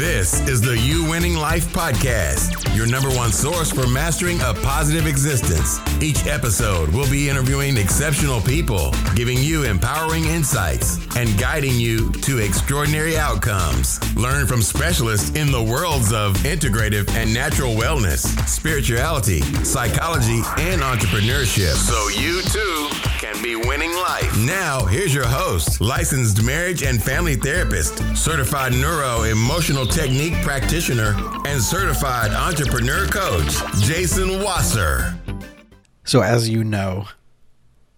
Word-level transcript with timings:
This 0.00 0.40
is 0.48 0.62
the 0.62 0.78
You 0.78 1.04
Winning 1.04 1.34
Life 1.34 1.74
Podcast, 1.74 2.74
your 2.74 2.86
number 2.86 3.10
one 3.10 3.32
source 3.32 3.70
for 3.70 3.86
mastering 3.86 4.40
a 4.40 4.54
positive 4.54 5.06
existence. 5.06 5.78
Each 6.02 6.26
episode 6.26 6.88
we'll 6.88 7.10
be 7.10 7.28
interviewing 7.28 7.76
exceptional 7.76 8.40
people, 8.40 8.94
giving 9.14 9.36
you 9.36 9.64
empowering 9.64 10.24
insights, 10.24 10.96
and 11.16 11.38
guiding 11.38 11.74
you 11.74 12.10
to 12.12 12.38
extraordinary 12.38 13.18
outcomes. 13.18 14.00
Learn 14.16 14.46
from 14.46 14.62
specialists 14.62 15.36
in 15.36 15.52
the 15.52 15.62
worlds 15.62 16.14
of 16.14 16.32
integrative 16.44 17.06
and 17.10 17.34
natural 17.34 17.74
wellness, 17.74 18.24
spirituality, 18.48 19.42
psychology, 19.64 20.40
and 20.56 20.80
entrepreneurship. 20.80 21.74
So 21.74 22.08
you 22.18 22.40
too 22.40 22.88
can 23.18 23.42
be 23.42 23.54
winning 23.54 23.92
life. 23.92 24.34
Now, 24.38 24.86
here's 24.86 25.14
your 25.14 25.26
host, 25.26 25.82
licensed 25.82 26.42
marriage 26.42 26.82
and 26.82 27.02
family 27.02 27.36
therapist, 27.36 27.98
certified 28.16 28.72
neuro 28.72 29.24
emotional 29.24 29.89
technique 29.90 30.34
practitioner, 30.42 31.16
and 31.46 31.60
certified 31.60 32.30
entrepreneur 32.30 33.06
coach, 33.06 33.52
Jason 33.80 34.42
Wasser. 34.42 35.18
So, 36.04 36.22
as 36.22 36.48
you 36.48 36.62
know, 36.62 37.08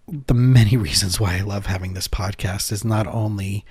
the 0.07 0.33
many 0.33 0.75
reasons 0.77 1.19
why 1.19 1.37
I 1.37 1.41
love 1.41 1.67
having 1.67 1.93
this 1.93 2.07
podcast 2.07 2.71
is 2.71 2.83
not 2.83 3.05
only 3.05 3.63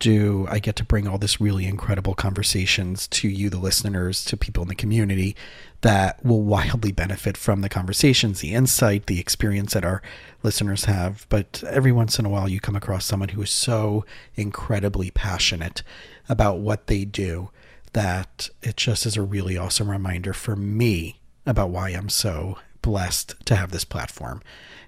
do 0.00 0.46
I 0.48 0.58
get 0.60 0.76
to 0.76 0.84
bring 0.84 1.08
all 1.08 1.18
this 1.18 1.40
really 1.40 1.66
incredible 1.66 2.14
conversations 2.14 3.08
to 3.08 3.28
you, 3.28 3.50
the 3.50 3.58
listeners, 3.58 4.24
to 4.26 4.36
people 4.36 4.62
in 4.62 4.68
the 4.68 4.74
community 4.74 5.34
that 5.80 6.24
will 6.24 6.42
wildly 6.42 6.92
benefit 6.92 7.36
from 7.36 7.62
the 7.62 7.68
conversations, 7.68 8.40
the 8.40 8.54
insight, 8.54 9.06
the 9.06 9.18
experience 9.18 9.74
that 9.74 9.84
our 9.84 10.02
listeners 10.42 10.84
have. 10.84 11.26
But 11.28 11.64
every 11.68 11.90
once 11.90 12.18
in 12.18 12.26
a 12.26 12.28
while, 12.28 12.48
you 12.48 12.60
come 12.60 12.76
across 12.76 13.06
someone 13.06 13.30
who 13.30 13.42
is 13.42 13.50
so 13.50 14.04
incredibly 14.36 15.10
passionate 15.10 15.82
about 16.28 16.58
what 16.58 16.86
they 16.86 17.04
do 17.04 17.50
that 17.92 18.50
it 18.62 18.76
just 18.76 19.06
is 19.06 19.16
a 19.16 19.22
really 19.22 19.56
awesome 19.56 19.90
reminder 19.90 20.32
for 20.32 20.56
me 20.56 21.20
about 21.46 21.70
why 21.70 21.90
I'm 21.90 22.08
so 22.08 22.58
blessed 22.82 23.34
to 23.46 23.56
have 23.56 23.70
this 23.70 23.84
platform. 23.84 24.42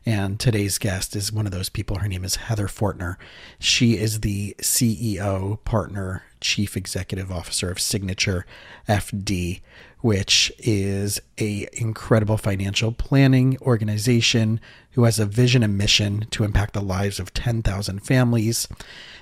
And 0.06 0.40
today's 0.40 0.78
guest 0.78 1.14
is 1.14 1.32
one 1.32 1.44
of 1.44 1.52
those 1.52 1.68
people. 1.68 1.98
Her 1.98 2.08
name 2.08 2.24
is 2.24 2.36
Heather 2.36 2.68
Fortner. 2.68 3.16
She 3.58 3.98
is 3.98 4.20
the 4.20 4.54
CEO, 4.58 5.62
partner, 5.64 6.22
chief 6.40 6.76
executive 6.76 7.30
officer 7.30 7.70
of 7.70 7.78
Signature 7.78 8.46
FD, 8.88 9.60
which 10.00 10.50
is 10.58 11.20
a 11.38 11.68
incredible 11.74 12.38
financial 12.38 12.92
planning 12.92 13.58
organization 13.60 14.58
who 14.92 15.04
has 15.04 15.18
a 15.18 15.26
vision 15.26 15.62
and 15.62 15.76
mission 15.76 16.26
to 16.30 16.44
impact 16.44 16.72
the 16.72 16.80
lives 16.80 17.20
of 17.20 17.34
10,000 17.34 18.00
families. 18.00 18.66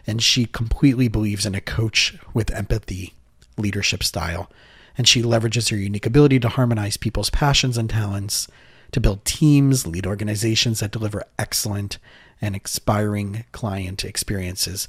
And 0.07 0.23
she 0.23 0.47
completely 0.47 1.09
believes 1.09 1.45
in 1.45 1.57
a 1.57 1.61
coach 1.61 2.17
with 2.33 2.53
empathy 2.53 3.15
leadership 3.59 4.03
style. 4.03 4.51
And 4.97 5.07
she 5.07 5.23
leverages 5.23 5.71
her 5.71 5.77
unique 5.77 6.07
ability 6.07 6.41
to 6.41 6.49
harmonize 6.49 6.97
people's 6.97 7.31
passions 7.31 7.79
and 7.79 7.89
talents 7.89 8.49
to 8.93 9.01
build 9.01 9.25
teams, 9.25 9.87
lead 9.87 10.07
organizations 10.07 10.81
that 10.81 10.91
deliver 10.91 11.25
excellent 11.39 11.99
and 12.41 12.55
inspiring 12.55 13.45
client 13.53 14.05
experiences. 14.05 14.89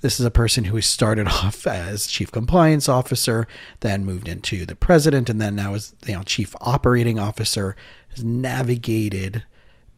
This 0.00 0.18
is 0.18 0.26
a 0.26 0.30
person 0.30 0.64
who 0.64 0.80
started 0.80 1.26
off 1.28 1.66
as 1.66 2.06
chief 2.06 2.30
compliance 2.30 2.88
officer, 2.88 3.46
then 3.80 4.04
moved 4.04 4.28
into 4.28 4.66
the 4.66 4.76
president, 4.76 5.30
and 5.30 5.40
then 5.40 5.54
now 5.54 5.74
is 5.74 5.94
you 6.06 6.14
know 6.14 6.22
chief 6.22 6.54
operating 6.60 7.18
officer. 7.18 7.76
Has 8.10 8.22
navigated 8.22 9.44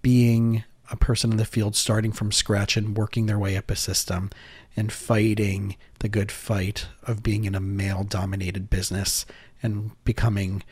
being 0.02 0.62
a 0.90 0.96
person 0.96 1.32
in 1.32 1.36
the 1.38 1.44
field, 1.44 1.74
starting 1.74 2.12
from 2.12 2.30
scratch 2.30 2.76
and 2.76 2.96
working 2.96 3.26
their 3.26 3.38
way 3.38 3.56
up 3.56 3.70
a 3.70 3.76
system, 3.76 4.30
and 4.76 4.92
fighting 4.92 5.76
the 6.00 6.08
good 6.08 6.32
fight 6.32 6.88
of 7.04 7.22
being 7.22 7.44
in 7.44 7.54
a 7.54 7.60
male-dominated 7.60 8.70
business 8.70 9.24
and 9.62 9.92
becoming 10.04 10.62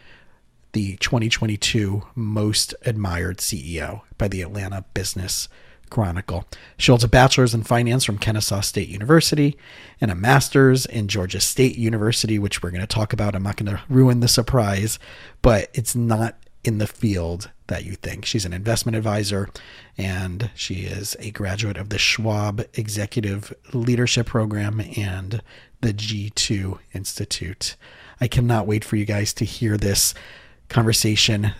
the 0.72 0.96
2022 0.96 2.02
most 2.14 2.74
admired 2.82 3.38
CEO 3.38 4.02
by 4.18 4.28
the 4.28 4.42
Atlanta 4.42 4.84
Business 4.94 5.48
Chronicle. 5.90 6.46
She 6.78 6.90
holds 6.90 7.04
a 7.04 7.08
bachelor's 7.08 7.52
in 7.54 7.62
finance 7.62 8.04
from 8.04 8.16
Kennesaw 8.16 8.62
State 8.62 8.88
University 8.88 9.58
and 10.00 10.10
a 10.10 10.14
master's 10.14 10.86
in 10.86 11.08
Georgia 11.08 11.40
State 11.40 11.76
University, 11.76 12.38
which 12.38 12.62
we're 12.62 12.70
going 12.70 12.80
to 12.80 12.86
talk 12.86 13.12
about. 13.12 13.34
I'm 13.34 13.42
not 13.42 13.56
going 13.56 13.76
to 13.76 13.82
ruin 13.90 14.20
the 14.20 14.28
surprise, 14.28 14.98
but 15.42 15.68
it's 15.74 15.94
not 15.94 16.38
in 16.64 16.78
the 16.78 16.86
field 16.86 17.50
that 17.72 17.86
you 17.86 17.94
think. 17.94 18.26
She's 18.26 18.44
an 18.44 18.52
investment 18.52 18.96
advisor 18.96 19.48
and 19.96 20.50
she 20.54 20.82
is 20.82 21.16
a 21.18 21.30
graduate 21.30 21.78
of 21.78 21.88
the 21.88 21.98
Schwab 21.98 22.62
Executive 22.74 23.54
Leadership 23.72 24.26
Program 24.26 24.78
and 24.94 25.40
the 25.80 25.94
G2 25.94 26.78
Institute. 26.92 27.76
I 28.20 28.28
cannot 28.28 28.66
wait 28.66 28.84
for 28.84 28.96
you 28.96 29.06
guys 29.06 29.32
to 29.34 29.46
hear 29.46 29.78
this 29.78 30.12
conversation. 30.68 31.52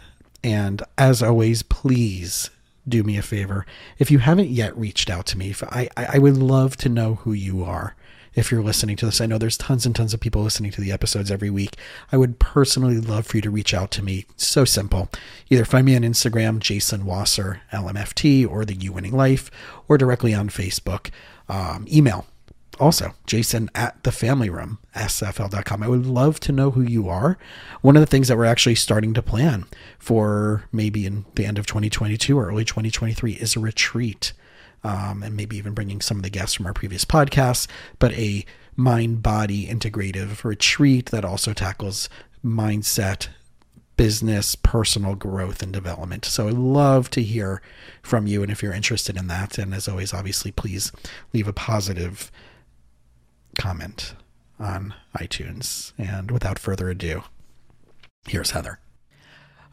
And 0.44 0.82
as 0.98 1.22
always, 1.22 1.62
please 1.62 2.50
do 2.86 3.02
me 3.02 3.16
a 3.16 3.22
favor. 3.22 3.64
If 3.98 4.10
you 4.10 4.18
haven't 4.18 4.50
yet 4.50 4.76
reached 4.76 5.08
out 5.08 5.24
to 5.26 5.38
me, 5.38 5.54
I, 5.62 5.88
I 5.96 6.18
would 6.18 6.36
love 6.36 6.76
to 6.78 6.90
know 6.90 7.14
who 7.14 7.32
you 7.32 7.64
are. 7.64 7.96
If 8.34 8.50
you're 8.50 8.62
listening 8.62 8.96
to 8.96 9.06
this, 9.06 9.20
I 9.20 9.26
know 9.26 9.38
there's 9.38 9.58
tons 9.58 9.84
and 9.84 9.94
tons 9.94 10.14
of 10.14 10.20
people 10.20 10.42
listening 10.42 10.70
to 10.72 10.80
the 10.80 10.92
episodes 10.92 11.30
every 11.30 11.50
week. 11.50 11.76
I 12.10 12.16
would 12.16 12.38
personally 12.38 12.98
love 12.98 13.26
for 13.26 13.36
you 13.36 13.42
to 13.42 13.50
reach 13.50 13.74
out 13.74 13.90
to 13.92 14.02
me. 14.02 14.26
so 14.36 14.64
simple. 14.64 15.10
Either 15.50 15.64
find 15.64 15.84
me 15.86 15.96
on 15.96 16.02
Instagram, 16.02 16.58
Jason 16.58 17.04
Wasser, 17.04 17.60
LMFT, 17.72 18.48
or 18.48 18.64
the 18.64 18.74
You 18.74 18.92
Winning 18.92 19.16
Life, 19.16 19.50
or 19.88 19.98
directly 19.98 20.32
on 20.32 20.48
Facebook. 20.48 21.10
Um, 21.48 21.86
email 21.92 22.26
also 22.80 23.12
jason 23.26 23.70
at 23.74 24.02
the 24.02 24.10
family 24.10 24.48
room 24.48 24.78
sfl.com 24.96 25.82
i 25.82 25.88
would 25.88 26.06
love 26.06 26.40
to 26.40 26.52
know 26.52 26.70
who 26.70 26.80
you 26.80 27.08
are 27.08 27.38
one 27.82 27.96
of 27.96 28.00
the 28.00 28.06
things 28.06 28.28
that 28.28 28.36
we're 28.36 28.44
actually 28.44 28.74
starting 28.74 29.12
to 29.12 29.22
plan 29.22 29.66
for 29.98 30.64
maybe 30.72 31.04
in 31.04 31.24
the 31.34 31.44
end 31.44 31.58
of 31.58 31.66
2022 31.66 32.38
or 32.38 32.48
early 32.48 32.64
2023 32.64 33.32
is 33.34 33.56
a 33.56 33.60
retreat 33.60 34.32
um, 34.84 35.22
and 35.22 35.36
maybe 35.36 35.56
even 35.56 35.74
bringing 35.74 36.00
some 36.00 36.16
of 36.16 36.22
the 36.22 36.30
guests 36.30 36.54
from 36.54 36.66
our 36.66 36.72
previous 36.72 37.04
podcasts 37.04 37.66
but 37.98 38.12
a 38.12 38.44
mind 38.76 39.22
body 39.22 39.66
integrative 39.66 40.44
retreat 40.44 41.06
that 41.06 41.24
also 41.24 41.52
tackles 41.52 42.08
mindset 42.44 43.28
business 43.96 44.54
personal 44.54 45.14
growth 45.14 45.62
and 45.62 45.72
development 45.72 46.24
so 46.24 46.48
i'd 46.48 46.54
love 46.54 47.10
to 47.10 47.22
hear 47.22 47.60
from 48.02 48.26
you 48.26 48.42
and 48.42 48.50
if 48.50 48.62
you're 48.62 48.72
interested 48.72 49.16
in 49.16 49.26
that 49.28 49.58
and 49.58 49.74
as 49.74 49.86
always 49.86 50.14
obviously 50.14 50.50
please 50.50 50.90
leave 51.32 51.46
a 51.46 51.52
positive 51.52 52.32
comment 53.58 54.14
on 54.58 54.94
iTunes. 55.16 55.92
And 55.98 56.30
without 56.30 56.58
further 56.58 56.88
ado, 56.88 57.22
here's 58.26 58.52
Heather. 58.52 58.78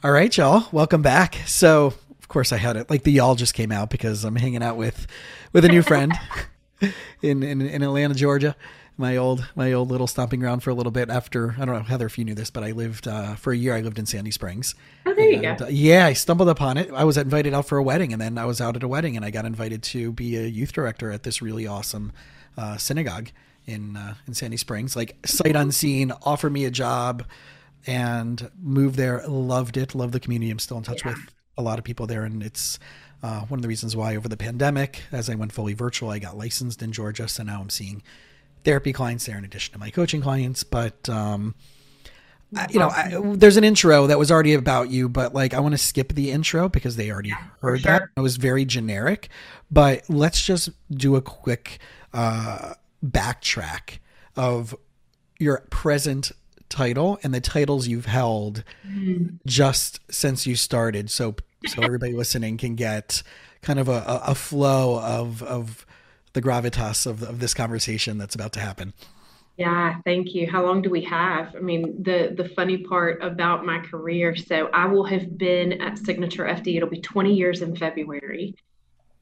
All 0.03 0.11
right, 0.11 0.35
y'all, 0.35 0.67
welcome 0.71 1.01
back. 1.01 1.35
So, 1.45 1.93
course, 2.29 2.51
I 2.53 2.57
had 2.57 2.77
it 2.77 2.89
like 2.89 3.03
the 3.03 3.11
y'all 3.11 3.35
just 3.35 3.53
came 3.53 3.71
out 3.71 3.89
because 3.89 4.23
I'm 4.23 4.35
hanging 4.35 4.63
out 4.63 4.77
with 4.77 5.07
with 5.51 5.65
a 5.65 5.67
new 5.67 5.81
friend 5.81 6.13
in, 7.21 7.43
in 7.43 7.61
in 7.61 7.83
Atlanta, 7.83 8.13
Georgia. 8.13 8.55
My 8.97 9.15
old 9.15 9.47
my 9.55 9.71
old 9.71 9.89
little 9.89 10.07
stomping 10.07 10.39
ground 10.39 10.61
for 10.61 10.69
a 10.69 10.73
little 10.73 10.91
bit 10.91 11.09
after 11.09 11.55
I 11.57 11.65
don't 11.65 11.75
know 11.75 11.83
Heather 11.83 12.05
if 12.05 12.17
you 12.17 12.25
knew 12.25 12.35
this, 12.35 12.49
but 12.49 12.63
I 12.63 12.71
lived 12.71 13.07
uh, 13.07 13.35
for 13.35 13.53
a 13.53 13.57
year. 13.57 13.75
I 13.75 13.81
lived 13.81 13.97
in 13.97 14.05
Sandy 14.05 14.31
Springs. 14.31 14.75
Oh, 15.05 15.13
there 15.13 15.25
and, 15.25 15.43
you 15.43 15.55
go. 15.57 15.65
Uh, 15.65 15.69
yeah, 15.69 16.05
I 16.05 16.13
stumbled 16.13 16.49
upon 16.49 16.77
it. 16.77 16.91
I 16.91 17.03
was 17.03 17.17
invited 17.17 17.53
out 17.53 17.65
for 17.65 17.77
a 17.77 17.83
wedding, 17.83 18.11
and 18.13 18.21
then 18.21 18.37
I 18.37 18.45
was 18.45 18.59
out 18.59 18.75
at 18.75 18.83
a 18.83 18.87
wedding, 18.87 19.15
and 19.15 19.25
I 19.25 19.31
got 19.31 19.45
invited 19.45 19.83
to 19.83 20.11
be 20.11 20.35
a 20.37 20.45
youth 20.45 20.73
director 20.73 21.11
at 21.11 21.23
this 21.23 21.41
really 21.41 21.65
awesome 21.65 22.11
uh, 22.57 22.77
synagogue 22.77 23.29
in 23.65 23.95
uh, 23.95 24.15
in 24.27 24.33
Sandy 24.33 24.57
Springs, 24.57 24.95
like 24.95 25.15
sight 25.25 25.55
unseen, 25.55 26.11
offered 26.23 26.51
me 26.51 26.65
a 26.65 26.71
job 26.71 27.23
and 27.87 28.51
moved 28.61 28.95
there. 28.95 29.25
Loved 29.27 29.77
it. 29.77 29.95
Loved 29.95 30.13
the 30.13 30.19
community. 30.19 30.51
I'm 30.51 30.59
still 30.59 30.77
in 30.77 30.83
touch 30.83 31.05
yeah. 31.05 31.11
with 31.11 31.33
a 31.59 31.61
lot 31.61 31.77
of 31.77 31.85
people 31.85 32.07
there, 32.07 32.23
and 32.23 32.41
it's 32.41 32.79
uh, 33.21 33.41
one 33.41 33.59
of 33.59 33.61
the 33.61 33.67
reasons 33.67 33.95
why 33.95 34.15
over 34.15 34.27
the 34.27 34.37
pandemic, 34.37 35.03
as 35.11 35.29
I 35.29 35.35
went 35.35 35.51
fully 35.51 35.73
virtual, 35.73 36.09
I 36.09 36.19
got 36.19 36.37
licensed 36.37 36.81
in 36.81 36.91
Georgia. 36.91 37.27
So 37.27 37.43
now 37.43 37.61
I'm 37.61 37.69
seeing 37.69 38.01
therapy 38.63 38.93
clients 38.93 39.25
there 39.25 39.37
in 39.37 39.45
addition 39.45 39.73
to 39.73 39.79
my 39.79 39.89
coaching 39.89 40.21
clients. 40.21 40.63
But 40.63 41.07
um, 41.09 41.53
I, 42.55 42.67
you 42.69 42.79
know, 42.79 42.89
I, 42.89 43.19
there's 43.35 43.57
an 43.57 43.63
intro 43.63 44.07
that 44.07 44.17
was 44.17 44.31
already 44.31 44.53
about 44.53 44.89
you, 44.89 45.09
but 45.09 45.33
like 45.33 45.53
I 45.53 45.59
want 45.59 45.73
to 45.73 45.77
skip 45.77 46.13
the 46.13 46.31
intro 46.31 46.69
because 46.69 46.95
they 46.95 47.11
already 47.11 47.29
yeah, 47.29 47.43
heard 47.61 47.81
sure. 47.81 47.91
that. 47.91 48.03
It 48.15 48.21
was 48.21 48.37
very 48.37 48.65
generic, 48.65 49.29
but 49.69 50.09
let's 50.09 50.41
just 50.41 50.69
do 50.89 51.15
a 51.15 51.21
quick 51.21 51.79
uh, 52.13 52.75
backtrack 53.05 53.99
of 54.35 54.73
your 55.37 55.65
present 55.69 56.31
title 56.69 57.19
and 57.23 57.33
the 57.33 57.41
titles 57.41 57.87
you've 57.87 58.05
held 58.05 58.63
mm-hmm. 58.87 59.35
just 59.45 59.99
since 60.11 60.45
you 60.45 60.55
started 60.55 61.09
so 61.09 61.35
so 61.67 61.81
everybody 61.81 62.13
listening 62.13 62.57
can 62.57 62.75
get 62.75 63.23
kind 63.61 63.79
of 63.79 63.89
a, 63.89 64.21
a 64.25 64.35
flow 64.35 64.99
of 65.01 65.43
of 65.43 65.85
the 66.33 66.41
gravitas 66.41 67.05
of, 67.05 67.23
of 67.23 67.39
this 67.39 67.53
conversation 67.53 68.17
that's 68.17 68.35
about 68.35 68.53
to 68.53 68.59
happen. 68.59 68.93
Yeah 69.57 69.95
thank 70.05 70.33
you. 70.33 70.49
How 70.49 70.65
long 70.65 70.81
do 70.81 70.89
we 70.89 71.01
have? 71.03 71.55
I 71.55 71.59
mean 71.59 72.01
the 72.01 72.33
the 72.35 72.49
funny 72.49 72.77
part 72.77 73.21
about 73.21 73.65
my 73.65 73.79
career 73.79 74.35
so 74.35 74.69
i 74.73 74.85
will 74.85 75.05
have 75.05 75.37
been 75.37 75.81
at 75.81 75.97
signature 75.97 76.45
fd 76.45 76.77
it'll 76.77 76.89
be 76.89 77.01
20 77.01 77.33
years 77.33 77.61
in 77.61 77.75
february. 77.75 78.55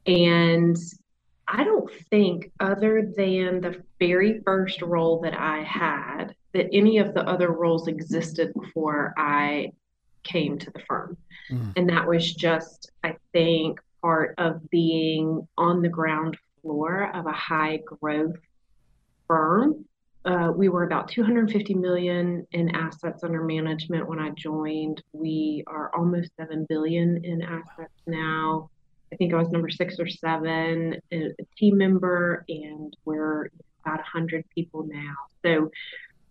And 0.06 0.78
I 1.48 1.64
don't 1.64 1.90
think, 2.10 2.52
other 2.60 3.10
than 3.16 3.62
the 3.62 3.82
very 4.00 4.42
first 4.46 4.82
role 4.82 5.22
that 5.22 5.34
I 5.34 5.64
had, 5.64 6.36
that 6.54 6.68
any 6.74 6.98
of 6.98 7.14
the 7.14 7.22
other 7.22 7.52
roles 7.52 7.88
existed 7.88 8.54
before 8.54 9.14
I 9.18 9.72
came 10.24 10.60
to 10.60 10.72
the 10.72 10.80
firm. 10.80 11.18
Mm. 11.52 11.74
And 11.76 11.90
that 11.90 12.08
was 12.08 12.34
just, 12.34 12.92
I 13.04 13.16
think, 13.32 13.80
part 14.02 14.36
of 14.38 14.70
being 14.70 15.48
on 15.58 15.82
the 15.82 15.90
ground 15.90 16.38
floor 16.62 17.12
of 17.14 17.26
a 17.26 17.32
high 17.32 17.78
growth 17.86 18.36
firm. 19.28 19.86
Uh, 20.26 20.52
we 20.54 20.68
were 20.68 20.84
about 20.84 21.08
250 21.08 21.74
million 21.74 22.46
in 22.52 22.76
assets 22.76 23.24
under 23.24 23.44
management 23.44 24.08
when 24.08 24.20
I 24.20 24.32
joined. 24.32 25.02
We 25.14 25.64
are 25.68 25.96
almost 25.96 26.32
7 26.36 26.66
billion 26.68 27.24
in 27.24 27.42
assets 27.42 27.94
now. 28.06 28.70
I 29.12 29.16
think 29.16 29.34
I 29.34 29.38
was 29.38 29.50
number 29.50 29.70
six 29.70 30.00
or 30.00 30.08
seven, 30.08 31.00
a 31.14 31.30
team 31.58 31.78
member, 31.78 32.44
and 32.50 32.96
we're 33.06 33.50
about 33.86 34.00
100 34.00 34.44
people 34.54 34.86
now. 34.86 35.16
So 35.46 35.72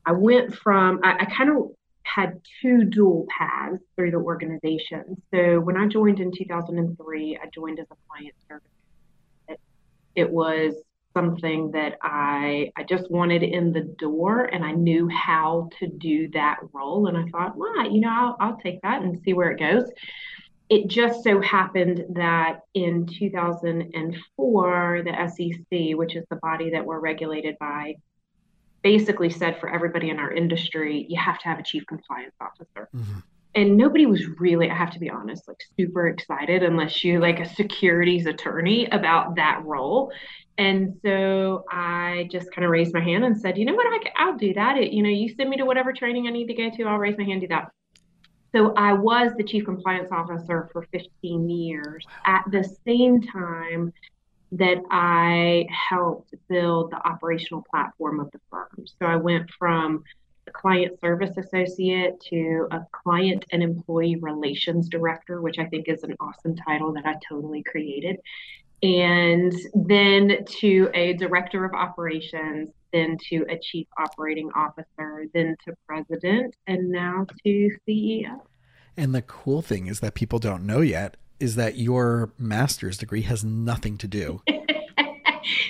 I 0.05 0.13
went 0.13 0.55
from, 0.55 1.01
I, 1.03 1.17
I 1.21 1.25
kind 1.25 1.51
of 1.51 1.71
had 2.07 2.41
two 2.63 2.85
dual 2.85 3.27
paths 3.37 3.83
through 3.95 4.13
the 4.13 4.19
organization. 4.19 5.21
So 5.35 5.61
when 5.61 5.77
I 5.77 5.87
joined 5.87 6.21
in 6.21 6.31
2003, 6.33 7.39
I 7.43 7.47
joined 7.53 7.81
as 7.81 7.87
a 7.91 7.97
client 8.09 8.35
service. 8.49 8.71
It, 9.49 9.61
it 10.15 10.31
was 10.31 10.75
something 11.15 11.71
that 11.73 11.97
I 12.03 12.71
I 12.77 12.85
just 12.85 13.11
wanted 13.11 13.43
in 13.43 13.73
the 13.73 13.81
door, 13.81 14.45
and 14.45 14.65
I 14.65 14.73
knew 14.73 15.09
how 15.09 15.69
to 15.79 15.87
do 15.87 16.29
that 16.29 16.59
role. 16.73 17.07
And 17.09 17.17
I 17.17 17.25
thought, 17.31 17.57
well, 17.57 17.91
you 17.91 18.01
know, 18.01 18.11
I'll, 18.11 18.37
I'll 18.39 18.57
take 18.59 18.83
that 18.83 19.03
and 19.03 19.21
see 19.25 19.33
where 19.33 19.51
it 19.51 19.59
goes. 19.59 19.91
It 20.69 20.89
just 20.89 21.25
so 21.25 21.41
happened 21.41 22.05
that 22.11 22.61
in 22.75 23.07
2004, 23.07 25.03
the 25.05 25.29
SEC, 25.29 25.97
which 25.97 26.17
is 26.17 26.25
the 26.29 26.37
body 26.37 26.71
that 26.71 26.85
we're 26.85 26.99
regulated 26.99 27.57
by, 27.59 27.95
basically 28.83 29.31
said 29.31 29.59
for 29.61 29.69
everybody 29.69 30.11
in 30.11 30.19
our 30.19 30.33
industry, 30.33 31.07
you 31.09 31.21
have 31.21 31.39
to 31.41 31.49
have 31.49 31.59
a 31.59 31.63
chief 31.63 31.87
compliance 31.87 32.35
officer. 32.41 32.89
Mm-hmm. 32.95 33.19
And 33.55 33.77
nobody 33.79 34.05
was 34.05 34.27
really, 34.39 34.71
I 34.71 34.75
have 34.75 34.91
to 34.91 34.99
be 34.99 35.09
honest, 35.09 35.49
like 35.49 35.57
super 35.79 36.09
excited 36.09 36.63
unless 36.63 37.03
you're 37.03 37.21
like 37.21 37.41
a 37.41 37.49
securities 37.49 38.27
attorney 38.27 38.87
about 38.93 39.37
that 39.37 39.63
role. 39.65 40.13
And 40.59 40.99
so 41.03 41.65
I 41.71 42.29
just 42.31 42.53
kind 42.53 42.65
of 42.67 42.71
raised 42.71 42.93
my 42.93 43.01
hand 43.01 43.25
and 43.25 43.39
said, 43.39 43.57
you 43.57 43.65
know 43.65 43.75
what, 43.75 43.87
I, 44.17 44.31
will 44.31 44.37
do 44.37 44.53
that. 44.55 44.77
It, 44.77 44.93
you 44.93 45.03
know, 45.03 45.09
you 45.09 45.35
send 45.35 45.49
me 45.49 45.57
to 45.57 45.65
whatever 45.65 45.93
training 45.93 46.27
I 46.27 46.31
need 46.31 46.49
to 46.49 46.55
go 46.55 46.71
to, 46.71 46.85
I'll 46.85 46.99
raise 46.99 47.17
my 47.17 47.25
hand, 47.25 47.41
do 47.41 47.49
that. 47.49 47.71
So 48.55 48.73
I 48.75 48.93
was 48.93 49.33
the 49.37 49.45
chief 49.45 49.65
compliance 49.65 50.11
officer 50.13 50.69
for 50.73 50.87
15 50.93 51.49
years. 51.49 52.05
Wow. 52.07 52.37
At 52.37 52.45
the 52.51 52.65
same 52.87 53.23
time, 53.23 53.93
that 54.53 54.79
I 54.91 55.67
helped 55.71 56.35
build 56.49 56.93
the 56.93 57.07
operational 57.07 57.65
platform 57.69 58.21
of 58.21 58.31
the 58.31 58.41
firm. 58.51 58.87
So 58.99 59.07
I 59.07 59.17
went 59.17 59.51
from 59.59 60.05
a 60.47 60.51
client 60.53 61.01
service 61.01 61.37
associate 61.37 62.21
to 62.31 62.69
a 62.71 62.81
client 62.93 63.45
and 63.51 63.63
employee 63.63 64.17
relations 64.17 64.89
director, 64.89 65.41
which 65.43 65.59
I 65.59 65.67
think 65.67 65.89
is 65.89 66.05
an 66.05 66.15
awesome 66.21 66.55
title 66.57 66.93
that 66.93 67.07
I 67.07 67.15
totally 67.29 67.63
created. 67.65 68.19
And 68.83 69.53
then 69.75 70.45
to 70.61 70.91
a 70.95 71.15
director 71.15 71.65
of 71.65 71.73
operations, 71.73 72.71
then 72.93 73.17
to 73.31 73.45
a 73.49 73.59
chief 73.59 73.87
operating 73.99 74.51
officer, 74.55 75.25
then 75.35 75.57
to 75.65 75.75
president, 75.89 76.55
and 76.67 76.91
now 76.91 77.27
to 77.45 77.71
CEO. 77.89 78.41
And 78.97 79.15
the 79.15 79.23
cool 79.23 79.63
thing 79.63 79.87
is 79.87 80.01
that 80.01 80.15
people 80.15 80.39
don't 80.39 80.65
know 80.65 80.83
yet 80.83 81.17
is 81.41 81.57
that 81.57 81.77
your 81.77 82.33
master's 82.39 82.99
degree 82.99 83.23
has 83.23 83.45
nothing 83.45 83.99
to 83.99 84.07
do 84.07 84.43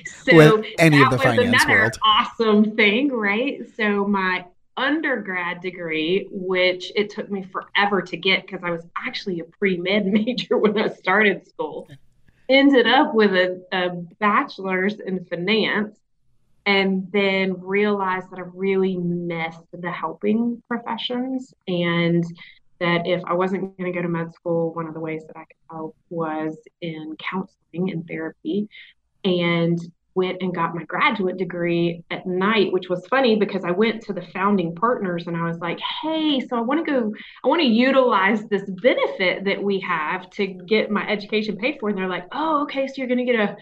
so 0.06 0.36
with 0.36 0.66
any 0.78 1.02
of 1.02 1.10
the 1.10 1.18
finance 1.18 1.66
world. 1.66 1.92
That's 1.92 1.96
an 1.96 2.02
awesome 2.04 2.76
thing, 2.76 3.12
right? 3.12 3.60
So 3.76 4.06
my 4.06 4.44
undergrad 4.76 5.60
degree, 5.60 6.28
which 6.30 6.92
it 6.94 7.10
took 7.10 7.30
me 7.30 7.42
forever 7.42 8.02
to 8.02 8.16
get 8.16 8.46
because 8.46 8.62
I 8.62 8.70
was 8.70 8.84
actually 8.96 9.40
a 9.40 9.44
pre 9.44 9.76
med 9.76 10.06
major 10.12 10.58
when 10.58 10.78
I 10.78 10.88
started 10.88 11.46
school, 11.48 11.88
ended 12.48 12.86
up 12.86 13.14
with 13.14 13.32
a, 13.32 13.62
a 13.72 13.90
bachelor's 14.18 15.00
in 15.00 15.24
finance 15.24 15.98
and 16.64 17.10
then 17.12 17.60
realized 17.60 18.30
that 18.30 18.40
I 18.40 18.44
really 18.52 18.96
missed 18.96 19.62
the 19.72 19.90
helping 19.90 20.62
professions 20.68 21.54
and 21.68 22.24
that 22.80 23.06
if 23.06 23.22
I 23.26 23.34
wasn't 23.34 23.76
going 23.76 23.92
to 23.92 23.96
go 23.96 24.02
to 24.02 24.08
med 24.08 24.32
school, 24.34 24.72
one 24.74 24.86
of 24.86 24.94
the 24.94 25.00
ways 25.00 25.22
that 25.26 25.36
I 25.36 25.44
could 25.44 25.56
help 25.70 25.96
was 26.10 26.56
in 26.80 27.16
counseling 27.18 27.90
and 27.90 28.06
therapy. 28.06 28.68
And 29.24 29.80
went 30.16 30.40
and 30.40 30.54
got 30.54 30.74
my 30.74 30.82
graduate 30.84 31.36
degree 31.36 32.02
at 32.10 32.26
night, 32.26 32.72
which 32.72 32.88
was 32.88 33.06
funny 33.06 33.36
because 33.36 33.64
I 33.64 33.70
went 33.70 34.02
to 34.04 34.14
the 34.14 34.22
founding 34.32 34.74
partners 34.74 35.26
and 35.26 35.36
I 35.36 35.46
was 35.46 35.58
like, 35.58 35.78
hey, 36.02 36.40
so 36.40 36.56
I 36.56 36.60
want 36.62 36.84
to 36.84 36.90
go, 36.90 37.12
I 37.44 37.48
want 37.48 37.60
to 37.60 37.68
utilize 37.68 38.42
this 38.46 38.62
benefit 38.82 39.44
that 39.44 39.62
we 39.62 39.78
have 39.80 40.28
to 40.30 40.46
get 40.46 40.90
my 40.90 41.06
education 41.06 41.58
paid 41.58 41.76
for. 41.78 41.90
And 41.90 41.98
they're 41.98 42.08
like, 42.08 42.26
oh, 42.32 42.62
okay, 42.62 42.86
so 42.86 42.94
you're 42.96 43.08
going 43.08 43.24
to 43.24 43.30
get 43.30 43.38
a 43.38 43.56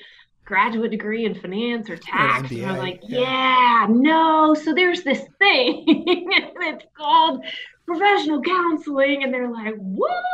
graduate 0.44 0.92
degree 0.92 1.24
in 1.24 1.34
finance 1.34 1.90
or 1.90 1.96
tax. 1.96 2.50
And 2.52 2.64
I 2.64 2.72
was 2.72 2.80
like, 2.80 3.00
yeah. 3.02 3.20
yeah, 3.20 3.86
no. 3.90 4.54
So 4.54 4.74
there's 4.74 5.02
this 5.02 5.22
thing 5.40 5.84
it's 5.88 6.84
called 6.96 7.44
professional 7.86 8.42
counseling. 8.42 9.22
And 9.22 9.32
they're 9.32 9.50
like, 9.50 9.76
what? 9.76 10.24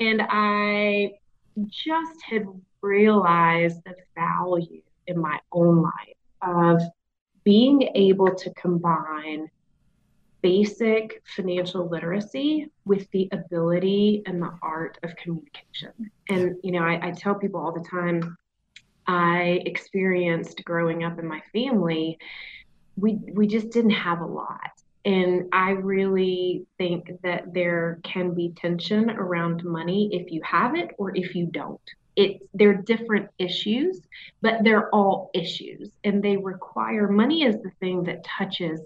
And 0.00 0.22
I 0.28 1.12
just 1.68 2.22
had 2.22 2.46
realized 2.82 3.82
the 3.84 3.94
value 4.14 4.82
in 5.06 5.18
my 5.18 5.38
own 5.52 5.82
life 5.82 5.92
of 6.42 6.80
being 7.44 7.90
able 7.94 8.34
to 8.34 8.52
combine 8.54 9.48
basic 10.42 11.22
financial 11.34 11.88
literacy 11.88 12.70
with 12.84 13.10
the 13.10 13.28
ability 13.32 14.22
and 14.26 14.40
the 14.40 14.52
art 14.62 14.98
of 15.02 15.16
communication. 15.16 15.92
And, 16.28 16.56
you 16.62 16.72
know, 16.72 16.82
I, 16.82 17.08
I 17.08 17.10
tell 17.12 17.34
people 17.34 17.60
all 17.60 17.72
the 17.72 17.88
time, 17.88 18.36
I 19.06 19.62
experienced 19.64 20.64
growing 20.64 21.04
up 21.04 21.18
in 21.18 21.26
my 21.26 21.40
family, 21.52 22.18
we 22.96 23.18
we 23.32 23.46
just 23.46 23.70
didn't 23.70 23.90
have 23.90 24.20
a 24.20 24.26
lot. 24.26 24.75
And 25.06 25.44
I 25.52 25.70
really 25.70 26.66
think 26.78 27.12
that 27.22 27.54
there 27.54 28.00
can 28.02 28.34
be 28.34 28.52
tension 28.56 29.08
around 29.08 29.62
money 29.64 30.10
if 30.12 30.32
you 30.32 30.42
have 30.42 30.74
it 30.74 30.90
or 30.98 31.16
if 31.16 31.36
you 31.36 31.46
don't. 31.46 31.80
It 32.16 32.40
they're 32.54 32.74
different 32.74 33.28
issues, 33.38 34.00
but 34.42 34.64
they're 34.64 34.92
all 34.92 35.30
issues 35.32 35.90
and 36.02 36.22
they 36.22 36.36
require 36.36 37.08
money 37.08 37.44
is 37.44 37.54
the 37.62 37.70
thing 37.78 38.02
that 38.04 38.24
touches 38.24 38.80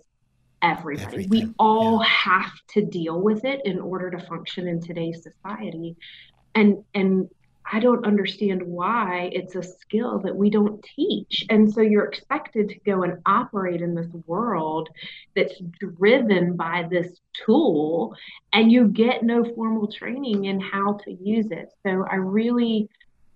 everybody. 0.61 1.07
Everything. 1.07 1.31
We 1.31 1.55
all 1.59 2.03
yeah. 2.03 2.09
have 2.09 2.53
to 2.75 2.85
deal 2.85 3.19
with 3.19 3.47
it 3.47 3.63
in 3.65 3.81
order 3.81 4.11
to 4.11 4.19
function 4.19 4.69
in 4.69 4.83
today's 4.83 5.23
society. 5.23 5.97
And 6.55 6.85
and 6.93 7.31
I 7.73 7.79
don't 7.79 8.05
understand 8.05 8.63
why 8.63 9.31
it's 9.33 9.55
a 9.55 9.63
skill 9.63 10.19
that 10.21 10.35
we 10.35 10.51
don't 10.51 10.85
teach. 10.97 11.47
And 11.51 11.73
so 11.73 11.81
you're 11.81 12.05
expected 12.05 12.69
to 12.71 12.81
go 12.81 13.03
and 13.05 13.23
operate 13.27 13.81
in 13.81 13.95
this 13.95 14.11
world 14.27 14.89
that's 15.37 15.55
driven 15.79 16.57
by 16.57 16.87
this 16.91 17.21
tool, 17.45 18.15
and 18.53 18.73
you 18.73 18.89
get 18.89 19.23
no 19.23 19.45
formal 19.55 19.87
training 19.87 20.47
in 20.47 20.61
how 20.61 20.95
to 21.05 21.13
use 21.13 21.51
it. 21.51 21.73
So 21.85 22.05
I 22.11 22.17
really 22.17 22.89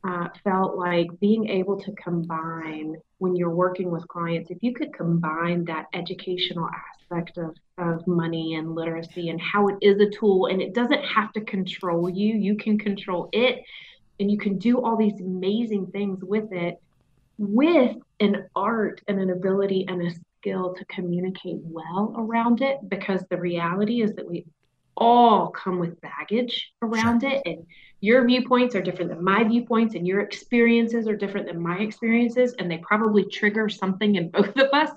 uh, 0.02 0.28
felt 0.42 0.76
like 0.76 1.08
being 1.20 1.48
able 1.48 1.80
to 1.80 1.92
combine 1.92 2.96
when 3.18 3.36
you're 3.36 3.50
working 3.50 3.90
with 3.90 4.06
clients, 4.08 4.50
if 4.50 4.58
you 4.60 4.74
could 4.74 4.92
combine 4.92 5.64
that 5.64 5.86
educational 5.94 6.68
aspect 6.68 7.38
of, 7.38 7.56
of 7.78 8.06
money 8.06 8.56
and 8.56 8.74
literacy 8.74 9.30
and 9.30 9.40
how 9.40 9.68
it 9.68 9.76
is 9.80 9.98
a 10.00 10.10
tool 10.10 10.46
and 10.46 10.60
it 10.60 10.74
doesn't 10.74 11.02
have 11.02 11.32
to 11.32 11.40
control 11.40 12.10
you, 12.10 12.34
you 12.34 12.56
can 12.56 12.78
control 12.78 13.30
it 13.32 13.64
and 14.21 14.30
you 14.30 14.38
can 14.38 14.59
do 14.59 14.83
all 14.83 14.97
these 14.97 15.21
amazing 15.21 15.87
things 15.88 16.23
with 16.23 16.52
it 16.52 16.80
with 17.38 17.97
an 18.21 18.47
art 18.54 19.00
and 19.09 19.18
an 19.18 19.30
ability 19.30 19.87
and 19.88 20.02
a 20.02 20.11
skill 20.38 20.75
to 20.75 20.85
communicate 20.87 21.59
well 21.62 22.14
around 22.16 22.62
it 22.62 22.78
because 22.88 23.25
the 23.30 23.37
reality 23.37 24.02
is 24.02 24.14
that 24.14 24.28
we 24.28 24.44
all 24.97 25.49
come 25.49 25.78
with 25.80 26.00
baggage 26.00 26.73
around 26.83 27.23
sure. 27.23 27.30
it 27.30 27.42
and 27.47 27.66
your 28.00 28.25
viewpoints 28.25 28.76
are 28.76 28.83
different 28.83 29.11
than 29.11 29.25
my 29.25 29.42
viewpoints 29.42 29.97
and 29.97 30.06
your 30.06 30.21
experiences 30.21 31.09
are 31.09 31.16
different 31.16 31.47
than 31.47 31.61
my 31.61 31.78
experiences 31.78 32.54
and 32.59 32.71
they 32.71 32.78
probably 32.78 33.25
trigger 33.25 33.68
something 33.68 34.14
in 34.14 34.28
both 34.30 34.56
of 34.56 34.68
us 34.73 34.90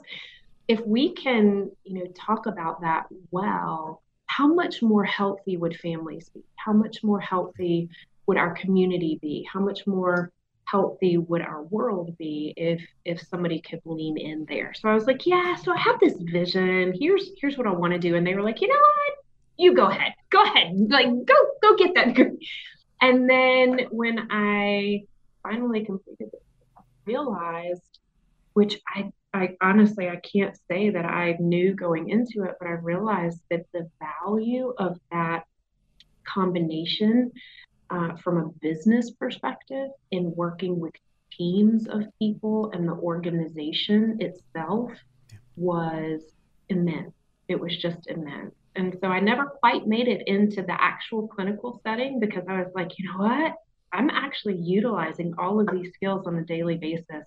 if 0.67 0.79
we 0.85 1.13
can 1.13 1.71
you 1.83 1.93
know 1.95 2.05
talk 2.15 2.45
about 2.45 2.81
that 2.81 3.07
well 3.31 4.03
how 4.27 4.53
much 4.53 4.83
more 4.83 5.05
healthy 5.05 5.57
would 5.57 5.75
families 5.77 6.29
be 6.29 6.43
how 6.57 6.73
much 6.73 7.03
more 7.03 7.19
healthy 7.19 7.89
would 8.27 8.37
our 8.37 8.53
community 8.53 9.17
be? 9.21 9.47
How 9.51 9.59
much 9.59 9.87
more 9.87 10.31
healthy 10.65 11.17
would 11.17 11.41
our 11.41 11.63
world 11.63 12.15
be 12.17 12.53
if 12.57 12.81
if 13.05 13.21
somebody 13.21 13.61
could 13.61 13.81
lean 13.85 14.17
in 14.17 14.45
there? 14.47 14.73
So 14.73 14.89
I 14.89 14.93
was 14.93 15.07
like, 15.07 15.25
yeah, 15.25 15.55
so 15.55 15.73
I 15.73 15.77
have 15.77 15.99
this 15.99 16.17
vision. 16.19 16.93
Here's 16.99 17.31
here's 17.39 17.57
what 17.57 17.67
I 17.67 17.71
want 17.71 17.93
to 17.93 17.99
do. 17.99 18.15
And 18.15 18.27
they 18.27 18.35
were 18.35 18.43
like, 18.43 18.61
you 18.61 18.67
know 18.67 18.75
what? 18.75 19.25
You 19.57 19.73
go 19.73 19.87
ahead. 19.87 20.13
Go 20.29 20.43
ahead. 20.43 20.73
Like 20.89 21.07
go 21.07 21.35
go 21.61 21.75
get 21.75 21.95
that. 21.95 22.15
And 22.99 23.29
then 23.29 23.87
when 23.91 24.27
I 24.31 25.03
finally 25.43 25.85
completed 25.85 26.29
it, 26.33 26.43
I 26.75 26.81
realized 27.05 27.99
which 28.53 28.81
I 28.87 29.11
I 29.33 29.55
honestly, 29.61 30.09
I 30.09 30.15
can't 30.15 30.57
say 30.67 30.89
that 30.89 31.05
I 31.05 31.37
knew 31.39 31.75
going 31.75 32.09
into 32.09 32.43
it, 32.49 32.55
but 32.59 32.67
I 32.67 32.71
realized 32.71 33.39
that 33.51 33.65
the 33.71 33.87
value 33.99 34.73
of 34.77 34.99
that 35.11 35.43
combination 36.23 37.31
uh, 37.89 38.15
from 38.17 38.37
a 38.37 38.49
business 38.61 39.11
perspective 39.11 39.89
in 40.11 40.33
working 40.35 40.79
with 40.79 40.93
teams 41.31 41.87
of 41.87 42.03
people 42.19 42.71
and 42.73 42.87
the 42.87 42.93
organization 42.93 44.17
itself 44.19 44.91
was 45.55 46.21
immense. 46.69 47.13
It 47.47 47.59
was 47.59 47.77
just 47.77 48.07
immense. 48.07 48.53
And 48.75 48.95
so 49.01 49.07
I 49.07 49.19
never 49.19 49.45
quite 49.45 49.87
made 49.87 50.07
it 50.07 50.27
into 50.27 50.61
the 50.61 50.75
actual 50.79 51.27
clinical 51.27 51.81
setting 51.83 52.19
because 52.19 52.43
I 52.47 52.59
was 52.59 52.71
like, 52.75 52.91
you 52.97 53.11
know 53.11 53.17
what? 53.17 53.55
I'm 53.91 54.09
actually 54.09 54.57
utilizing 54.57 55.33
all 55.37 55.59
of 55.59 55.67
these 55.71 55.91
skills 55.93 56.27
on 56.27 56.35
a 56.37 56.43
daily 56.43 56.77
basis 56.77 57.25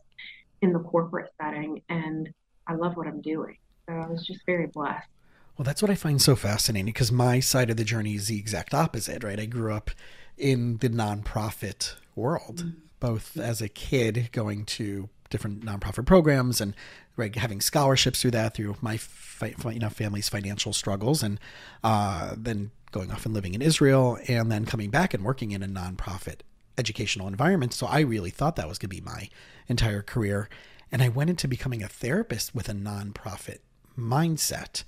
in 0.62 0.72
the 0.72 0.78
corporate 0.78 1.30
setting. 1.40 1.82
And 1.88 2.28
I 2.66 2.74
love 2.74 2.96
what 2.96 3.08
I'm 3.08 3.20
doing. 3.20 3.56
So 3.88 3.94
I 3.94 4.06
was 4.06 4.24
just 4.26 4.40
very 4.46 4.66
blessed. 4.66 5.08
Well, 5.56 5.64
that's 5.64 5.82
what 5.82 5.90
I 5.90 5.94
find 5.94 6.22
so 6.22 6.36
fascinating 6.36 6.86
because 6.86 7.10
my 7.10 7.40
side 7.40 7.70
of 7.70 7.76
the 7.76 7.84
journey 7.84 8.14
is 8.14 8.28
the 8.28 8.38
exact 8.38 8.72
opposite, 8.72 9.24
right? 9.24 9.40
I 9.40 9.46
grew 9.46 9.74
up 9.74 9.90
in 10.40 10.78
the 10.78 10.88
nonprofit 10.88 11.94
world, 12.14 12.56
mm-hmm. 12.56 12.78
both 12.98 13.36
as 13.36 13.60
a 13.60 13.68
kid 13.68 14.30
going 14.32 14.64
to 14.64 15.08
different 15.28 15.64
nonprofit 15.64 16.06
programs 16.06 16.60
and 16.60 16.74
right, 17.16 17.36
having 17.36 17.60
scholarships 17.60 18.22
through 18.22 18.32
that 18.32 18.54
through 18.54 18.76
my 18.80 18.96
fi- 18.96 19.54
you 19.70 19.78
know 19.78 19.88
family's 19.88 20.28
financial 20.28 20.72
struggles, 20.72 21.22
and 21.22 21.38
uh, 21.84 22.34
then 22.36 22.70
going 22.90 23.12
off 23.12 23.24
and 23.24 23.34
living 23.34 23.54
in 23.54 23.62
Israel, 23.62 24.18
and 24.26 24.50
then 24.50 24.64
coming 24.64 24.90
back 24.90 25.14
and 25.14 25.24
working 25.24 25.52
in 25.52 25.62
a 25.62 25.68
nonprofit 25.68 26.40
educational 26.76 27.28
environment. 27.28 27.72
So 27.72 27.86
I 27.86 28.00
really 28.00 28.30
thought 28.30 28.56
that 28.56 28.68
was 28.68 28.78
going 28.78 28.90
to 28.90 28.96
be 28.96 29.02
my 29.02 29.28
entire 29.68 30.02
career, 30.02 30.48
and 30.90 31.02
I 31.02 31.08
went 31.08 31.30
into 31.30 31.46
becoming 31.46 31.82
a 31.82 31.88
therapist 31.88 32.54
with 32.54 32.68
a 32.68 32.74
nonprofit 32.74 33.58
mindset 33.96 34.82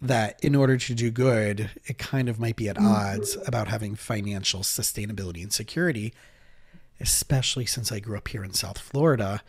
that 0.00 0.42
in 0.44 0.54
order 0.54 0.76
to 0.76 0.94
do 0.94 1.10
good, 1.10 1.70
it 1.86 1.98
kind 1.98 2.28
of 2.28 2.38
might 2.38 2.56
be 2.56 2.68
at 2.68 2.78
odds 2.78 3.36
about 3.46 3.68
having 3.68 3.94
financial 3.94 4.60
sustainability 4.60 5.42
and 5.42 5.52
security, 5.52 6.14
especially 7.00 7.66
since 7.66 7.90
I 7.90 8.00
grew 8.00 8.16
up 8.16 8.28
here 8.28 8.44
in 8.44 8.52
South 8.52 8.78
Florida, 8.78 9.42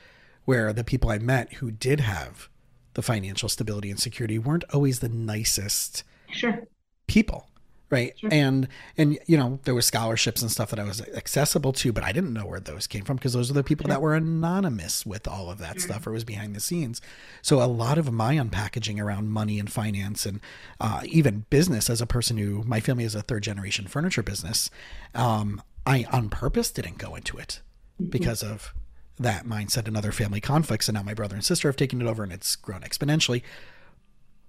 where 0.45 0.73
the 0.73 0.83
people 0.83 1.11
I 1.11 1.19
met 1.19 1.53
who 1.53 1.69
did 1.71 1.99
have 1.99 2.49
the 2.93 3.01
financial 3.01 3.49
stability 3.49 3.91
and 3.91 3.99
security 3.99 4.39
weren't 4.39 4.63
always 4.73 4.99
the 4.99 5.09
nicest 5.09 6.03
sure. 6.31 6.67
people 7.07 7.48
right 7.89 8.17
sure. 8.17 8.29
and 8.31 8.67
and 8.97 9.17
you 9.25 9.37
know 9.37 9.59
there 9.63 9.73
were 9.73 9.81
scholarships 9.81 10.41
and 10.41 10.51
stuff 10.51 10.69
that 10.69 10.79
i 10.79 10.83
was 10.83 11.01
accessible 11.09 11.73
to 11.73 11.91
but 11.91 12.03
i 12.03 12.11
didn't 12.11 12.33
know 12.33 12.45
where 12.45 12.59
those 12.59 12.87
came 12.87 13.03
from 13.03 13.17
because 13.17 13.33
those 13.33 13.49
are 13.49 13.53
the 13.53 13.63
people 13.63 13.85
sure. 13.85 13.93
that 13.93 14.01
were 14.01 14.15
anonymous 14.15 15.05
with 15.05 15.27
all 15.27 15.49
of 15.49 15.57
that 15.57 15.73
sure. 15.73 15.89
stuff 15.89 16.07
or 16.07 16.11
was 16.11 16.23
behind 16.23 16.55
the 16.55 16.59
scenes 16.59 17.01
so 17.41 17.61
a 17.61 17.65
lot 17.65 17.97
of 17.97 18.11
my 18.11 18.35
unpackaging 18.35 19.01
around 19.01 19.29
money 19.29 19.59
and 19.59 19.71
finance 19.71 20.25
and 20.25 20.39
uh, 20.79 21.01
even 21.05 21.45
business 21.49 21.89
as 21.89 22.01
a 22.01 22.05
person 22.05 22.37
who 22.37 22.63
my 22.63 22.79
family 22.79 23.03
is 23.03 23.15
a 23.15 23.21
third 23.21 23.43
generation 23.43 23.87
furniture 23.87 24.23
business 24.23 24.69
um, 25.15 25.61
i 25.85 26.05
on 26.11 26.29
purpose 26.29 26.71
didn't 26.71 26.97
go 26.97 27.15
into 27.15 27.37
it 27.37 27.61
mm-hmm. 27.99 28.09
because 28.09 28.43
of 28.43 28.73
that 29.19 29.45
mindset 29.45 29.87
and 29.87 29.97
other 29.97 30.11
family 30.11 30.39
conflicts. 30.39 30.87
And 30.87 30.95
now 30.95 31.03
my 31.03 31.13
brother 31.13 31.35
and 31.35 31.43
sister 31.43 31.67
have 31.67 31.75
taken 31.75 32.01
it 32.01 32.07
over 32.07 32.23
and 32.23 32.31
it's 32.31 32.55
grown 32.55 32.81
exponentially. 32.81 33.43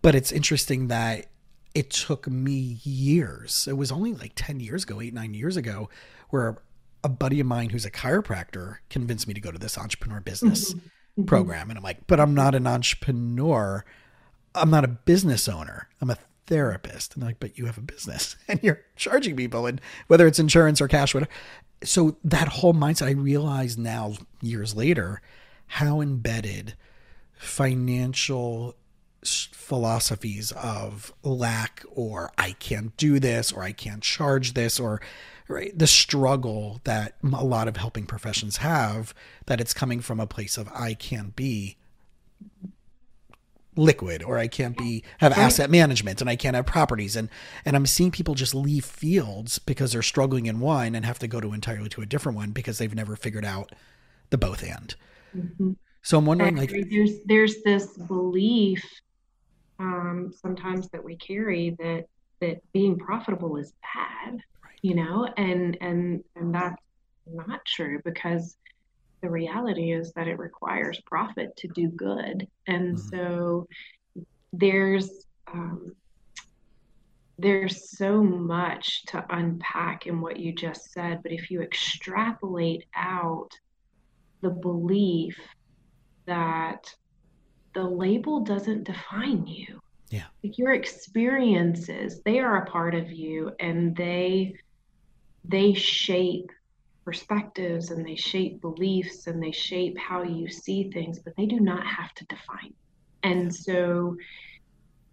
But 0.01 0.15
it's 0.15 0.33
interesting 0.33 0.89
that 0.89 1.27
it 1.75 1.91
took 1.91 2.29
me 2.29 2.79
years. 2.83 3.67
It 3.69 3.77
was 3.77 3.93
only 3.93 4.13
like 4.13 4.33
10 4.35 4.61
years 4.61 4.85
ago, 4.85 5.01
eight, 5.01 5.15
nine 5.15 5.35
years 5.35 5.57
ago, 5.57 5.89
where 6.31 6.63
a 7.03 7.09
buddy 7.09 7.41
of 7.41 7.47
mine 7.47 7.71
who's 7.71 7.85
a 7.85 7.91
chiropractor 7.91 8.79
convinced 8.89 9.27
me 9.27 9.35
to 9.35 9.41
go 9.41 9.51
to 9.51 9.59
this 9.59 9.79
entrepreneur 9.79 10.21
business 10.21 10.73
mm-hmm. 10.73 10.79
mm-hmm. 10.81 11.25
program. 11.25 11.71
And 11.71 11.79
I'm 11.79 11.85
like, 11.85 12.07
but 12.07 12.21
I'm 12.21 12.35
not 12.35 12.55
an 12.55 12.67
entrepreneur. 12.67 13.85
I'm 14.55 14.71
not 14.71 14.85
a 14.85 14.89
business 14.89 15.49
owner. 15.49 15.89
I'm 16.01 16.11
a 16.11 16.19
therapist. 16.47 17.15
And 17.15 17.23
they're 17.23 17.31
like, 17.31 17.41
but 17.41 17.57
you 17.57 17.67
have 17.67 17.79
a 17.79 17.83
business 17.83 18.37
and 18.49 18.61
you're 18.63 18.83
charging 18.97 19.37
people 19.37 19.67
and 19.67 19.81
whether 20.09 20.27
it's 20.27 20.39
insurance 20.39 20.81
or 20.81 20.89
cash, 20.89 21.15
whatever 21.15 21.31
so 21.83 22.17
that 22.25 22.49
whole 22.49 22.75
mindset, 22.75 23.07
I 23.07 23.13
realize 23.13 23.79
now, 23.79 24.15
years 24.43 24.77
later, 24.77 25.23
how 25.67 26.01
embedded 26.01 26.75
financial 27.35 28.75
philosophies 29.23 30.53
of 30.53 31.13
lack 31.23 31.85
or 31.93 32.33
I 32.39 32.53
can't 32.53 32.97
do 32.97 33.19
this 33.19 33.53
or 33.53 33.63
I 33.63 33.73
can't 33.73 34.03
charge 34.03 34.55
this 34.55 34.81
or 34.81 35.01
right 35.47 35.77
the 35.79 35.87
struggle 35.87 36.81
that 36.85 37.17
a 37.23 37.45
lot 37.45 37.69
of 37.69 37.77
helping 37.77 38.07
professions 38.07 38.59
have 38.59 39.15
that 39.47 39.61
it's 39.61 39.75
coming 39.75 40.01
from 40.01 40.21
a 40.21 40.27
place 40.27 40.57
of 40.57 40.69
I 40.75 40.95
can't 40.95 41.37
be 41.37 41.77
liquid 43.77 44.23
or 44.23 44.39
I 44.39 44.49
can't 44.49 44.77
be 44.77 45.05
have 45.19 45.33
asset 45.33 45.71
management 45.71 46.21
and 46.21 46.31
I 46.31 46.37
can't 46.37 46.57
have 46.57 46.67
properties 46.67 47.15
and 47.15 47.29
and 47.65 47.77
I'm 47.77 47.87
seeing 47.87 48.11
people 48.11 48.35
just 48.35 48.55
leave 48.55 48.85
fields 48.85 49.59
because 49.59 49.93
they're 49.93 50.03
struggling 50.03 50.47
in 50.47 50.61
one 50.61 50.95
and 50.95 51.05
have 51.05 51.19
to 51.21 51.29
go 51.29 51.41
to 51.41 51.53
entirely 51.53 51.89
to 51.91 52.03
a 52.03 52.07
different 52.07 52.37
one 52.37 52.51
because 52.51 52.79
they've 52.79 52.95
never 52.95 53.17
figured 53.17 53.45
out 53.45 53.73
the 54.31 54.39
both 54.39 54.63
and. 54.63 54.95
Mm-hmm. 55.37 55.73
So 56.03 56.19
I'm 56.19 56.27
wondering 56.27 56.57
like 56.57 56.73
there's 56.91 57.21
there's 57.27 57.63
this 57.63 57.97
belief 57.97 58.83
um, 59.81 60.33
sometimes 60.41 60.89
that 60.91 61.03
we 61.03 61.17
carry 61.17 61.71
that 61.79 62.05
that 62.41 62.61
being 62.73 62.99
profitable 62.99 63.57
is 63.57 63.73
bad, 63.83 64.35
right. 64.35 64.79
you 64.83 64.95
know, 64.95 65.27
and 65.37 65.77
and 65.81 66.23
and 66.37 66.55
that's 66.55 66.83
not 67.27 67.65
true 67.65 68.01
because 68.05 68.57
the 69.23 69.31
reality 69.31 69.93
is 69.93 70.13
that 70.13 70.29
it 70.29 70.39
requires 70.39 71.01
profit 71.07 71.55
to 71.57 71.69
do 71.69 71.89
good. 71.89 72.47
And 72.67 72.97
mm-hmm. 72.97 73.09
so 73.09 73.67
there's 74.53 75.27
um, 75.53 75.93
there's 77.39 77.97
so 77.97 78.23
much 78.23 79.05
to 79.07 79.25
unpack 79.31 80.07
in 80.07 80.21
what 80.21 80.39
you 80.39 80.53
just 80.53 80.93
said, 80.93 81.23
but 81.23 81.33
if 81.33 81.51
you 81.51 81.63
extrapolate 81.63 82.85
out 82.95 83.49
the 84.43 84.51
belief 84.51 85.39
that 86.27 86.95
the 87.75 87.83
label 87.83 88.41
doesn't 88.41 88.85
define 88.85 89.47
you. 89.47 89.81
Yeah. 90.09 90.25
Like 90.43 90.59
your 90.59 90.73
experiences, 90.73 92.21
they 92.25 92.41
are 92.41 92.63
a 92.63 92.67
part 92.67 92.95
of 92.95 93.11
you 93.13 93.53
and 93.61 93.95
they 93.97 94.57
they 95.45 95.73
shape 95.73 96.51
perspectives 97.05 97.91
and 97.91 98.07
they 98.07 98.17
shape 98.17 98.61
beliefs 98.61 99.27
and 99.27 99.43
they 99.43 99.53
shape 99.53 99.97
how 99.99 100.23
you 100.23 100.49
see 100.49 100.91
things, 100.91 101.19
but 101.19 101.35
they 101.37 101.47
do 101.47 101.61
not 101.61 101.87
have 101.87 102.13
to 102.15 102.25
define. 102.27 102.75
And 103.23 103.55
so, 103.55 104.17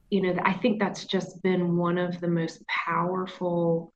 you 0.09 0.21
know, 0.21 0.35
I 0.43 0.53
think 0.53 0.79
that's 0.79 1.05
just 1.05 1.41
been 1.43 1.77
one 1.77 1.97
of 1.97 2.19
the 2.19 2.27
most 2.27 2.65
powerful 2.67 3.93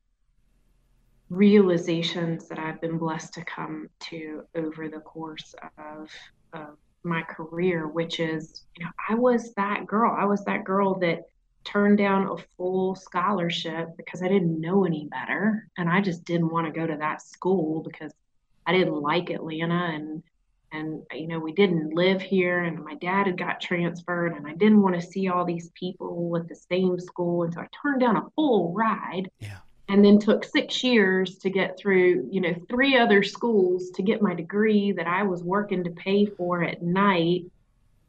realizations 1.30 2.48
that 2.50 2.60
I've 2.60 2.82
been 2.82 2.98
blessed 2.98 3.34
to 3.36 3.46
come 3.46 3.88
to 4.10 4.44
over 4.56 4.90
the 4.90 5.00
course 5.00 5.56
of, 5.78 6.10
of 6.54 6.78
my 7.04 7.22
career, 7.24 7.88
which 7.88 8.20
is, 8.20 8.64
you 8.78 8.86
know, 8.86 8.92
I 9.10 9.16
was 9.16 9.54
that 9.54 9.88
girl. 9.88 10.16
I 10.18 10.26
was 10.26 10.44
that 10.46 10.64
girl 10.64 10.96
that 11.00 11.26
turned 11.64 11.98
down 11.98 12.28
a 12.28 12.38
full 12.58 12.96
scholarship 12.96 13.90
because 13.98 14.22
I 14.22 14.28
didn't 14.28 14.60
know 14.60 14.86
any 14.86 15.08
better. 15.08 15.68
And 15.78 15.90
I 15.90 16.02
just 16.02 16.24
didn't 16.26 16.52
want 16.52 16.68
to 16.68 16.80
go 16.80 16.88
to 16.88 16.98
that 16.98 17.22
school 17.22 17.82
because 17.82 18.14
I 18.66 18.72
didn't 18.74 19.02
like 19.02 19.30
Atlanta 19.30 19.92
and 19.94 20.24
and 20.74 21.04
you 21.12 21.28
know 21.28 21.40
we 21.40 21.52
didn't 21.52 21.94
live 21.94 22.22
here 22.22 22.64
and 22.64 22.84
my 22.84 22.96
dad 22.96 23.28
had 23.28 23.38
got 23.38 23.60
transferred 23.60 24.34
and 24.34 24.48
I 24.48 24.54
didn't 24.54 24.82
want 24.82 24.96
to 24.96 25.02
see 25.02 25.28
all 25.28 25.44
these 25.44 25.70
people 25.72 26.38
at 26.38 26.48
the 26.48 26.56
same 26.56 26.98
school 27.00 27.44
and 27.44 27.54
so 27.54 27.60
I 27.60 27.68
turned 27.82 28.00
down 28.00 28.16
a 28.16 28.30
full 28.36 28.74
ride. 28.74 29.30
Yeah. 29.40 29.58
And 29.92 30.06
then 30.06 30.20
took 30.20 30.46
six 30.46 30.86
years 30.86 31.38
to 31.40 31.50
get 31.50 31.78
through, 31.78 32.30
you 32.32 32.40
know, 32.40 32.56
three 32.70 32.98
other 32.98 33.24
schools 33.24 33.90
to 33.90 34.02
get 34.02 34.22
my 34.22 34.34
degree 34.34 34.94
that 34.94 35.06
I 35.06 35.24
was 35.24 35.44
working 35.44 35.84
to 35.84 35.90
pay 35.90 36.26
for 36.26 36.64
at 36.64 36.82
night. 36.82 37.44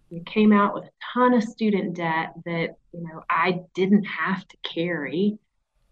We 0.09 0.21
came 0.21 0.53
out 0.53 0.75
with 0.75 0.85
a 0.85 0.91
ton 1.13 1.35
of 1.35 1.43
student 1.43 1.95
debt 1.95 2.35
that 2.45 2.77
you 2.93 3.03
know 3.03 3.25
I 3.29 3.63
didn't 3.75 4.05
have 4.05 4.47
to 4.47 4.57
carry. 4.63 5.39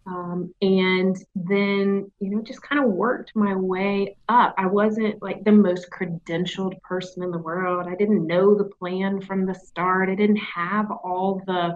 Um, 0.07 0.55
and 0.61 1.17
then 1.35 2.09
you 2.21 2.29
know 2.29 2.41
just 2.41 2.61
kind 2.61 2.81
of 2.81 2.89
worked 2.89 3.35
my 3.35 3.53
way 3.53 4.15
up. 4.29 4.55
I 4.57 4.67
wasn't 4.67 5.21
like 5.21 5.43
the 5.43 5.51
most 5.51 5.89
credentialed 5.89 6.81
person 6.83 7.21
in 7.21 7.31
the 7.31 7.37
world. 7.37 7.87
I 7.89 7.95
didn't 7.95 8.25
know 8.25 8.55
the 8.55 8.63
plan 8.79 9.19
from 9.19 9.45
the 9.45 9.55
start. 9.55 10.07
I 10.07 10.15
didn't 10.15 10.37
have 10.37 10.89
all 10.89 11.43
the 11.45 11.75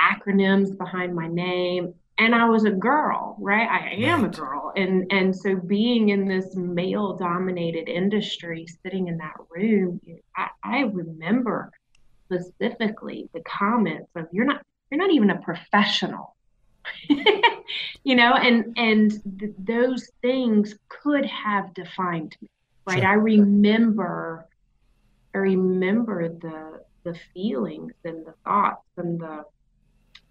acronyms 0.00 0.78
behind 0.78 1.14
my 1.14 1.28
name 1.28 1.92
and 2.18 2.34
I 2.34 2.48
was 2.48 2.64
a 2.64 2.70
girl, 2.70 3.36
right? 3.40 3.68
I 3.68 3.94
am 4.04 4.22
right. 4.22 4.34
a 4.34 4.40
girl. 4.40 4.72
And 4.76 5.10
and 5.10 5.34
so 5.34 5.56
being 5.56 6.10
in 6.10 6.28
this 6.28 6.54
male 6.54 7.16
dominated 7.16 7.88
industry, 7.88 8.66
sitting 8.82 9.08
in 9.08 9.18
that 9.18 9.34
room, 9.50 10.00
I, 10.36 10.48
I 10.62 10.80
remember 10.82 11.72
specifically 12.26 13.28
the 13.34 13.40
comments 13.40 14.10
of 14.14 14.26
you're 14.32 14.44
not 14.44 14.62
you're 14.90 15.00
not 15.00 15.10
even 15.10 15.30
a 15.30 15.40
professional. 15.40 16.36
you 17.08 18.14
know, 18.14 18.34
and 18.34 18.76
and 18.76 19.38
th- 19.38 19.52
those 19.58 20.10
things 20.22 20.76
could 20.88 21.24
have 21.26 21.74
defined 21.74 22.36
me. 22.40 22.48
Right. 22.86 22.98
Sure. 22.98 23.08
I 23.08 23.14
remember 23.14 24.46
I 25.34 25.38
remember 25.38 26.28
the 26.28 26.84
the 27.02 27.18
feelings 27.32 27.92
and 28.04 28.24
the 28.24 28.34
thoughts 28.44 28.86
and 28.96 29.20
the 29.20 29.44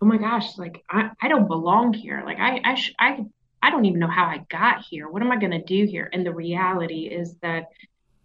oh 0.04 0.06
my 0.06 0.18
gosh, 0.18 0.58
like 0.58 0.84
I, 0.90 1.12
I 1.22 1.30
don't 1.30 1.48
belong 1.48 1.94
here. 1.94 2.24
Like 2.26 2.38
I 2.38 2.60
I 2.66 2.76
sh- 2.76 2.94
I 3.00 3.26
I 3.62 3.70
don't 3.70 3.86
even 3.86 4.02
know 4.02 4.10
how 4.10 4.26
I 4.26 4.44
got 4.50 4.82
here. 4.82 5.08
What 5.08 5.22
am 5.22 5.32
I 5.32 5.38
going 5.38 5.54
to 5.54 5.64
do 5.64 5.86
here? 5.86 6.10
And 6.12 6.26
the 6.26 6.34
reality 6.34 7.06
is 7.06 7.36
that 7.42 7.68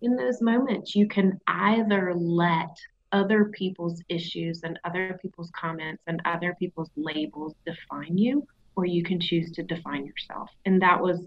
in 0.02 0.16
those 0.16 0.42
moments 0.42 0.97
you 0.97 1.06
can 1.06 1.38
either 1.47 2.12
let 2.14 2.76
other 3.12 3.44
people's 3.44 4.02
issues 4.08 4.64
and 4.64 4.76
other 4.85 5.16
people's 5.23 5.52
comments 5.52 6.02
and 6.08 6.20
other 6.25 6.56
people's 6.58 6.90
labels 6.97 7.54
define 7.64 8.18
you 8.18 8.44
or 8.75 8.85
you 8.85 9.04
can 9.04 9.20
choose 9.20 9.52
to 9.52 9.62
define 9.62 10.04
yourself. 10.04 10.50
And 10.64 10.82
that 10.82 11.00
was 11.00 11.25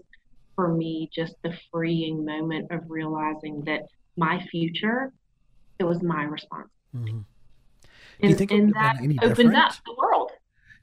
for 0.54 0.68
me 0.68 1.08
just 1.14 1.34
the 1.42 1.56
freeing 1.70 2.26
moment 2.26 2.70
of 2.70 2.90
realizing 2.90 3.62
that 3.62 3.86
my 4.16 4.44
future 4.50 5.12
it 5.78 5.84
was 5.84 6.02
my 6.02 6.24
response. 6.24 6.68
Mm-hmm. 6.94 7.20
Think 8.20 8.50
and 8.52 8.74
that 8.74 8.98
opened 9.22 9.56
up 9.56 9.72
the 9.86 9.94
world. 9.96 10.30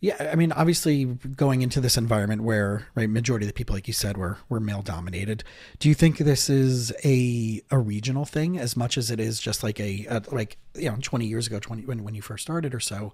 Yeah, 0.01 0.29
I 0.31 0.35
mean, 0.35 0.53
obviously, 0.53 1.03
going 1.05 1.61
into 1.61 1.81
this 1.81 1.97
environment 1.97 2.43
where 2.43 2.87
right 2.95 3.09
majority 3.09 3.45
of 3.45 3.49
the 3.49 3.53
people, 3.53 3.75
like 3.75 3.87
you 3.87 3.93
said, 3.93 4.15
were 4.15 4.37
were 4.47 4.61
male 4.61 4.81
dominated. 4.81 5.43
Do 5.79 5.89
you 5.89 5.95
think 5.95 6.19
this 6.19 6.49
is 6.49 6.93
a 7.03 7.61
a 7.69 7.77
regional 7.77 8.23
thing 8.23 8.57
as 8.57 8.77
much 8.77 8.97
as 8.97 9.11
it 9.11 9.19
is 9.19 9.41
just 9.41 9.61
like 9.61 9.77
a, 9.79 10.05
a 10.09 10.23
like 10.31 10.57
you 10.73 10.89
know 10.89 10.97
twenty 11.01 11.25
years 11.25 11.47
ago, 11.47 11.59
twenty 11.59 11.83
when 11.83 12.05
when 12.05 12.15
you 12.15 12.21
first 12.21 12.43
started 12.43 12.73
or 12.73 12.79
so? 12.79 13.13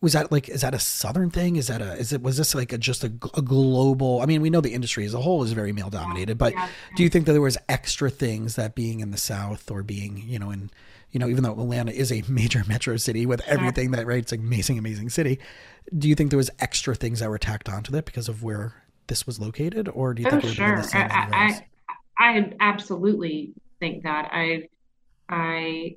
Was 0.00 0.12
that 0.12 0.30
like 0.30 0.48
is 0.48 0.60
that 0.60 0.74
a 0.74 0.78
southern 0.78 1.30
thing? 1.30 1.56
Is 1.56 1.66
that 1.66 1.82
a 1.82 1.94
is 1.94 2.12
it 2.12 2.22
was 2.22 2.36
this 2.36 2.54
like 2.54 2.72
a, 2.72 2.78
just 2.78 3.02
a, 3.02 3.12
a 3.34 3.42
global? 3.42 4.20
I 4.20 4.26
mean, 4.26 4.42
we 4.42 4.50
know 4.50 4.60
the 4.60 4.74
industry 4.74 5.04
as 5.04 5.14
a 5.14 5.20
whole 5.20 5.42
is 5.42 5.50
very 5.52 5.72
male 5.72 5.90
dominated, 5.90 6.38
but 6.38 6.52
yeah. 6.52 6.68
do 6.96 7.02
you 7.02 7.08
think 7.08 7.26
that 7.26 7.32
there 7.32 7.40
was 7.40 7.58
extra 7.68 8.10
things 8.10 8.54
that 8.54 8.76
being 8.76 9.00
in 9.00 9.10
the 9.10 9.18
South 9.18 9.72
or 9.72 9.82
being 9.82 10.22
you 10.24 10.38
know 10.38 10.52
in 10.52 10.70
you 11.12 11.20
know, 11.20 11.28
even 11.28 11.44
though 11.44 11.52
Atlanta 11.52 11.92
is 11.92 12.10
a 12.10 12.22
major 12.28 12.64
metro 12.66 12.96
city 12.96 13.26
with 13.26 13.40
everything 13.46 13.92
that, 13.92 14.06
right, 14.06 14.18
it's 14.18 14.32
an 14.32 14.40
amazing, 14.40 14.78
amazing 14.78 15.10
city. 15.10 15.38
Do 15.96 16.08
you 16.08 16.14
think 16.14 16.30
there 16.30 16.38
was 16.38 16.50
extra 16.58 16.94
things 16.94 17.20
that 17.20 17.30
were 17.30 17.38
tacked 17.38 17.68
onto 17.68 17.92
that 17.92 18.04
because 18.04 18.28
of 18.28 18.42
where 18.42 18.74
this 19.06 19.26
was 19.26 19.38
located, 19.38 19.88
or 19.88 20.14
do 20.14 20.22
you 20.22 20.28
oh, 20.28 20.40
think? 20.40 20.54
sure. 20.54 20.82
I, 20.94 21.62
I, 22.18 22.34
I 22.36 22.52
absolutely 22.60 23.52
think 23.80 24.04
that. 24.04 24.30
I, 24.32 24.68
I, 25.28 25.96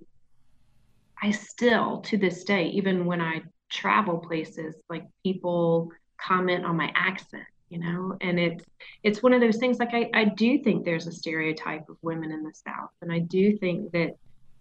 I 1.21 1.31
still 1.31 2.01
to 2.01 2.17
this 2.17 2.43
day, 2.43 2.67
even 2.67 3.05
when 3.05 3.21
I 3.21 3.43
travel 3.69 4.17
places, 4.17 4.75
like 4.89 5.05
people 5.23 5.91
comment 6.17 6.65
on 6.65 6.77
my 6.77 6.91
accent 6.95 7.43
you 7.69 7.79
know 7.79 8.15
and 8.21 8.39
it's 8.39 8.63
it's 9.03 9.23
one 9.23 9.33
of 9.33 9.41
those 9.41 9.57
things 9.57 9.79
like 9.79 9.93
I, 9.93 10.09
I 10.13 10.25
do 10.25 10.59
think 10.59 10.85
there's 10.85 11.07
a 11.07 11.11
stereotype 11.11 11.89
of 11.89 11.97
women 12.01 12.31
in 12.31 12.43
the 12.43 12.53
south 12.53 12.91
and 13.01 13.11
i 13.11 13.19
do 13.19 13.57
think 13.57 13.91
that 13.91 14.15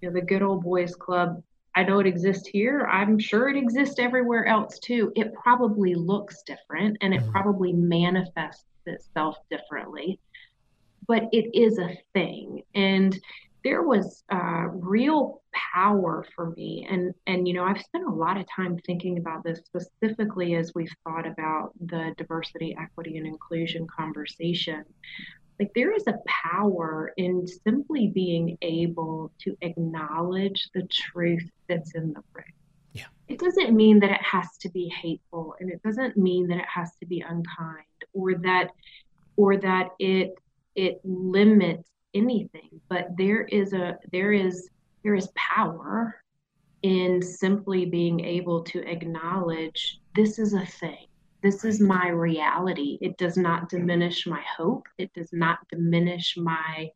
you 0.05 0.11
know, 0.11 0.21
the 0.21 0.27
good 0.27 0.43
old 0.43 0.63
boys 0.63 0.95
club. 0.95 1.43
I 1.75 1.83
know 1.83 1.99
it 1.99 2.07
exists 2.07 2.47
here. 2.47 2.87
I'm 2.87 3.19
sure 3.19 3.49
it 3.49 3.57
exists 3.57 3.99
everywhere 3.99 4.47
else 4.47 4.79
too. 4.79 5.13
It 5.17 5.33
probably 5.33 5.95
looks 5.95 6.43
different 6.43 6.99
and 7.01 7.15
it 7.15 7.23
mm-hmm. 7.23 7.31
probably 7.31 7.73
manifests 7.73 8.67
itself 8.87 9.39
differently, 9.51 10.21
but 11.09 11.25
it 11.33 11.59
is 11.59 11.79
a 11.79 11.97
thing. 12.13 12.63
And 12.75 13.19
there 13.65 13.83
was 13.83 14.25
uh, 14.31 14.67
real 14.73 15.41
power 15.73 16.27
for 16.37 16.51
me. 16.51 16.87
And 16.89 17.15
and 17.27 17.49
you 17.49 17.55
know, 17.55 17.65
I've 17.65 17.81
spent 17.81 18.05
a 18.07 18.13
lot 18.13 18.37
of 18.37 18.45
time 18.55 18.79
thinking 18.85 19.17
about 19.17 19.43
this 19.43 19.61
specifically 19.65 20.55
as 20.55 20.73
we've 20.75 20.95
thought 21.03 21.27
about 21.27 21.73
the 21.81 22.15
diversity, 22.19 22.77
equity, 22.79 23.17
and 23.17 23.27
inclusion 23.27 23.87
conversation 23.87 24.85
like 25.59 25.73
there 25.75 25.93
is 25.93 26.07
a 26.07 26.19
power 26.27 27.13
in 27.17 27.47
simply 27.47 28.09
being 28.09 28.59
able 28.63 29.31
to 29.39 29.57
acknowledge 29.63 30.69
the 30.75 30.87
truth 30.91 31.49
that's 31.69 31.95
in 31.95 32.13
the 32.13 32.23
room. 32.33 32.45
Yeah. 32.93 33.07
It 33.29 33.39
doesn't 33.39 33.75
mean 33.75 34.01
that 34.01 34.11
it 34.11 34.23
has 34.23 34.57
to 34.59 34.69
be 34.69 34.89
hateful 34.89 35.55
and 35.61 35.71
it 35.71 35.83
doesn't 35.83 36.17
mean 36.17 36.49
that 36.49 36.59
it 36.59 36.69
has 36.73 36.91
to 37.01 37.07
be 37.07 37.21
unkind 37.21 37.85
or 38.13 38.35
that 38.37 38.71
or 39.37 39.57
that 39.59 39.91
it 39.99 40.35
it 40.77 41.01
limits 41.05 41.89
anything, 42.15 42.81
but 42.89 43.09
there 43.17 43.43
is 43.43 43.73
a 43.73 43.99
there 44.13 44.33
is 44.33 44.69
there 45.03 45.15
is 45.15 45.29
power 45.35 46.17
in 46.83 47.23
simply 47.23 47.87
being 47.87 48.21
able 48.21 48.63
to 48.63 48.81
acknowledge 48.89 50.01
this 50.15 50.39
is 50.39 50.53
a 50.53 50.67
thing 50.67 51.07
this 51.45 51.63
is 51.63 51.79
my 51.79 52.09
reality. 52.09 52.97
It 53.03 53.19
does 53.19 53.37
not 53.37 53.69
diminish 53.69 54.27
my 54.27 54.41
hope. 54.57 54.89
It 54.97 55.13
does 55.13 55.29
not 55.33 55.59
diminish 55.71 56.37
my 56.39 56.91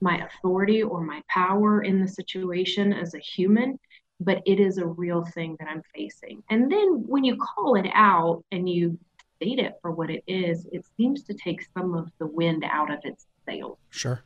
my 0.00 0.18
authority 0.18 0.82
or 0.82 1.00
my 1.00 1.22
power 1.30 1.82
in 1.82 2.00
the 2.00 2.08
situation 2.08 2.92
as 2.92 3.14
a 3.14 3.18
human 3.20 3.78
but 4.20 4.42
it 4.46 4.60
is 4.60 4.78
a 4.78 4.86
real 4.86 5.24
thing 5.24 5.56
that 5.58 5.68
i'm 5.68 5.82
facing. 5.94 6.42
And 6.50 6.70
then 6.70 7.04
when 7.06 7.24
you 7.24 7.36
call 7.36 7.76
it 7.76 7.86
out 7.94 8.44
and 8.52 8.68
you 8.68 8.98
state 9.36 9.58
it 9.58 9.74
for 9.80 9.92
what 9.92 10.10
it 10.10 10.22
is 10.26 10.66
it 10.72 10.84
seems 10.96 11.22
to 11.24 11.34
take 11.34 11.66
some 11.76 11.94
of 11.94 12.10
the 12.18 12.26
wind 12.26 12.64
out 12.64 12.92
of 12.92 12.98
its 13.04 13.26
sails. 13.46 13.78
Sure. 13.90 14.22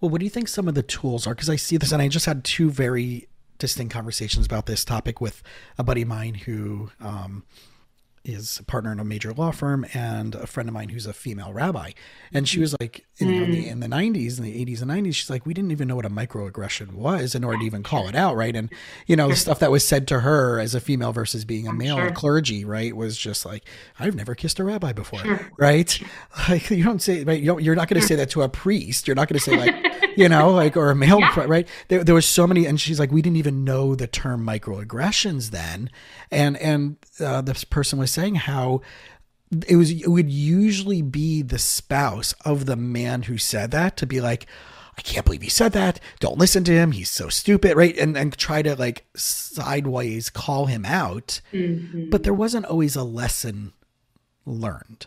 Well 0.00 0.10
what 0.10 0.18
do 0.18 0.24
you 0.24 0.30
think 0.30 0.48
some 0.48 0.68
of 0.68 0.74
the 0.74 0.82
tools 0.82 1.26
are? 1.26 1.34
Because 1.34 1.50
i 1.50 1.56
see 1.56 1.76
this 1.76 1.92
and 1.92 2.02
i 2.02 2.08
just 2.08 2.26
had 2.26 2.44
two 2.44 2.70
very 2.70 3.28
distinct 3.58 3.92
conversations 3.92 4.46
about 4.46 4.66
this 4.66 4.84
topic 4.84 5.20
with 5.20 5.42
a 5.78 5.84
buddy 5.84 6.02
of 6.02 6.08
mine 6.08 6.34
who 6.34 6.90
um, 7.00 7.44
is 8.28 8.58
a 8.58 8.64
partner 8.64 8.92
in 8.92 9.00
a 9.00 9.04
major 9.04 9.32
law 9.32 9.50
firm 9.50 9.86
and 9.94 10.34
a 10.34 10.46
friend 10.46 10.68
of 10.68 10.74
mine 10.74 10.90
who's 10.90 11.06
a 11.06 11.12
female 11.12 11.52
rabbi. 11.52 11.92
And 12.32 12.46
she 12.46 12.60
was 12.60 12.76
like, 12.78 13.06
in, 13.16 13.28
mm. 13.28 13.46
the, 13.50 13.68
in 13.68 13.80
the 13.80 13.86
90s, 13.86 14.38
in 14.38 14.44
the 14.44 14.64
80s 14.64 14.82
and 14.82 14.90
90s, 14.90 15.14
she's 15.14 15.30
like, 15.30 15.46
we 15.46 15.54
didn't 15.54 15.72
even 15.72 15.88
know 15.88 15.96
what 15.96 16.04
a 16.04 16.10
microaggression 16.10 16.92
was 16.92 17.34
in 17.34 17.42
order 17.42 17.58
to 17.58 17.64
even 17.64 17.82
call 17.82 18.06
it 18.06 18.14
out, 18.14 18.36
right? 18.36 18.54
And, 18.54 18.70
you 19.06 19.16
know, 19.16 19.28
the 19.28 19.36
stuff 19.36 19.60
that 19.60 19.70
was 19.70 19.86
said 19.86 20.06
to 20.08 20.20
her 20.20 20.60
as 20.60 20.74
a 20.74 20.80
female 20.80 21.12
versus 21.12 21.44
being 21.46 21.66
a 21.66 21.72
male 21.72 21.96
sure. 21.96 22.10
clergy, 22.10 22.64
right, 22.64 22.94
was 22.94 23.16
just 23.16 23.46
like, 23.46 23.64
I've 23.98 24.14
never 24.14 24.34
kissed 24.34 24.58
a 24.58 24.64
rabbi 24.64 24.92
before, 24.92 25.20
sure. 25.20 25.50
right? 25.56 25.98
Like, 26.48 26.70
you 26.70 26.84
don't 26.84 27.02
say, 27.02 27.24
right, 27.24 27.38
you 27.38 27.46
don't, 27.46 27.62
you're 27.62 27.74
not 27.74 27.88
going 27.88 28.00
to 28.00 28.06
say 28.06 28.14
that 28.14 28.30
to 28.30 28.42
a 28.42 28.48
priest. 28.48 29.08
You're 29.08 29.16
not 29.16 29.28
going 29.28 29.38
to 29.38 29.44
say, 29.44 29.56
like, 29.56 29.74
you 30.16 30.28
know, 30.28 30.50
like, 30.50 30.76
or 30.76 30.90
a 30.90 30.94
male, 30.94 31.20
yeah. 31.20 31.44
right? 31.46 31.68
There, 31.88 32.04
there 32.04 32.14
was 32.14 32.26
so 32.26 32.46
many, 32.46 32.64
and 32.64 32.80
she's 32.80 32.98
like, 32.98 33.10
we 33.10 33.22
didn't 33.22 33.36
even 33.36 33.64
know 33.64 33.94
the 33.94 34.06
term 34.06 34.46
microaggressions 34.46 35.50
then. 35.50 35.90
And, 36.30 36.56
and 36.58 36.96
uh, 37.20 37.40
this 37.42 37.64
person 37.64 37.98
was 37.98 38.10
saying 38.18 38.34
how 38.34 38.80
it 39.68 39.76
was 39.76 39.92
it 39.92 40.08
would 40.08 40.28
usually 40.28 41.02
be 41.02 41.40
the 41.40 41.58
spouse 41.58 42.34
of 42.44 42.66
the 42.66 42.74
man 42.74 43.22
who 43.22 43.38
said 43.38 43.70
that 43.70 43.96
to 43.96 44.06
be 44.06 44.20
like 44.20 44.46
I 44.96 45.00
can't 45.02 45.24
believe 45.24 45.42
he 45.42 45.48
said 45.48 45.74
that. 45.74 46.00
Don't 46.18 46.38
listen 46.38 46.64
to 46.64 46.72
him. 46.72 46.90
He's 46.90 47.08
so 47.08 47.28
stupid, 47.28 47.76
right? 47.76 47.96
And 47.96 48.18
and 48.18 48.36
try 48.36 48.62
to 48.62 48.74
like 48.74 49.04
sideways 49.14 50.28
call 50.28 50.66
him 50.66 50.84
out. 50.84 51.40
Mm-hmm. 51.52 52.10
But 52.10 52.24
there 52.24 52.34
wasn't 52.34 52.66
always 52.66 52.96
a 52.96 53.04
lesson 53.04 53.74
learned. 54.44 55.06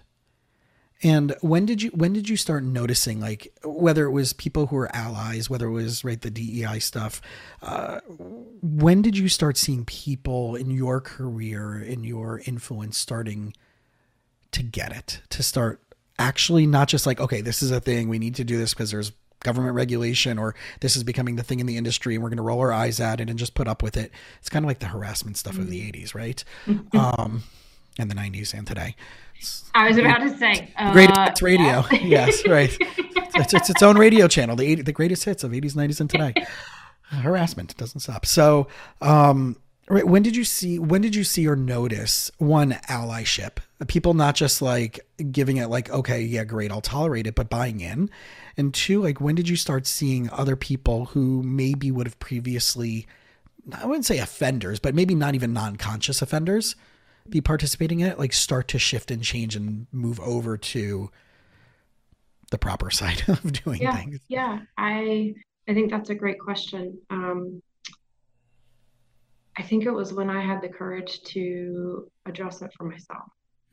And 1.04 1.36
when 1.42 1.66
did 1.66 1.82
you 1.82 1.90
when 1.92 2.14
did 2.14 2.30
you 2.30 2.38
start 2.38 2.64
noticing 2.64 3.20
like 3.20 3.52
whether 3.64 4.06
it 4.06 4.12
was 4.12 4.34
people 4.34 4.68
who 4.68 4.76
were 4.76 4.96
allies, 4.96 5.50
whether 5.50 5.68
it 5.68 5.72
was 5.72 6.04
right 6.04 6.22
the 6.22 6.30
DEI 6.30 6.80
stuff, 6.80 7.22
uh, 7.62 8.02
when 8.62 9.02
did 9.02 9.18
you 9.18 9.28
start 9.28 9.58
seeing 9.58 9.84
people 9.86 10.56
in 10.56 10.70
your 10.70 11.02
career 11.02 11.82
in 11.82 12.04
your 12.04 12.42
influence 12.46 12.98
starting 12.98 13.54
to 14.52 14.62
get 14.62 14.92
it 14.96 15.22
to 15.30 15.42
start 15.42 15.82
actually 16.20 16.68
not 16.68 16.88
just 16.88 17.08
like 17.08 17.20
okay 17.22 17.40
this 17.40 17.64
is 17.64 17.72
a 17.72 17.80
thing 17.80 18.10
we 18.10 18.20
need 18.20 18.36
to 18.36 18.44
do 18.44 18.58
this 18.58 18.74
because 18.74 18.92
there's 18.92 19.14
government 19.44 19.76
regulation 19.76 20.38
or 20.38 20.56
this 20.80 20.96
is 20.96 21.04
becoming 21.04 21.36
the 21.36 21.44
thing 21.44 21.60
in 21.60 21.66
the 21.66 21.78
industry 21.78 22.16
and 22.16 22.24
we're 22.24 22.30
going 22.30 22.38
to 22.38 22.44
roll 22.44 22.60
our 22.60 22.72
eyes 22.72 23.00
at 23.00 23.20
it 23.20 23.30
and 23.30 23.38
just 23.38 23.54
put 23.54 23.68
up 23.68 23.84
with 23.84 23.98
it. 23.98 24.12
It's 24.40 24.50
kind 24.50 24.64
of 24.64 24.68
like 24.68 24.80
the 24.80 24.88
harassment 24.88 25.38
stuff 25.38 25.54
mm-hmm. 25.54 25.64
of 25.64 25.70
the 25.70 25.92
80s, 25.92 26.16
right? 26.16 26.44
um, 26.94 27.44
and 28.00 28.10
the 28.10 28.16
90s 28.16 28.54
and 28.54 28.66
today. 28.66 28.96
I 29.74 29.88
was 29.88 29.98
about 29.98 30.20
to 30.20 30.38
say 30.38 30.72
uh, 30.76 30.92
greatest 30.92 31.20
hits 31.20 31.42
radio. 31.42 31.84
Yeah. 31.92 31.98
yes, 32.04 32.48
right. 32.48 32.76
It's, 33.36 33.54
it's, 33.54 33.70
its 33.70 33.82
own 33.82 33.98
radio 33.98 34.28
channel. 34.28 34.56
The 34.56 34.66
80, 34.66 34.82
the 34.84 34.92
greatest 34.92 35.24
hits 35.24 35.44
of 35.44 35.52
80s, 35.52 35.74
90s, 35.74 36.02
and 36.02 36.10
today. 36.10 36.34
Harassment 37.04 37.76
doesn't 37.78 38.02
stop. 38.02 38.26
So, 38.26 38.68
um, 39.02 39.58
right. 39.90 40.06
When 40.06 40.24
did 40.24 40.36
you 40.36 40.44
see? 40.44 40.80
When 40.80 41.02
did 41.02 41.16
you 41.16 41.24
see 41.24 41.48
or 41.48 41.56
notice 41.56 42.32
one 42.38 42.72
allyship? 42.88 43.58
People 43.88 44.14
not 44.14 44.36
just 44.36 44.62
like 44.62 45.00
giving 45.32 45.58
it 45.58 45.68
like, 45.68 45.90
okay, 45.90 46.22
yeah, 46.22 46.44
great, 46.44 46.72
I'll 46.72 46.82
tolerate 46.82 47.28
it, 47.28 47.36
but 47.36 47.50
buying 47.50 47.82
in. 47.82 48.10
And 48.58 48.74
two, 48.74 49.02
like, 49.02 49.20
when 49.20 49.36
did 49.36 49.50
you 49.50 49.56
start 49.56 49.88
seeing 49.88 50.30
other 50.30 50.56
people 50.56 51.06
who 51.06 51.42
maybe 51.44 51.90
would 51.90 52.06
have 52.06 52.20
previously, 52.20 53.08
I 53.74 53.86
wouldn't 53.86 54.06
say 54.06 54.20
offenders, 54.20 54.80
but 54.80 54.94
maybe 54.94 55.16
not 55.16 55.36
even 55.36 55.54
non-conscious 55.54 56.22
offenders 56.22 56.76
be 57.32 57.42
participating 57.42 58.02
in 58.02 58.08
it 58.08 58.20
like 58.20 58.34
start 58.34 58.68
to 58.68 58.80
shift 58.80 59.10
and 59.10 59.24
change 59.24 59.56
and 59.56 59.88
move 59.92 60.20
over 60.20 60.58
to 60.58 61.10
the 62.52 62.58
proper 62.58 62.92
side 63.00 63.24
of 63.28 63.52
doing 63.64 63.82
yeah, 63.82 63.96
things. 63.96 64.20
yeah 64.28 64.60
i 64.78 65.34
i 65.68 65.74
think 65.74 65.90
that's 65.90 66.10
a 66.10 66.16
great 66.16 66.40
question. 66.40 66.98
Um 67.10 67.62
i 69.58 69.62
think 69.64 69.86
it 69.86 69.92
was 69.92 70.14
when 70.14 70.30
i 70.30 70.42
had 70.42 70.62
the 70.62 70.70
courage 70.70 71.22
to 71.24 72.10
address 72.26 72.62
it 72.62 72.72
for 72.78 72.84
myself. 72.84 73.24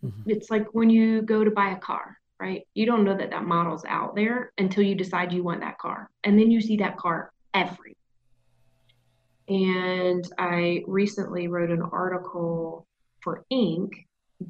Mm-hmm. 0.04 0.30
it's 0.30 0.48
like 0.48 0.66
when 0.72 0.90
you 0.90 1.22
go 1.22 1.42
to 1.44 1.50
buy 1.50 1.70
a 1.70 1.76
car 1.76 2.16
right? 2.40 2.62
You 2.74 2.86
don't 2.86 3.02
know 3.02 3.16
that 3.16 3.30
that 3.30 3.44
model's 3.44 3.84
out 3.88 4.14
there 4.14 4.52
until 4.58 4.84
you 4.84 4.94
decide 4.94 5.32
you 5.32 5.42
want 5.42 5.60
that 5.60 5.78
car 5.78 6.08
and 6.22 6.38
then 6.38 6.52
you 6.52 6.60
see 6.60 6.76
that 6.76 6.96
car 6.96 7.32
every 7.52 7.96
And 9.48 10.28
I 10.38 10.84
recently 10.86 11.48
wrote 11.48 11.70
an 11.70 11.82
article 11.82 12.86
for 13.28 13.44
Inc. 13.52 13.90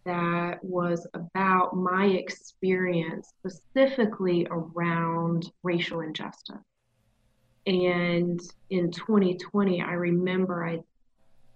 that 0.05 0.63
was 0.63 1.05
about 1.13 1.77
my 1.77 2.07
experience 2.07 3.33
specifically 3.41 4.47
around 4.53 5.51
racial 5.65 5.99
injustice. 5.99 6.63
And 7.67 8.41
in 8.71 8.93
2020, 8.93 9.83
I 9.83 9.95
remember 9.95 10.65
I 10.65 10.79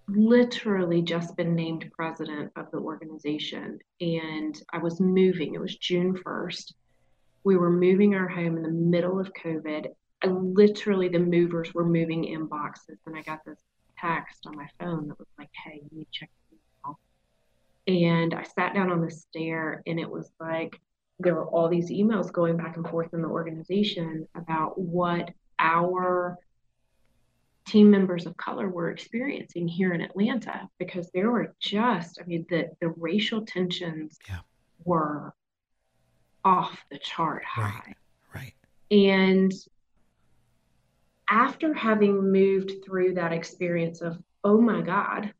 literally 0.09 1.01
just 1.01 1.37
been 1.37 1.55
named 1.55 1.89
president 1.93 2.51
of 2.57 2.69
the 2.71 2.79
organization 2.79 3.79
and 4.01 4.61
I 4.73 4.79
was 4.79 4.99
moving. 4.99 5.53
It 5.53 5.61
was 5.61 5.77
June 5.77 6.13
1st. 6.13 6.73
We 7.45 7.55
were 7.55 7.71
moving 7.71 8.15
our 8.15 8.27
home 8.27 8.57
in 8.57 8.63
the 8.63 8.69
middle 8.69 9.17
of 9.17 9.31
COVID. 9.33 9.87
I 10.21 10.27
literally, 10.27 11.07
the 11.07 11.19
movers 11.19 11.73
were 11.73 11.85
moving 11.85 12.25
in 12.25 12.47
boxes, 12.47 12.99
and 13.05 13.15
I 13.15 13.21
got 13.21 13.45
this 13.45 13.59
text 13.97 14.45
on 14.45 14.57
my 14.57 14.67
phone 14.77 15.07
that 15.07 15.19
was 15.19 15.27
like, 15.37 15.49
hey, 15.65 15.81
you 15.83 15.97
need 15.97 16.07
to 16.11 16.19
check. 16.19 16.29
And 17.87 18.33
I 18.33 18.43
sat 18.43 18.73
down 18.73 18.91
on 18.91 19.01
the 19.01 19.11
stair, 19.11 19.81
and 19.85 19.99
it 19.99 20.09
was 20.09 20.31
like 20.39 20.79
there 21.19 21.35
were 21.35 21.47
all 21.47 21.69
these 21.69 21.91
emails 21.91 22.31
going 22.31 22.57
back 22.57 22.77
and 22.77 22.87
forth 22.87 23.13
in 23.13 23.21
the 23.21 23.27
organization 23.27 24.27
about 24.35 24.79
what 24.79 25.31
our 25.59 26.37
team 27.65 27.89
members 27.89 28.25
of 28.25 28.35
color 28.37 28.69
were 28.69 28.89
experiencing 28.89 29.67
here 29.67 29.93
in 29.93 30.01
Atlanta 30.01 30.69
because 30.77 31.09
there 31.11 31.31
were 31.31 31.55
just, 31.59 32.19
I 32.21 32.25
mean, 32.25 32.45
the, 32.49 32.69
the 32.81 32.89
racial 32.89 33.45
tensions 33.45 34.17
yeah. 34.27 34.39
were 34.83 35.33
off 36.43 36.83
the 36.91 36.99
chart 36.99 37.43
high. 37.45 37.95
Right. 38.35 38.51
right. 38.51 38.53
And 38.91 39.53
after 41.29 41.73
having 41.73 42.31
moved 42.31 42.83
through 42.85 43.13
that 43.15 43.31
experience 43.31 44.01
of, 44.01 44.17
oh 44.43 44.59
my 44.59 44.81
God, 44.81 45.33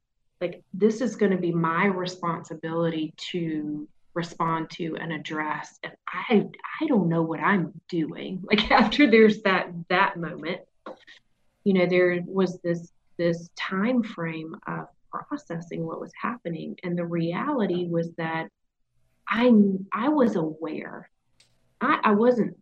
like 0.44 0.62
this 0.74 1.00
is 1.00 1.16
going 1.16 1.32
to 1.32 1.38
be 1.38 1.54
my 1.54 1.86
responsibility 1.86 3.14
to 3.16 3.88
respond 4.14 4.70
to 4.70 4.98
and 5.00 5.14
address 5.14 5.80
and 5.84 5.94
i 6.08 6.46
i 6.82 6.86
don't 6.86 7.08
know 7.08 7.22
what 7.22 7.40
i'm 7.40 7.72
doing 7.88 8.44
like 8.52 8.70
after 8.70 9.10
there's 9.10 9.42
that 9.44 9.70
that 9.90 10.18
moment. 10.18 10.60
You 11.64 11.74
know 11.76 11.86
there 11.86 12.20
was 12.26 12.60
this 12.60 12.92
this 13.18 13.50
time 13.56 14.04
frame 14.04 14.54
of 14.68 14.88
processing 15.10 15.86
what 15.86 16.02
was 16.02 16.12
happening 16.22 16.76
and 16.84 16.98
the 16.98 17.06
reality 17.06 17.88
was 17.88 18.12
that 18.18 18.50
i 19.30 19.50
i 19.94 20.10
was 20.10 20.36
aware. 20.36 21.10
I 21.80 22.02
i 22.04 22.12
wasn't 22.12 22.58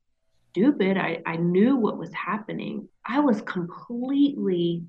stupid. 0.51 0.97
I 0.97 1.23
i 1.25 1.35
knew 1.37 1.75
what 1.77 1.97
was 1.97 2.13
happening. 2.13 2.87
I 3.03 3.21
was 3.21 3.41
completely 3.41 4.83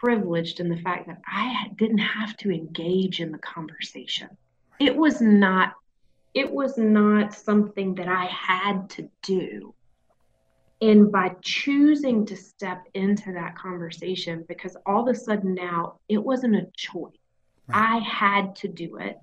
privileged 0.00 0.60
in 0.60 0.68
the 0.68 0.76
fact 0.78 1.06
that 1.06 1.20
i 1.26 1.66
didn't 1.76 1.98
have 1.98 2.36
to 2.36 2.50
engage 2.50 3.20
in 3.20 3.32
the 3.32 3.38
conversation 3.38 4.28
it 4.80 4.94
was 4.94 5.20
not 5.20 5.74
it 6.34 6.50
was 6.50 6.76
not 6.78 7.32
something 7.32 7.94
that 7.94 8.08
i 8.08 8.24
had 8.26 8.88
to 8.90 9.08
do 9.22 9.74
and 10.80 11.10
by 11.10 11.34
choosing 11.40 12.26
to 12.26 12.36
step 12.36 12.86
into 12.92 13.32
that 13.32 13.56
conversation, 13.56 14.44
because 14.48 14.76
all 14.84 15.08
of 15.08 15.14
a 15.14 15.18
sudden 15.18 15.54
now 15.54 15.98
it 16.08 16.18
wasn't 16.18 16.56
a 16.56 16.66
choice. 16.76 17.12
Right. 17.68 17.94
I 17.94 17.98
had 18.00 18.56
to 18.56 18.68
do 18.68 18.96
it. 18.96 19.18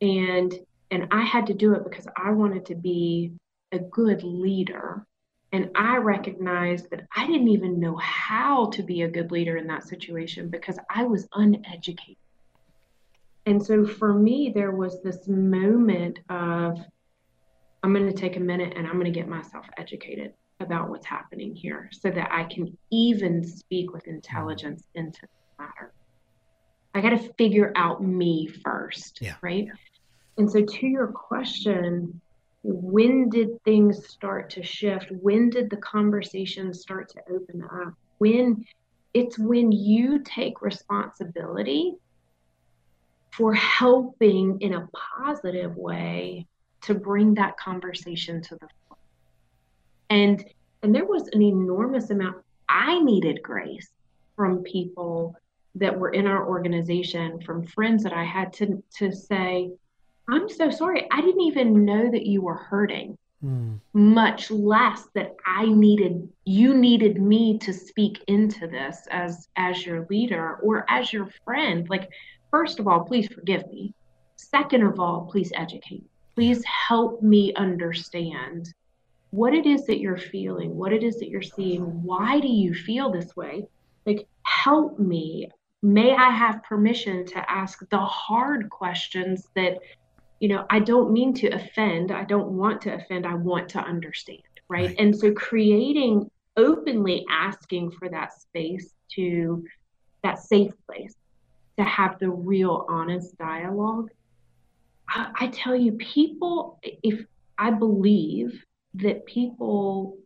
And 0.00 0.52
and 0.90 1.06
I 1.10 1.22
had 1.22 1.46
to 1.46 1.54
do 1.54 1.74
it 1.74 1.84
because 1.84 2.06
I 2.16 2.32
wanted 2.32 2.66
to 2.66 2.74
be 2.74 3.32
a 3.70 3.78
good 3.78 4.24
leader. 4.24 5.06
And 5.52 5.70
I 5.74 5.98
recognized 5.98 6.88
that 6.90 7.06
I 7.14 7.26
didn't 7.26 7.48
even 7.48 7.78
know 7.78 7.96
how 7.96 8.70
to 8.70 8.82
be 8.82 9.02
a 9.02 9.08
good 9.08 9.30
leader 9.30 9.58
in 9.58 9.66
that 9.66 9.86
situation 9.86 10.48
because 10.48 10.78
I 10.88 11.04
was 11.04 11.28
uneducated. 11.34 12.16
And 13.44 13.64
so 13.64 13.84
for 13.86 14.14
me, 14.14 14.52
there 14.54 14.70
was 14.70 15.02
this 15.02 15.28
moment 15.28 16.20
of, 16.30 16.78
I'm 17.82 17.92
going 17.92 18.06
to 18.06 18.16
take 18.16 18.36
a 18.36 18.40
minute 18.40 18.72
and 18.76 18.86
I'm 18.86 18.94
going 18.94 19.04
to 19.04 19.10
get 19.10 19.28
myself 19.28 19.66
educated 19.76 20.32
about 20.60 20.88
what's 20.88 21.06
happening 21.06 21.54
here 21.54 21.90
so 21.92 22.08
that 22.10 22.30
I 22.32 22.44
can 22.44 22.76
even 22.90 23.44
speak 23.44 23.92
with 23.92 24.06
intelligence 24.06 24.84
into 24.94 25.20
the 25.22 25.64
matter. 25.64 25.92
I 26.94 27.00
got 27.00 27.10
to 27.10 27.32
figure 27.34 27.72
out 27.74 28.02
me 28.02 28.46
first, 28.46 29.18
yeah. 29.20 29.34
right? 29.42 29.68
And 30.38 30.50
so, 30.50 30.62
to 30.62 30.86
your 30.86 31.08
question, 31.08 32.20
when 32.62 33.28
did 33.28 33.62
things 33.64 34.06
start 34.08 34.50
to 34.50 34.62
shift? 34.62 35.10
When 35.10 35.50
did 35.50 35.70
the 35.70 35.78
conversation 35.78 36.72
start 36.72 37.08
to 37.10 37.20
open 37.30 37.64
up? 37.64 37.94
When 38.18 38.64
it's 39.14 39.38
when 39.38 39.72
you 39.72 40.20
take 40.20 40.62
responsibility 40.62 41.94
for 43.32 43.54
helping 43.54 44.60
in 44.60 44.74
a 44.74 44.88
positive 45.18 45.76
way 45.76 46.46
to 46.82 46.94
bring 46.94 47.34
that 47.34 47.56
conversation 47.56 48.42
to 48.42 48.56
the 48.56 48.68
and 50.10 50.44
and 50.82 50.94
there 50.94 51.06
was 51.06 51.28
an 51.28 51.42
enormous 51.42 52.10
amount 52.10 52.36
i 52.68 52.98
needed 53.00 53.42
grace 53.42 53.88
from 54.36 54.62
people 54.62 55.34
that 55.74 55.98
were 55.98 56.10
in 56.10 56.26
our 56.26 56.46
organization 56.46 57.40
from 57.40 57.64
friends 57.66 58.02
that 58.02 58.12
i 58.12 58.24
had 58.24 58.52
to 58.52 58.82
to 58.94 59.12
say 59.12 59.70
i'm 60.28 60.48
so 60.48 60.70
sorry 60.70 61.06
i 61.10 61.20
didn't 61.20 61.40
even 61.40 61.84
know 61.84 62.10
that 62.10 62.26
you 62.26 62.40
were 62.42 62.54
hurting 62.54 63.16
mm. 63.44 63.78
much 63.92 64.50
less 64.50 65.08
that 65.14 65.34
i 65.46 65.66
needed 65.66 66.28
you 66.44 66.74
needed 66.74 67.20
me 67.20 67.58
to 67.58 67.72
speak 67.72 68.22
into 68.26 68.66
this 68.66 69.06
as 69.10 69.48
as 69.56 69.84
your 69.84 70.06
leader 70.10 70.56
or 70.62 70.84
as 70.88 71.12
your 71.12 71.28
friend 71.44 71.88
like 71.88 72.08
first 72.50 72.78
of 72.78 72.88
all 72.88 73.04
please 73.04 73.28
forgive 73.28 73.66
me 73.68 73.94
second 74.36 74.82
of 74.82 74.98
all 74.98 75.28
please 75.30 75.52
educate 75.54 76.04
please 76.34 76.64
help 76.64 77.22
me 77.22 77.52
understand 77.54 78.72
what 79.32 79.54
it 79.54 79.66
is 79.66 79.86
that 79.86 79.98
you're 79.98 80.18
feeling, 80.18 80.76
what 80.76 80.92
it 80.92 81.02
is 81.02 81.18
that 81.18 81.30
you're 81.30 81.40
seeing. 81.40 81.82
Why 82.02 82.38
do 82.38 82.48
you 82.48 82.74
feel 82.74 83.10
this 83.10 83.34
way? 83.34 83.66
Like, 84.04 84.26
help 84.42 84.98
me. 84.98 85.48
May 85.82 86.14
I 86.14 86.28
have 86.30 86.62
permission 86.62 87.24
to 87.26 87.50
ask 87.50 87.82
the 87.88 87.98
hard 87.98 88.68
questions 88.68 89.48
that, 89.56 89.78
you 90.42 90.48
know, 90.48 90.66
I 90.70 90.80
don't 90.80 91.12
mean 91.12 91.32
to 91.34 91.48
offend. 91.50 92.10
I 92.10 92.24
don't 92.24 92.48
want 92.48 92.82
to 92.82 92.94
offend. 92.94 93.26
I 93.26 93.34
want 93.34 93.68
to 93.70 93.78
understand. 93.78 94.42
Right. 94.68 94.86
right. 94.86 94.96
And 94.98 95.16
so 95.16 95.32
creating 95.32 96.28
openly 96.56 97.24
asking 97.30 97.92
for 97.92 98.08
that 98.08 98.32
space 98.32 98.92
to 99.14 99.64
that 100.24 100.40
safe 100.40 100.72
place 100.84 101.14
to 101.78 101.84
have 101.84 102.18
the 102.18 102.28
real 102.28 102.84
honest 102.88 103.38
dialogue. 103.38 104.10
I, 105.08 105.30
I 105.42 105.46
tell 105.46 105.76
you, 105.76 105.92
people, 105.92 106.80
if 106.82 107.24
I 107.56 107.70
believe 107.70 108.64
that 108.94 109.24
people 109.26 110.18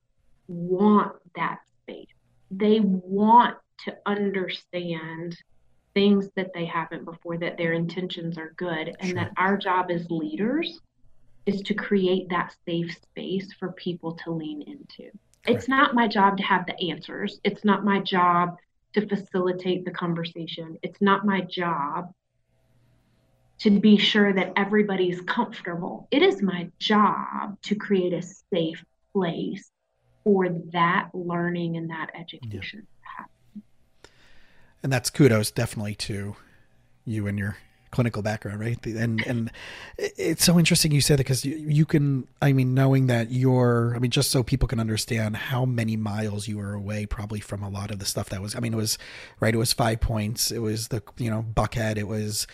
want 0.49 1.13
that 1.35 1.59
space. 1.83 2.07
They 2.51 2.81
want 2.81 3.57
to 3.85 3.97
understand 4.07 5.37
things 5.97 6.29
that 6.37 6.53
they 6.53 6.67
haven't 6.67 7.07
before, 7.07 7.39
that 7.39 7.57
their 7.57 7.73
intentions 7.73 8.37
are 8.37 8.53
good, 8.59 8.95
and 9.01 9.09
sure. 9.09 9.15
that 9.15 9.33
our 9.39 9.57
job 9.57 9.91
as 9.91 10.11
leaders 10.11 10.79
is 11.47 11.63
to 11.63 11.73
create 11.73 12.29
that 12.29 12.55
safe 12.67 12.95
space 13.03 13.51
for 13.59 13.73
people 13.73 14.13
to 14.13 14.31
lean 14.31 14.61
into. 14.61 15.05
Correct. 15.05 15.49
It's 15.49 15.69
not 15.69 15.95
my 15.95 16.07
job 16.07 16.37
to 16.37 16.43
have 16.43 16.67
the 16.67 16.79
answers. 16.91 17.41
It's 17.45 17.65
not 17.65 17.83
my 17.83 18.01
job 18.01 18.59
to 18.93 19.09
facilitate 19.09 19.87
the 19.87 19.91
conversation. 19.91 20.77
It's 20.83 21.01
not 21.01 21.25
my 21.25 21.41
job 21.41 22.13
to 23.61 23.71
be 23.71 23.97
sure 23.97 24.35
that 24.35 24.53
everybody's 24.55 25.23
comfortable. 25.23 26.09
It 26.11 26.23
is 26.23 26.43
my 26.43 26.69
job 26.79 27.57
to 27.63 27.75
create 27.75 28.13
a 28.13 28.21
safe 28.53 28.85
place 29.15 29.71
for 30.25 30.51
that 30.75 31.09
learning 31.15 31.79
and 31.79 31.89
that 31.89 32.11
education 32.15 32.87
yeah. 32.87 32.96
And 34.87 34.93
that's 34.93 35.11
kudos 35.11 35.51
definitely 35.51 35.97
to 35.97 36.37
you 37.05 37.27
and 37.27 37.37
your 37.37 37.57
clinical 37.91 38.23
background, 38.23 38.61
right? 38.61 38.87
And 38.87 39.21
and 39.27 39.51
it's 39.99 40.45
so 40.45 40.61
interesting 40.61 40.93
you 40.93 41.01
say 41.01 41.15
that 41.15 41.25
because 41.25 41.45
you, 41.45 41.57
you 41.57 41.85
can, 41.85 42.29
I 42.41 42.53
mean, 42.53 42.73
knowing 42.73 43.09
that 43.09 43.33
you're, 43.33 43.95
I 43.97 43.99
mean, 43.99 44.13
just 44.13 44.31
so 44.31 44.45
people 44.45 44.69
can 44.69 44.79
understand 44.79 45.37
how 45.37 45.65
many 45.65 45.97
miles 45.97 46.47
you 46.47 46.59
were 46.59 46.73
away, 46.73 47.05
probably 47.05 47.41
from 47.41 47.65
a 47.65 47.69
lot 47.69 47.91
of 47.91 47.99
the 47.99 48.05
stuff 48.05 48.29
that 48.29 48.41
was. 48.41 48.55
I 48.55 48.61
mean, 48.61 48.75
it 48.75 48.77
was 48.77 48.97
right. 49.41 49.53
It 49.53 49.59
was 49.59 49.73
five 49.73 50.01
points. 50.01 50.53
It 50.53 50.61
was 50.61 50.87
the 50.87 51.03
you 51.19 51.33
know 51.33 51.45
Buckhead. 51.53 51.97
It 51.97 52.07
was 52.07 52.47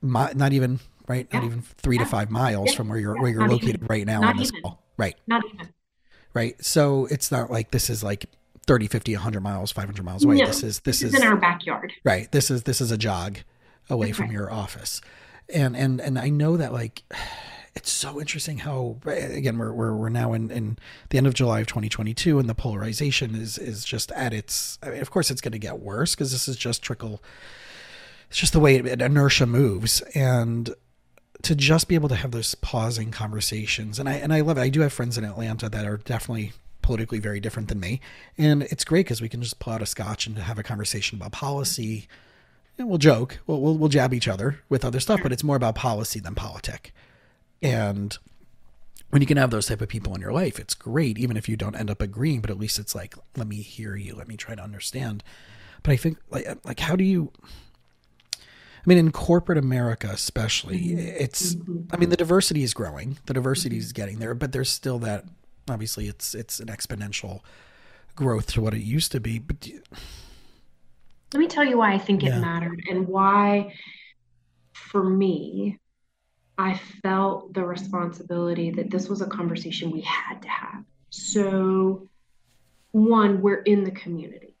mi- 0.00 0.32
not 0.34 0.54
even 0.54 0.80
right, 1.06 1.28
yeah. 1.30 1.38
not 1.38 1.44
even 1.44 1.60
three 1.60 1.98
yeah. 1.98 2.04
to 2.04 2.08
five 2.08 2.30
miles 2.30 2.70
yeah. 2.70 2.76
from 2.76 2.88
where 2.88 2.98
you're 2.98 3.20
where 3.20 3.30
you're 3.30 3.40
not 3.40 3.50
located 3.50 3.74
even. 3.74 3.88
right 3.88 4.06
now 4.06 4.20
not 4.20 4.30
on 4.30 4.36
this 4.38 4.48
even. 4.52 4.62
call. 4.62 4.82
Right. 4.96 5.16
Not 5.26 5.44
even. 5.52 5.68
Right. 6.32 6.64
So 6.64 7.04
it's 7.10 7.30
not 7.30 7.50
like 7.50 7.72
this 7.72 7.90
is 7.90 8.02
like 8.02 8.24
30, 8.66 8.86
50, 8.86 9.14
100 9.14 9.40
miles, 9.40 9.72
500 9.72 10.04
miles 10.04 10.24
away. 10.24 10.36
No, 10.36 10.46
this 10.46 10.62
is 10.62 10.80
this, 10.80 11.00
this 11.00 11.14
is 11.14 11.20
in 11.20 11.26
our 11.26 11.36
backyard. 11.36 11.92
Right. 12.04 12.30
This 12.30 12.50
is 12.50 12.62
this 12.62 12.80
is 12.80 12.90
a 12.90 12.98
jog 12.98 13.38
away 13.90 14.12
from 14.12 14.30
your 14.30 14.52
office. 14.52 15.00
And 15.52 15.76
and 15.76 16.00
and 16.00 16.18
I 16.18 16.28
know 16.28 16.56
that 16.56 16.72
like 16.72 17.02
it's 17.74 17.90
so 17.90 18.20
interesting 18.20 18.58
how 18.58 18.98
again 19.06 19.58
we're 19.58 19.72
we're, 19.72 19.94
we're 19.94 20.08
now 20.10 20.32
in, 20.32 20.50
in 20.50 20.78
the 21.08 21.18
end 21.18 21.26
of 21.26 21.34
July 21.34 21.60
of 21.60 21.66
2022 21.66 22.38
and 22.38 22.48
the 22.48 22.54
polarization 22.54 23.34
is 23.34 23.58
is 23.58 23.84
just 23.84 24.12
at 24.12 24.32
its 24.32 24.78
I 24.82 24.90
mean, 24.90 25.00
of 25.00 25.10
course 25.10 25.30
it's 25.30 25.40
going 25.40 25.52
to 25.52 25.58
get 25.58 25.80
worse 25.80 26.14
because 26.14 26.32
this 26.32 26.48
is 26.48 26.56
just 26.56 26.82
trickle 26.82 27.22
it's 28.28 28.38
just 28.38 28.52
the 28.52 28.60
way 28.60 28.76
it, 28.76 29.00
inertia 29.00 29.46
moves 29.46 30.02
and 30.14 30.74
to 31.42 31.56
just 31.56 31.88
be 31.88 31.94
able 31.94 32.10
to 32.10 32.14
have 32.14 32.30
those 32.30 32.54
pausing 32.56 33.10
conversations 33.10 33.98
and 33.98 34.06
I 34.06 34.14
and 34.14 34.34
I 34.34 34.42
love 34.42 34.58
it 34.58 34.60
I 34.60 34.68
do 34.68 34.82
have 34.82 34.92
friends 34.92 35.16
in 35.16 35.24
Atlanta 35.24 35.70
that 35.70 35.86
are 35.86 35.96
definitely 35.96 36.52
politically 36.82 37.18
very 37.18 37.40
different 37.40 37.68
than 37.68 37.80
me 37.80 38.00
and 38.36 38.62
it's 38.64 38.84
great 38.84 39.06
because 39.06 39.20
we 39.20 39.28
can 39.28 39.42
just 39.42 39.58
pull 39.58 39.72
out 39.72 39.82
a 39.82 39.86
scotch 39.86 40.26
and 40.26 40.38
have 40.38 40.58
a 40.58 40.62
conversation 40.62 41.18
about 41.18 41.32
policy 41.32 42.06
and 42.78 42.88
we'll 42.88 42.98
joke 42.98 43.38
we'll, 43.46 43.60
we'll, 43.60 43.76
we'll 43.76 43.88
jab 43.88 44.12
each 44.12 44.28
other 44.28 44.60
with 44.68 44.84
other 44.84 45.00
stuff 45.00 45.20
but 45.22 45.32
it's 45.32 45.44
more 45.44 45.56
about 45.56 45.74
policy 45.74 46.20
than 46.20 46.34
politic 46.34 46.92
and 47.62 48.18
when 49.10 49.20
you 49.20 49.26
can 49.26 49.36
have 49.36 49.50
those 49.50 49.66
type 49.66 49.82
of 49.82 49.90
people 49.90 50.14
in 50.14 50.22
your 50.22 50.32
life, 50.32 50.58
it's 50.58 50.72
great, 50.72 51.18
even 51.18 51.36
if 51.36 51.46
you 51.46 51.54
don't 51.54 51.76
end 51.76 51.90
up 51.90 52.00
agreeing, 52.00 52.40
but 52.40 52.48
at 52.48 52.58
least 52.58 52.78
it's 52.78 52.94
like, 52.94 53.14
let 53.36 53.46
me 53.46 53.56
hear 53.56 53.94
you, 53.94 54.14
let 54.14 54.26
me 54.26 54.38
try 54.38 54.54
to 54.54 54.62
understand. 54.62 55.22
But 55.82 55.92
I 55.92 55.96
think 55.96 56.16
like 56.30 56.46
like 56.64 56.80
how 56.80 56.96
do 56.96 57.04
you 57.04 57.30
I 58.84 58.88
mean, 58.88 58.98
in 58.98 59.12
corporate 59.12 59.58
America, 59.58 60.08
especially, 60.12 60.94
it's. 60.94 61.54
I 61.92 61.96
mean, 61.96 62.08
the 62.08 62.16
diversity 62.16 62.64
is 62.64 62.74
growing. 62.74 63.18
The 63.26 63.34
diversity 63.34 63.78
is 63.78 63.92
getting 63.92 64.18
there, 64.18 64.34
but 64.34 64.50
there's 64.50 64.70
still 64.70 64.98
that. 65.00 65.24
Obviously, 65.68 66.08
it's 66.08 66.34
it's 66.34 66.60
an 66.60 66.68
exponential 66.68 67.40
growth 68.16 68.46
to 68.52 68.60
what 68.60 68.74
it 68.74 68.82
used 68.82 69.12
to 69.12 69.20
be. 69.20 69.38
But 69.38 69.66
you, 69.66 69.82
let 71.32 71.40
me 71.40 71.48
tell 71.48 71.64
you 71.64 71.78
why 71.78 71.92
I 71.92 71.98
think 71.98 72.22
yeah. 72.22 72.36
it 72.36 72.40
mattered 72.40 72.82
and 72.88 73.08
why, 73.08 73.74
for 74.72 75.02
me, 75.02 75.78
I 76.58 76.78
felt 77.02 77.54
the 77.54 77.64
responsibility 77.64 78.70
that 78.72 78.90
this 78.90 79.08
was 79.08 79.22
a 79.22 79.26
conversation 79.26 79.90
we 79.90 80.02
had 80.02 80.42
to 80.42 80.48
have. 80.48 80.84
So, 81.10 82.08
one, 82.90 83.40
we're 83.40 83.62
in 83.62 83.84
the 83.84 83.90
community. 83.90 84.54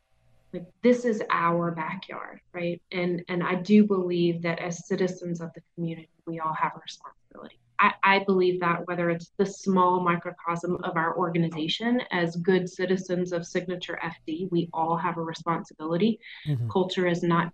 Like 0.52 0.66
this 0.82 1.04
is 1.04 1.22
our 1.30 1.70
backyard, 1.70 2.40
right? 2.52 2.80
And 2.90 3.24
and 3.28 3.42
I 3.42 3.54
do 3.54 3.84
believe 3.84 4.42
that 4.42 4.58
as 4.58 4.86
citizens 4.86 5.40
of 5.40 5.50
the 5.54 5.62
community, 5.74 6.10
we 6.26 6.40
all 6.40 6.52
have 6.52 6.72
a 6.76 6.80
responsibility. 6.80 7.58
I, 7.78 7.92
I 8.02 8.18
believe 8.20 8.60
that 8.60 8.86
whether 8.86 9.10
it's 9.10 9.32
the 9.38 9.46
small 9.46 10.00
microcosm 10.00 10.78
of 10.84 10.96
our 10.96 11.16
organization 11.16 12.00
as 12.10 12.36
good 12.36 12.68
citizens 12.68 13.32
of 13.32 13.46
Signature 13.46 13.98
FD, 14.02 14.50
we 14.50 14.68
all 14.72 14.96
have 14.96 15.16
a 15.16 15.22
responsibility. 15.22 16.20
Mm-hmm. 16.46 16.68
Culture 16.68 17.06
is 17.06 17.22
not 17.22 17.52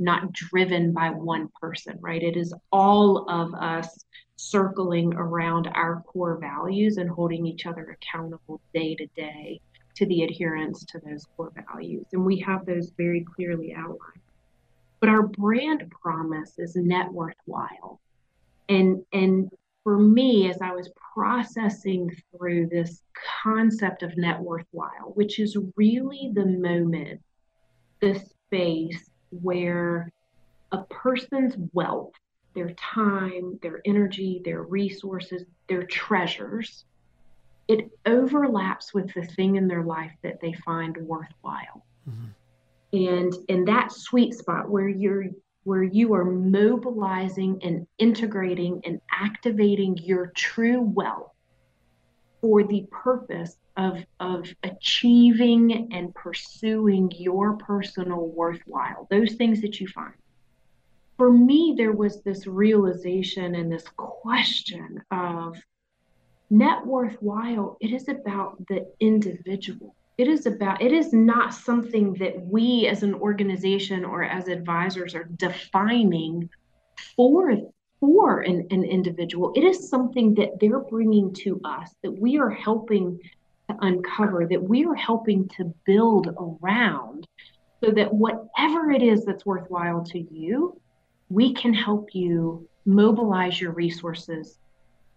not 0.00 0.32
driven 0.32 0.92
by 0.92 1.10
one 1.10 1.48
person, 1.60 1.98
right? 2.00 2.22
It 2.22 2.36
is 2.36 2.54
all 2.72 3.28
of 3.30 3.52
us 3.54 4.04
circling 4.36 5.12
around 5.14 5.68
our 5.74 6.02
core 6.06 6.38
values 6.38 6.96
and 6.96 7.10
holding 7.10 7.46
each 7.46 7.66
other 7.66 7.98
accountable 8.00 8.60
day 8.72 8.94
to 8.94 9.06
day 9.08 9.60
to 9.96 10.06
the 10.06 10.22
adherence 10.22 10.84
to 10.86 10.98
those 11.00 11.26
core 11.36 11.52
values. 11.70 12.06
And 12.12 12.24
we 12.24 12.38
have 12.40 12.64
those 12.64 12.90
very 12.96 13.22
clearly 13.22 13.74
outlined. 13.74 14.22
But 15.00 15.10
our 15.10 15.22
brand 15.22 15.90
promise 15.90 16.58
is 16.58 16.74
net 16.76 17.12
worthwhile. 17.12 18.00
And 18.68 19.04
and 19.12 19.50
for 19.84 19.98
me, 19.98 20.50
as 20.50 20.60
I 20.60 20.72
was 20.72 20.90
processing 21.14 22.14
through 22.36 22.68
this 22.68 23.02
concept 23.42 24.02
of 24.02 24.16
net 24.16 24.38
worthwhile, 24.38 25.12
which 25.14 25.38
is 25.38 25.56
really 25.76 26.30
the 26.34 26.46
moment, 26.46 27.20
the 28.00 28.14
space 28.14 29.10
where 29.30 30.10
a 30.72 30.78
person's 30.84 31.56
wealth, 31.72 32.12
their 32.54 32.70
time, 32.70 33.58
their 33.62 33.80
energy, 33.84 34.42
their 34.44 34.62
resources, 34.62 35.44
their 35.68 35.84
treasures, 35.84 36.84
it 37.68 37.90
overlaps 38.06 38.92
with 38.92 39.12
the 39.14 39.24
thing 39.24 39.56
in 39.56 39.68
their 39.68 39.84
life 39.84 40.12
that 40.22 40.40
they 40.40 40.52
find 40.64 40.96
worthwhile. 40.96 41.84
Mm-hmm. 42.08 42.26
And 42.92 43.34
in 43.48 43.64
that 43.66 43.92
sweet 43.92 44.34
spot 44.34 44.68
where 44.68 44.88
you're 44.88 45.26
where 45.64 45.82
you 45.82 46.14
are 46.14 46.24
mobilizing 46.24 47.60
and 47.62 47.86
integrating 47.98 48.80
and 48.84 49.00
activating 49.12 49.96
your 49.98 50.32
true 50.34 50.80
wealth 50.80 51.32
for 52.40 52.62
the 52.64 52.86
purpose 52.90 53.56
of, 53.76 53.98
of 54.18 54.52
achieving 54.62 55.92
and 55.92 56.14
pursuing 56.14 57.10
your 57.16 57.56
personal 57.56 58.28
worthwhile, 58.28 59.06
those 59.10 59.34
things 59.34 59.60
that 59.60 59.80
you 59.80 59.88
find. 59.88 60.14
For 61.18 61.30
me, 61.30 61.74
there 61.76 61.92
was 61.92 62.22
this 62.22 62.46
realization 62.46 63.54
and 63.54 63.70
this 63.70 63.84
question 63.96 65.02
of 65.10 65.56
net 66.48 66.84
worthwhile, 66.86 67.76
it 67.80 67.92
is 67.92 68.08
about 68.08 68.66
the 68.68 68.90
individual. 69.00 69.94
It 70.20 70.28
is 70.28 70.44
about, 70.44 70.82
it 70.82 70.92
is 70.92 71.14
not 71.14 71.54
something 71.54 72.12
that 72.18 72.38
we 72.44 72.86
as 72.86 73.02
an 73.02 73.14
organization 73.14 74.04
or 74.04 74.22
as 74.22 74.48
advisors 74.48 75.14
are 75.14 75.24
defining 75.24 76.50
for 77.16 77.56
for 78.00 78.40
an, 78.40 78.66
an 78.70 78.84
individual. 78.84 79.50
It 79.56 79.64
is 79.64 79.88
something 79.88 80.34
that 80.34 80.60
they're 80.60 80.80
bringing 80.80 81.32
to 81.44 81.58
us 81.64 81.94
that 82.02 82.10
we 82.10 82.36
are 82.36 82.50
helping 82.50 83.18
to 83.70 83.76
uncover, 83.80 84.46
that 84.46 84.62
we 84.62 84.84
are 84.84 84.94
helping 84.94 85.48
to 85.56 85.72
build 85.86 86.28
around 86.38 87.26
so 87.82 87.90
that 87.90 88.12
whatever 88.12 88.90
it 88.90 89.02
is 89.02 89.24
that's 89.24 89.46
worthwhile 89.46 90.04
to 90.04 90.18
you, 90.18 90.78
we 91.30 91.54
can 91.54 91.72
help 91.72 92.14
you 92.14 92.68
mobilize 92.84 93.58
your 93.58 93.72
resources 93.72 94.58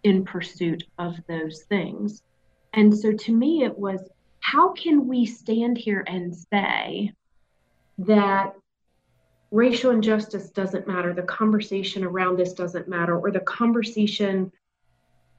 in 0.04 0.24
pursuit 0.24 0.86
of 0.98 1.18
those 1.28 1.64
things. 1.64 2.24
And 2.72 2.98
so 2.98 3.12
to 3.12 3.34
me, 3.34 3.66
it 3.66 3.78
was 3.78 4.00
how 4.44 4.74
can 4.74 5.08
we 5.08 5.26
stand 5.26 5.78
here 5.78 6.04
and 6.06 6.36
say 6.36 7.14
that 7.98 8.54
racial 9.52 9.92
injustice 9.92 10.50
doesn't 10.50 10.86
matter, 10.86 11.14
the 11.14 11.24
conversation 11.24 12.04
around 12.04 12.38
this 12.38 12.52
doesn't 12.52 12.90
matter, 12.90 13.18
or 13.18 13.32
the 13.32 13.40
conversation 13.40 14.52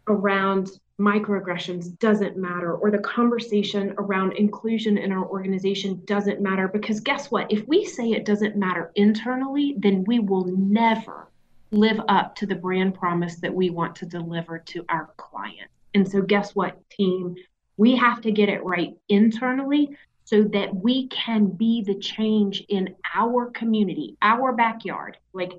around 0.09 0.71
microaggressions 0.99 1.99
doesn't 1.99 2.39
matter, 2.39 2.75
or 2.75 2.91
the 2.91 2.99
conversation 2.99 3.95
around 3.99 4.33
inclusion 4.33 4.97
in 4.97 5.13
our 5.13 5.27
organization 5.27 6.01
doesn't 6.07 6.41
matter. 6.41 6.67
Because 6.67 6.99
guess 7.01 7.31
what? 7.31 7.53
If 7.53 7.69
we 7.69 7.85
say 7.85 8.13
it 8.13 8.25
doesn't 8.25 8.57
matter 8.57 8.91
internally, 8.95 9.75
then 9.79 10.05
we 10.05 10.19
will 10.19 10.47
never 10.47 11.29
live 11.73 12.01
up 12.09 12.35
to 12.37 12.47
the 12.47 12.55
brand 12.55 12.95
promise 12.95 13.37
that 13.37 13.55
we 13.55 13.69
want 13.69 13.97
to 13.97 14.07
deliver 14.07 14.61
to 14.61 14.83
our 14.89 15.11
clients. 15.19 15.75
And 15.93 16.11
so, 16.11 16.23
guess 16.23 16.55
what, 16.55 16.79
team? 16.89 17.37
We 17.77 17.97
have 17.97 18.21
to 18.23 18.33
get 18.33 18.49
it 18.49 18.65
right 18.65 18.95
internally 19.09 19.97
so 20.25 20.45
that 20.45 20.75
we 20.75 21.09
can 21.09 21.47
be 21.47 21.83
the 21.83 21.97
change 21.97 22.65
in 22.69 22.95
our 23.15 23.51
community, 23.51 24.17
our 24.23 24.53
backyard. 24.53 25.19
Like, 25.33 25.53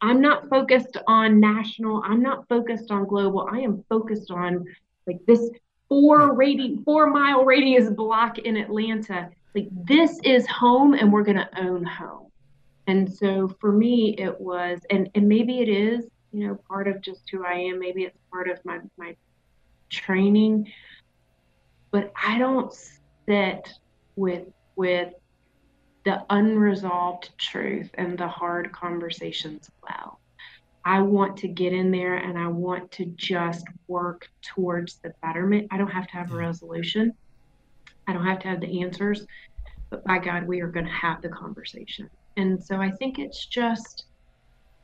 I'm 0.00 0.20
not 0.20 0.48
focused 0.48 0.96
on 1.06 1.40
national, 1.40 2.02
I'm 2.04 2.22
not 2.22 2.48
focused 2.48 2.90
on 2.90 3.06
global, 3.06 3.48
I 3.50 3.60
am 3.60 3.84
focused 3.88 4.30
on 4.30 4.64
like 5.06 5.18
this 5.26 5.50
four 5.88 6.34
radi- 6.36 6.84
four 6.84 7.08
mile 7.08 7.44
radius 7.44 7.90
block 7.90 8.38
in 8.38 8.56
Atlanta. 8.56 9.30
Like 9.54 9.68
this 9.72 10.20
is 10.22 10.46
home 10.46 10.94
and 10.94 11.12
we're 11.12 11.24
gonna 11.24 11.48
own 11.58 11.84
home. 11.84 12.30
And 12.86 13.12
so 13.12 13.48
for 13.60 13.72
me 13.72 14.14
it 14.18 14.40
was 14.40 14.80
and, 14.90 15.10
and 15.14 15.28
maybe 15.28 15.60
it 15.60 15.68
is, 15.68 16.06
you 16.32 16.46
know, 16.46 16.58
part 16.68 16.86
of 16.86 17.00
just 17.00 17.22
who 17.30 17.44
I 17.44 17.54
am, 17.54 17.78
maybe 17.78 18.04
it's 18.04 18.18
part 18.30 18.48
of 18.48 18.58
my 18.64 18.78
my 18.96 19.16
training. 19.90 20.70
But 21.90 22.12
I 22.22 22.38
don't 22.38 22.72
sit 23.26 23.68
with 24.16 24.48
with 24.76 25.12
the 26.04 26.24
unresolved 26.30 27.36
truth 27.36 27.90
and 27.94 28.16
the 28.16 28.28
hard 28.28 28.72
conversations 28.72 29.70
well. 29.82 30.20
I 30.84 31.02
want 31.02 31.36
to 31.38 31.48
get 31.48 31.72
in 31.72 31.90
there 31.90 32.14
and 32.14 32.38
I 32.38 32.46
want 32.46 32.90
to 32.92 33.04
just 33.16 33.66
work 33.88 34.28
towards 34.40 34.96
the 35.02 35.12
betterment. 35.20 35.68
I 35.70 35.76
don't 35.76 35.90
have 35.90 36.06
to 36.06 36.12
have 36.14 36.32
a 36.32 36.36
resolution. 36.36 37.12
I 38.06 38.14
don't 38.14 38.24
have 38.24 38.38
to 38.38 38.48
have 38.48 38.60
the 38.60 38.80
answers, 38.80 39.26
but 39.90 40.02
by 40.04 40.18
God, 40.18 40.44
we 40.44 40.62
are 40.62 40.68
going 40.68 40.86
to 40.86 40.92
have 40.92 41.20
the 41.20 41.28
conversation. 41.28 42.08
And 42.38 42.62
so 42.64 42.80
I 42.80 42.90
think 42.92 43.18
it's 43.18 43.44
just, 43.44 44.06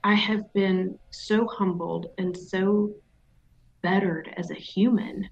I 0.03 0.15
have 0.15 0.53
been 0.53 0.99
so 1.11 1.47
humbled 1.47 2.09
and 2.19 2.37
so 2.37 2.93
bettered 3.81 4.35
as 4.37 4.51
a 4.51 4.55
human 4.55 5.29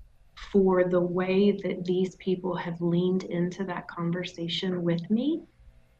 for 0.50 0.84
the 0.84 1.00
way 1.00 1.52
that 1.52 1.84
these 1.84 2.16
people 2.16 2.56
have 2.56 2.80
leaned 2.80 3.24
into 3.24 3.64
that 3.64 3.86
conversation 3.86 4.82
with 4.82 5.08
me. 5.10 5.42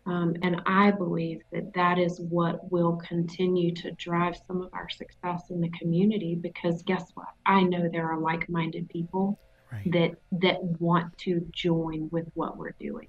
Um, 0.05 0.35
and 0.43 0.61
I 0.67 0.91
believe 0.91 1.43
that 1.53 1.73
that 1.75 1.99
is 1.99 2.19
what 2.21 2.71
will 2.73 2.97
continue 2.97 3.73
to 3.77 3.93
drive 3.93 4.37
some 4.49 4.63
of 4.63 4.71
our 4.73 4.89
success 4.89 5.51
in 5.51 5.61
the 5.61 5.71
community 5.71 6.35
because 6.35 6.83
guess 6.83 7.13
what? 7.15 7.29
I 7.47 7.63
know 7.63 7.89
there 7.89 8.11
are 8.11 8.19
like 8.19 8.49
minded 8.49 8.89
people 8.89 9.39
right. 9.71 9.93
that, 9.93 10.15
that 10.41 10.63
want 10.81 11.17
to 11.19 11.47
join 11.53 12.09
with 12.11 12.27
what 12.35 12.57
we're 12.57 12.75
doing. 12.81 13.07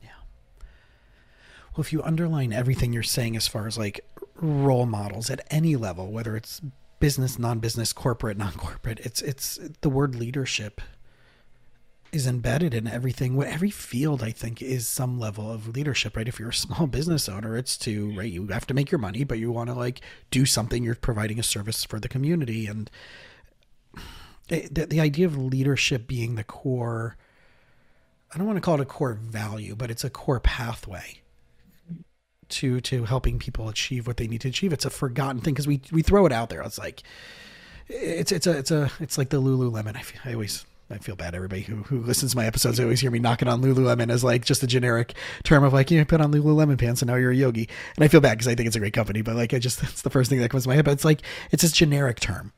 Yeah. 0.00 0.10
Well, 1.74 1.80
if 1.80 1.92
you 1.92 2.00
underline 2.02 2.52
everything 2.52 2.92
you're 2.92 3.02
saying 3.02 3.36
as 3.36 3.48
far 3.48 3.66
as 3.66 3.76
like 3.76 4.04
role 4.36 4.86
models 4.86 5.30
at 5.30 5.44
any 5.50 5.74
level, 5.74 6.12
whether 6.12 6.36
it's 6.36 6.60
business, 6.98 7.38
non-business, 7.38 7.92
corporate, 7.92 8.38
non-corporate. 8.38 9.00
It's 9.00 9.22
it's 9.22 9.58
the 9.80 9.90
word 9.90 10.14
leadership 10.14 10.80
is 12.12 12.26
embedded 12.26 12.72
in 12.72 12.86
everything. 12.86 13.42
Every 13.42 13.70
field, 13.70 14.22
I 14.22 14.30
think, 14.30 14.62
is 14.62 14.88
some 14.88 15.18
level 15.18 15.50
of 15.50 15.68
leadership, 15.68 16.16
right? 16.16 16.28
If 16.28 16.38
you're 16.38 16.50
a 16.50 16.54
small 16.54 16.86
business 16.98 17.28
owner, 17.28 17.56
it's 17.56 17.76
to 17.78 18.16
right. 18.16 18.30
You 18.30 18.46
have 18.48 18.66
to 18.68 18.74
make 18.74 18.90
your 18.90 18.98
money, 18.98 19.24
but 19.24 19.38
you 19.38 19.52
want 19.52 19.70
to 19.70 19.74
like 19.74 20.00
do 20.30 20.46
something. 20.46 20.82
You're 20.82 20.94
providing 20.94 21.38
a 21.38 21.42
service 21.42 21.84
for 21.84 22.00
the 22.00 22.08
community, 22.08 22.66
and 22.66 22.90
the, 24.48 24.86
the 24.88 25.00
idea 25.00 25.26
of 25.26 25.36
leadership 25.36 26.06
being 26.06 26.34
the 26.34 26.44
core. 26.44 27.16
I 28.34 28.38
don't 28.38 28.46
want 28.46 28.56
to 28.56 28.60
call 28.60 28.74
it 28.74 28.80
a 28.80 28.86
core 28.86 29.14
value, 29.14 29.76
but 29.76 29.90
it's 29.90 30.04
a 30.04 30.10
core 30.10 30.40
pathway 30.40 31.22
to 32.48 32.80
to 32.80 33.04
helping 33.04 33.38
people 33.38 33.68
achieve 33.68 34.06
what 34.06 34.16
they 34.16 34.26
need 34.26 34.40
to 34.42 34.48
achieve. 34.48 34.72
It's 34.72 34.84
a 34.84 34.90
forgotten 34.90 35.40
thing 35.40 35.54
because 35.54 35.66
we 35.66 35.80
we 35.92 36.02
throw 36.02 36.26
it 36.26 36.32
out 36.32 36.48
there. 36.48 36.62
It's 36.62 36.78
like 36.78 37.02
it's 37.88 38.32
it's 38.32 38.46
a 38.46 38.58
it's 38.58 38.70
a 38.70 38.90
it's 39.00 39.18
like 39.18 39.30
the 39.30 39.40
Lululemon. 39.40 39.96
I, 39.96 40.02
feel, 40.02 40.20
I 40.24 40.32
always 40.34 40.64
I 40.90 40.98
feel 40.98 41.16
bad. 41.16 41.34
Everybody 41.34 41.62
who 41.62 41.76
who 41.76 42.00
listens 42.00 42.32
to 42.32 42.36
my 42.36 42.46
episodes 42.46 42.78
they 42.78 42.84
always 42.84 43.00
hear 43.00 43.10
me 43.10 43.18
knocking 43.18 43.48
on 43.48 43.62
Lululemon 43.62 44.10
as 44.10 44.22
like 44.22 44.44
just 44.44 44.62
a 44.62 44.66
generic 44.66 45.14
term 45.44 45.64
of 45.64 45.72
like 45.72 45.90
you 45.90 46.04
put 46.04 46.20
on 46.20 46.32
Lululemon 46.32 46.78
pants 46.78 47.02
and 47.02 47.10
now 47.10 47.16
you're 47.16 47.30
a 47.30 47.36
yogi. 47.36 47.68
And 47.96 48.04
I 48.04 48.08
feel 48.08 48.20
bad 48.20 48.38
because 48.38 48.48
I 48.48 48.54
think 48.54 48.66
it's 48.66 48.76
a 48.76 48.80
great 48.80 48.94
company, 48.94 49.22
but 49.22 49.36
like 49.36 49.54
I 49.54 49.58
just 49.58 49.80
that's 49.82 50.02
the 50.02 50.10
first 50.10 50.30
thing 50.30 50.40
that 50.40 50.50
comes 50.50 50.64
to 50.64 50.68
my 50.68 50.74
head. 50.74 50.84
But 50.84 50.92
it's 50.92 51.04
like 51.04 51.22
it's 51.50 51.62
this 51.62 51.72
generic 51.72 52.20
term 52.20 52.52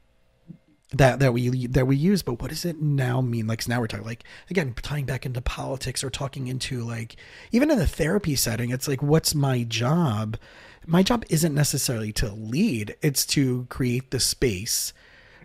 that 0.92 1.18
that 1.18 1.34
we 1.34 1.66
that 1.66 1.86
we 1.86 1.96
use 1.96 2.22
but 2.22 2.40
what 2.40 2.48
does 2.48 2.64
it 2.64 2.80
now 2.80 3.20
mean? 3.20 3.46
Like 3.46 3.66
now 3.68 3.80
we're 3.80 3.88
talking 3.88 4.06
like 4.06 4.24
again 4.50 4.74
tying 4.80 5.04
back 5.04 5.26
into 5.26 5.40
politics 5.42 6.02
or 6.02 6.08
talking 6.08 6.48
into 6.48 6.82
like 6.82 7.16
even 7.52 7.70
in 7.70 7.78
the 7.78 7.86
therapy 7.86 8.34
setting 8.34 8.70
it's 8.70 8.88
like 8.88 9.02
what's 9.02 9.34
my 9.34 9.64
job? 9.64 10.38
My 10.86 11.02
job 11.02 11.24
isn't 11.28 11.54
necessarily 11.54 12.12
to 12.14 12.32
lead 12.32 12.96
it's 13.02 13.26
to 13.26 13.66
create 13.68 14.10
the 14.10 14.20
space 14.20 14.94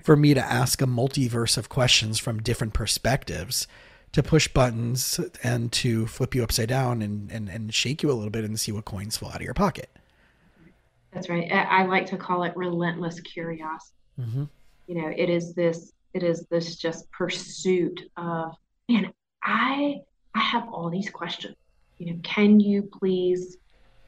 for 0.01 0.15
me 0.15 0.33
to 0.33 0.41
ask 0.41 0.81
a 0.81 0.85
multiverse 0.85 1.57
of 1.57 1.67
questions 1.67 2.19
from 2.19 2.41
different 2.41 2.73
perspectives 2.73 3.67
to 4.13 4.23
push 4.23 4.47
buttons 4.47 5.19
and 5.43 5.71
to 5.73 6.07
flip 6.07 6.35
you 6.35 6.43
upside 6.43 6.69
down 6.69 7.01
and 7.01 7.29
and, 7.31 7.49
and 7.49 7.73
shake 7.73 8.01
you 8.01 8.09
a 8.09 8.13
little 8.13 8.29
bit 8.29 8.45
and 8.45 8.57
see 8.57 8.71
what 8.71 8.85
coins 8.85 9.17
fall 9.17 9.29
out 9.29 9.35
of 9.35 9.41
your 9.41 9.53
pocket. 9.53 9.89
That's 11.11 11.27
right. 11.27 11.51
I 11.51 11.85
like 11.85 12.05
to 12.07 12.17
call 12.17 12.43
it 12.43 12.55
relentless 12.55 13.19
curiosity. 13.19 13.97
Mm-hmm 14.19 14.43
you 14.87 14.95
know 14.95 15.11
it 15.15 15.29
is 15.29 15.53
this 15.53 15.93
it 16.13 16.23
is 16.23 16.45
this 16.49 16.75
just 16.75 17.09
pursuit 17.11 18.01
of 18.17 18.55
man 18.89 19.11
i 19.43 19.95
i 20.35 20.39
have 20.39 20.67
all 20.69 20.89
these 20.89 21.09
questions. 21.09 21.55
You 21.97 22.13
know 22.13 22.19
can 22.23 22.59
you 22.59 22.83
please 22.83 23.57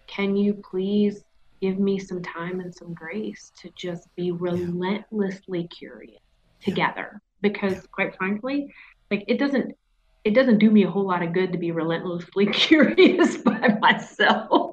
can 0.07 0.35
you 0.35 0.53
please 0.53 1.23
give 1.61 1.79
me 1.79 1.97
some 1.99 2.21
time 2.21 2.59
and 2.59 2.73
some 2.73 2.93
grace 2.93 3.51
to 3.61 3.69
just 3.75 4.13
be 4.15 4.31
relentlessly 4.31 5.67
curious 5.67 6.21
together? 6.61 7.21
Because 7.41 7.87
quite 7.87 8.15
frankly 8.17 8.73
like 9.11 9.23
it 9.27 9.39
doesn't 9.39 9.75
it 10.23 10.33
doesn't 10.33 10.57
do 10.57 10.71
me 10.71 10.83
a 10.83 10.89
whole 10.89 11.05
lot 11.05 11.21
of 11.21 11.33
good 11.33 11.51
to 11.51 11.57
be 11.57 11.71
relentlessly 11.71 12.45
curious 12.67 13.37
by 13.37 13.77
myself 13.79 14.64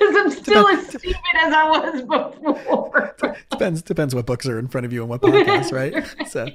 because 0.00 0.16
I'm 0.16 0.30
still 0.30 0.68
as 0.68 0.88
stupid 0.88 1.16
as 1.36 1.52
I 1.52 1.68
was 1.68 2.02
before. 2.02 3.16
depends 3.50 3.82
depends 3.82 4.14
what 4.14 4.26
books 4.26 4.46
are 4.46 4.58
in 4.58 4.68
front 4.68 4.86
of 4.86 4.92
you 4.92 5.02
and 5.02 5.10
what 5.10 5.20
podcasts, 5.20 5.72
right? 5.72 6.04
So, 6.28 6.48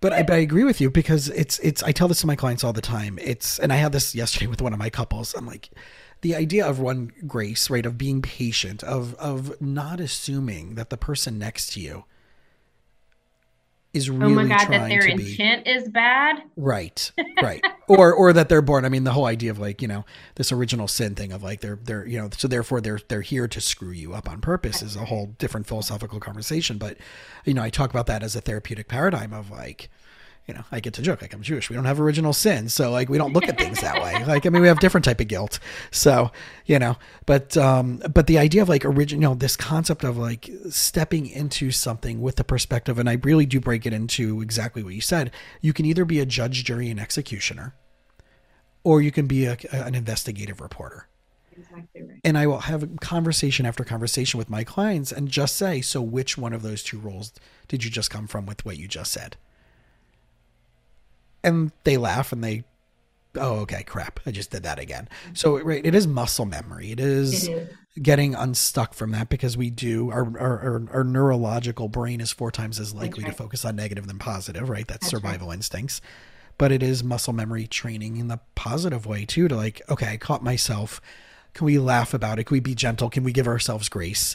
but 0.00 0.12
I, 0.12 0.22
but 0.22 0.34
I 0.34 0.38
agree 0.38 0.64
with 0.64 0.80
you 0.80 0.90
because 0.90 1.28
it's 1.30 1.58
it's 1.60 1.82
I 1.82 1.92
tell 1.92 2.08
this 2.08 2.20
to 2.20 2.26
my 2.26 2.36
clients 2.36 2.62
all 2.64 2.72
the 2.72 2.82
time. 2.82 3.18
It's 3.22 3.58
and 3.58 3.72
I 3.72 3.76
had 3.76 3.92
this 3.92 4.14
yesterday 4.14 4.46
with 4.46 4.60
one 4.60 4.72
of 4.72 4.78
my 4.78 4.90
couples. 4.90 5.34
I'm 5.34 5.46
like, 5.46 5.70
the 6.20 6.34
idea 6.34 6.66
of 6.66 6.78
one 6.78 7.12
grace, 7.26 7.70
right? 7.70 7.86
Of 7.86 7.96
being 7.96 8.20
patient, 8.20 8.82
of 8.82 9.14
of 9.14 9.60
not 9.60 10.00
assuming 10.00 10.74
that 10.74 10.90
the 10.90 10.96
person 10.96 11.38
next 11.38 11.72
to 11.72 11.80
you 11.80 12.04
is 13.94 14.10
really 14.10 14.32
oh 14.32 14.36
my 14.36 14.46
god 14.46 14.68
that 14.68 14.88
their 14.88 15.06
intent 15.06 15.64
be, 15.64 15.70
is 15.70 15.88
bad? 15.88 16.42
Right 16.56 17.10
right. 17.42 17.64
Or 17.86 18.14
or 18.14 18.32
that 18.32 18.48
they're 18.48 18.62
born 18.62 18.86
i 18.86 18.88
mean 18.88 19.04
the 19.04 19.12
whole 19.12 19.26
idea 19.26 19.50
of 19.50 19.58
like 19.58 19.82
you 19.82 19.88
know 19.88 20.06
this 20.36 20.50
original 20.50 20.88
sin 20.88 21.14
thing 21.14 21.32
of 21.32 21.42
like 21.42 21.60
they're 21.60 21.78
they're 21.82 22.06
you 22.06 22.18
know 22.18 22.30
so 22.34 22.48
therefore 22.48 22.80
they're 22.80 23.00
they're 23.08 23.20
here 23.20 23.46
to 23.46 23.60
screw 23.60 23.90
you 23.90 24.14
up 24.14 24.26
on 24.26 24.40
purpose 24.40 24.80
is 24.80 24.96
a 24.96 25.04
whole 25.04 25.34
different 25.38 25.66
philosophical 25.66 26.18
conversation. 26.18 26.78
But 26.78 26.96
you 27.44 27.52
know 27.52 27.62
i 27.62 27.68
talk 27.68 27.90
about 27.90 28.06
that 28.06 28.22
as 28.22 28.34
a 28.34 28.40
therapeutic 28.40 28.88
paradigm 28.88 29.34
of 29.34 29.50
like 29.50 29.90
you 30.46 30.52
know, 30.52 30.64
I 30.70 30.80
get 30.80 30.92
to 30.94 31.02
joke 31.02 31.22
like 31.22 31.32
I'm 31.32 31.42
Jewish. 31.42 31.70
We 31.70 31.76
don't 31.76 31.86
have 31.86 31.98
original 31.98 32.34
sin, 32.34 32.68
so 32.68 32.90
like 32.90 33.08
we 33.08 33.16
don't 33.16 33.32
look 33.32 33.48
at 33.48 33.56
things 33.56 33.80
that 33.80 34.02
way. 34.02 34.24
Like 34.26 34.44
I 34.44 34.50
mean, 34.50 34.60
we 34.62 34.68
have 34.68 34.78
different 34.78 35.04
type 35.04 35.20
of 35.20 35.28
guilt. 35.28 35.58
So 35.90 36.30
you 36.66 36.78
know, 36.78 36.96
but 37.24 37.56
um, 37.56 38.02
but 38.12 38.26
the 38.26 38.38
idea 38.38 38.62
of 38.62 38.68
like 38.68 38.84
original, 38.84 39.22
you 39.22 39.28
know, 39.28 39.34
this 39.34 39.56
concept 39.56 40.04
of 40.04 40.18
like 40.18 40.50
stepping 40.68 41.26
into 41.26 41.70
something 41.70 42.20
with 42.20 42.36
the 42.36 42.44
perspective, 42.44 42.98
and 42.98 43.08
I 43.08 43.14
really 43.22 43.46
do 43.46 43.58
break 43.58 43.86
it 43.86 43.92
into 43.92 44.42
exactly 44.42 44.82
what 44.82 44.94
you 44.94 45.00
said. 45.00 45.30
You 45.62 45.72
can 45.72 45.86
either 45.86 46.04
be 46.04 46.20
a 46.20 46.26
judge, 46.26 46.64
jury, 46.64 46.90
and 46.90 47.00
executioner, 47.00 47.74
or 48.82 49.00
you 49.00 49.10
can 49.10 49.26
be 49.26 49.46
a, 49.46 49.56
an 49.72 49.94
investigative 49.94 50.60
reporter. 50.60 51.08
Exactly 51.56 52.02
right. 52.02 52.20
And 52.24 52.36
I 52.36 52.46
will 52.46 52.60
have 52.60 52.88
conversation 53.00 53.64
after 53.64 53.84
conversation 53.84 54.38
with 54.38 54.50
my 54.50 54.64
clients 54.64 55.12
and 55.12 55.28
just 55.28 55.56
say, 55.56 55.80
so 55.80 56.02
which 56.02 56.36
one 56.36 56.52
of 56.52 56.62
those 56.62 56.82
two 56.82 56.98
roles 56.98 57.32
did 57.68 57.84
you 57.84 57.90
just 57.90 58.10
come 58.10 58.26
from 58.26 58.44
with 58.44 58.64
what 58.64 58.76
you 58.76 58.88
just 58.88 59.12
said? 59.12 59.36
And 61.44 61.72
they 61.84 61.96
laugh 61.96 62.32
and 62.32 62.42
they 62.42 62.64
oh 63.36 63.60
okay 63.60 63.82
crap. 63.82 64.20
I 64.26 64.30
just 64.30 64.50
did 64.50 64.62
that 64.62 64.78
again. 64.78 65.08
So 65.34 65.60
right 65.60 65.84
it 65.84 65.94
is 65.94 66.06
muscle 66.06 66.46
memory. 66.46 66.92
It 66.92 67.00
is, 67.00 67.48
it 67.48 67.52
is, 67.52 67.68
getting 68.02 68.34
unstuck 68.34 68.94
from 68.94 69.12
that 69.12 69.28
because 69.28 69.56
we 69.56 69.70
do 69.70 70.10
our 70.10 70.24
our, 70.38 70.60
our, 70.60 70.82
our 70.92 71.04
neurological 71.04 71.88
brain 71.88 72.20
is 72.20 72.32
four 72.32 72.50
times 72.50 72.80
as 72.80 72.94
likely 72.94 73.24
right. 73.24 73.30
to 73.30 73.36
focus 73.36 73.64
on 73.64 73.76
negative 73.76 74.06
than 74.06 74.18
positive 74.18 74.68
right? 74.68 74.88
That's, 74.88 75.00
that's 75.00 75.10
survival 75.10 75.48
right. 75.48 75.54
instincts. 75.54 76.00
But 76.56 76.70
it 76.70 76.84
is 76.84 77.02
muscle 77.02 77.32
memory 77.32 77.66
training 77.66 78.16
in 78.16 78.28
the 78.28 78.38
positive 78.54 79.06
way 79.06 79.24
too 79.24 79.48
to 79.48 79.56
like 79.56 79.82
okay 79.88 80.08
i 80.08 80.16
caught 80.16 80.42
myself. 80.42 81.00
Can 81.52 81.66
we 81.66 81.78
laugh 81.78 82.14
about 82.14 82.40
it? 82.40 82.44
Can 82.44 82.56
we 82.56 82.60
be 82.60 82.74
gentle? 82.74 83.08
Can 83.08 83.22
we 83.22 83.32
give 83.32 83.46
ourselves 83.46 83.88
grace? 83.88 84.34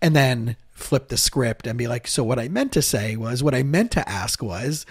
And 0.00 0.16
then 0.16 0.56
flip 0.74 1.08
the 1.08 1.16
script 1.16 1.66
and 1.66 1.78
be 1.78 1.86
like 1.86 2.06
so 2.06 2.24
what 2.24 2.38
i 2.38 2.48
meant 2.48 2.72
to 2.72 2.82
say 2.82 3.16
was 3.16 3.42
what 3.42 3.54
i 3.54 3.62
meant 3.62 3.92
to 3.92 4.06
ask 4.08 4.42
was 4.42 4.84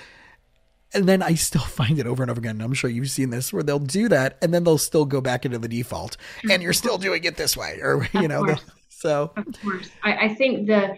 and 0.93 1.07
then 1.07 1.21
I 1.21 1.35
still 1.35 1.61
find 1.79 1.99
it 1.99 2.07
over 2.07 2.23
and 2.23 2.29
over 2.29 2.39
again. 2.39 2.61
I'm 2.61 2.73
sure 2.73 2.89
you've 2.89 3.09
seen 3.09 3.29
this 3.29 3.51
where 3.51 3.63
they'll 3.63 3.79
do 3.79 4.09
that 4.09 4.37
and 4.41 4.53
then 4.53 4.63
they'll 4.63 4.77
still 4.77 5.05
go 5.05 5.21
back 5.21 5.45
into 5.45 5.59
the 5.59 5.67
default 5.67 6.17
and 6.49 6.61
you're 6.61 6.73
still 6.73 6.97
doing 6.97 7.23
it 7.23 7.37
this 7.37 7.57
way 7.57 7.79
or, 7.81 8.07
you 8.13 8.27
know, 8.27 8.45
the, 8.45 8.61
so. 8.89 9.31
Of 9.35 9.45
course. 9.61 9.89
I, 10.03 10.25
I 10.25 10.35
think 10.35 10.67
the, 10.67 10.95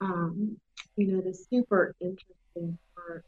um, 0.00 0.56
you 0.96 1.08
know, 1.08 1.20
the 1.20 1.34
super 1.34 1.94
interesting 2.00 2.78
part 2.94 3.24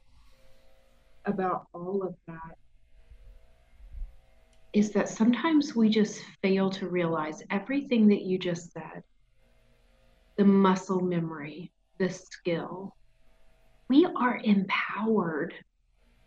about 1.25 1.67
all 1.75 2.03
of 2.03 2.15
that 2.29 2.57
is 4.73 4.91
that 4.91 5.09
sometimes 5.09 5.75
we 5.75 5.89
just 5.89 6.23
fail 6.43 6.71
to 6.71 6.87
realize 6.87 7.43
everything 7.51 8.09
that 8.09 8.23
you 8.23 8.39
just 8.39 8.73
said 8.73 9.03
the 10.37 10.45
muscle 10.45 11.01
memory, 11.01 11.73
the 11.99 12.11
skill. 12.11 12.95
We 13.89 14.07
are 14.17 14.39
empowered 14.45 15.55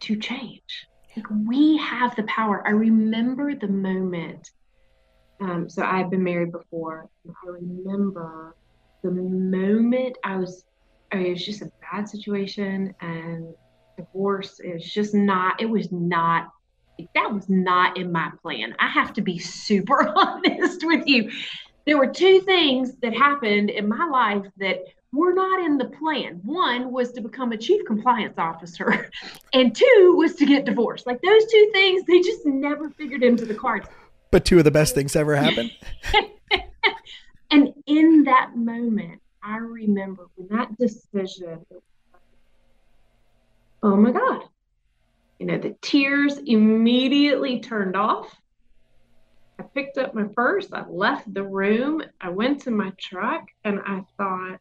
to 0.02 0.16
change. 0.16 0.88
Like 1.16 1.26
we 1.48 1.78
have 1.78 2.16
the 2.16 2.24
power. 2.24 2.66
I 2.66 2.72
remember 2.72 3.56
the 3.56 3.68
moment. 3.68 4.50
Um, 5.42 5.70
so 5.70 5.84
I've 5.84 6.10
been 6.10 6.24
married 6.24 6.52
before. 6.52 7.10
I 7.28 7.48
remember 7.48 8.56
the 9.04 9.12
moment 9.12 10.18
I 10.24 10.38
was. 10.38 10.66
I 11.12 11.18
mean, 11.18 11.26
it 11.28 11.32
was 11.32 11.46
just 11.46 11.62
a 11.62 11.72
bad 11.92 12.08
situation, 12.08 12.94
and 13.02 13.54
divorce 13.98 14.60
is 14.60 14.84
just 14.84 15.14
not. 15.14 15.60
It 15.62 15.66
was 15.66 15.92
not. 15.92 16.50
That 17.16 17.34
was 17.34 17.50
not 17.50 17.98
in 17.98 18.12
my 18.12 18.30
plan. 18.42 18.76
I 18.78 18.90
have 18.90 19.14
to 19.14 19.22
be 19.22 19.40
super 19.40 20.08
honest 20.16 20.86
with 20.86 21.08
you. 21.08 21.32
There 21.86 21.98
were 21.98 22.12
two 22.12 22.42
things 22.42 22.96
that 23.02 23.16
happened 23.16 23.70
in 23.70 23.88
my 23.88 24.06
life 24.06 24.46
that 24.58 24.80
were 25.12 25.34
not 25.34 25.60
in 25.64 25.78
the 25.78 25.86
plan. 25.86 26.40
One 26.44 26.92
was 26.92 27.12
to 27.14 27.22
become 27.22 27.52
a 27.52 27.58
chief 27.58 27.86
compliance 27.86 28.38
officer, 28.38 29.10
and 29.54 29.76
two 29.76 30.16
was 30.18 30.36
to 30.36 30.46
get 30.46 30.66
divorced. 30.66 31.08
Like 31.08 31.22
those 31.22 31.46
two 31.52 31.70
things, 31.74 32.04
they 32.06 32.20
just 32.22 32.46
never 32.46 32.90
figured 32.92 33.24
into 33.24 33.46
the 33.46 33.56
cards. 33.56 33.88
But 34.32 34.46
two 34.46 34.60
of 34.60 34.64
the 34.64 34.72
best 34.72 34.94
things 34.94 35.16
ever 35.16 35.36
happened. 35.36 35.72
and 37.52 37.74
in 37.88 38.24
that 38.26 38.56
moment, 38.56 39.22
I 39.42 39.58
remember 39.58 40.28
when 40.36 40.48
that 40.50 40.78
decision, 40.78 41.66
oh 43.82 43.96
my 43.96 44.12
God, 44.12 44.44
you 45.40 45.48
know, 45.48 45.58
the 45.58 45.76
tears 45.82 46.38
immediately 46.38 47.62
turned 47.62 47.96
off. 47.96 48.36
I 49.58 49.64
picked 49.64 49.98
up 49.98 50.14
my 50.14 50.26
purse, 50.26 50.68
I 50.72 50.86
left 50.88 51.34
the 51.34 51.44
room, 51.44 52.04
I 52.22 52.30
went 52.30 52.62
to 52.62 52.72
my 52.72 52.92
truck, 53.00 53.48
and 53.64 53.80
I 53.86 54.04
thought, 54.18 54.60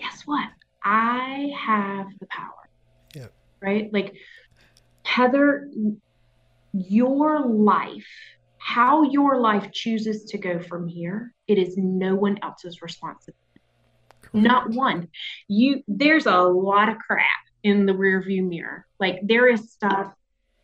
guess 0.00 0.22
what? 0.24 0.48
I 0.82 1.52
have 1.56 2.06
the 2.18 2.26
power. 2.26 2.68
Yeah. 3.14 3.26
Right? 3.60 3.92
Like, 3.92 4.14
Heather, 5.04 5.70
your 6.72 7.46
life, 7.46 8.06
how 8.58 9.02
your 9.02 9.40
life 9.40 9.72
chooses 9.72 10.24
to 10.26 10.38
go 10.38 10.60
from 10.60 10.86
here, 10.86 11.34
it 11.48 11.58
is 11.58 11.76
no 11.76 12.14
one 12.14 12.38
else's 12.42 12.82
responsibility. 12.82 13.38
Not 14.32 14.70
one. 14.70 15.08
You 15.48 15.82
there's 15.88 16.26
a 16.26 16.38
lot 16.38 16.88
of 16.88 16.98
crap 16.98 17.26
in 17.64 17.86
the 17.86 17.92
rearview 17.92 18.46
mirror. 18.46 18.86
Like 19.00 19.18
there 19.22 19.48
is 19.48 19.72
stuff 19.72 20.12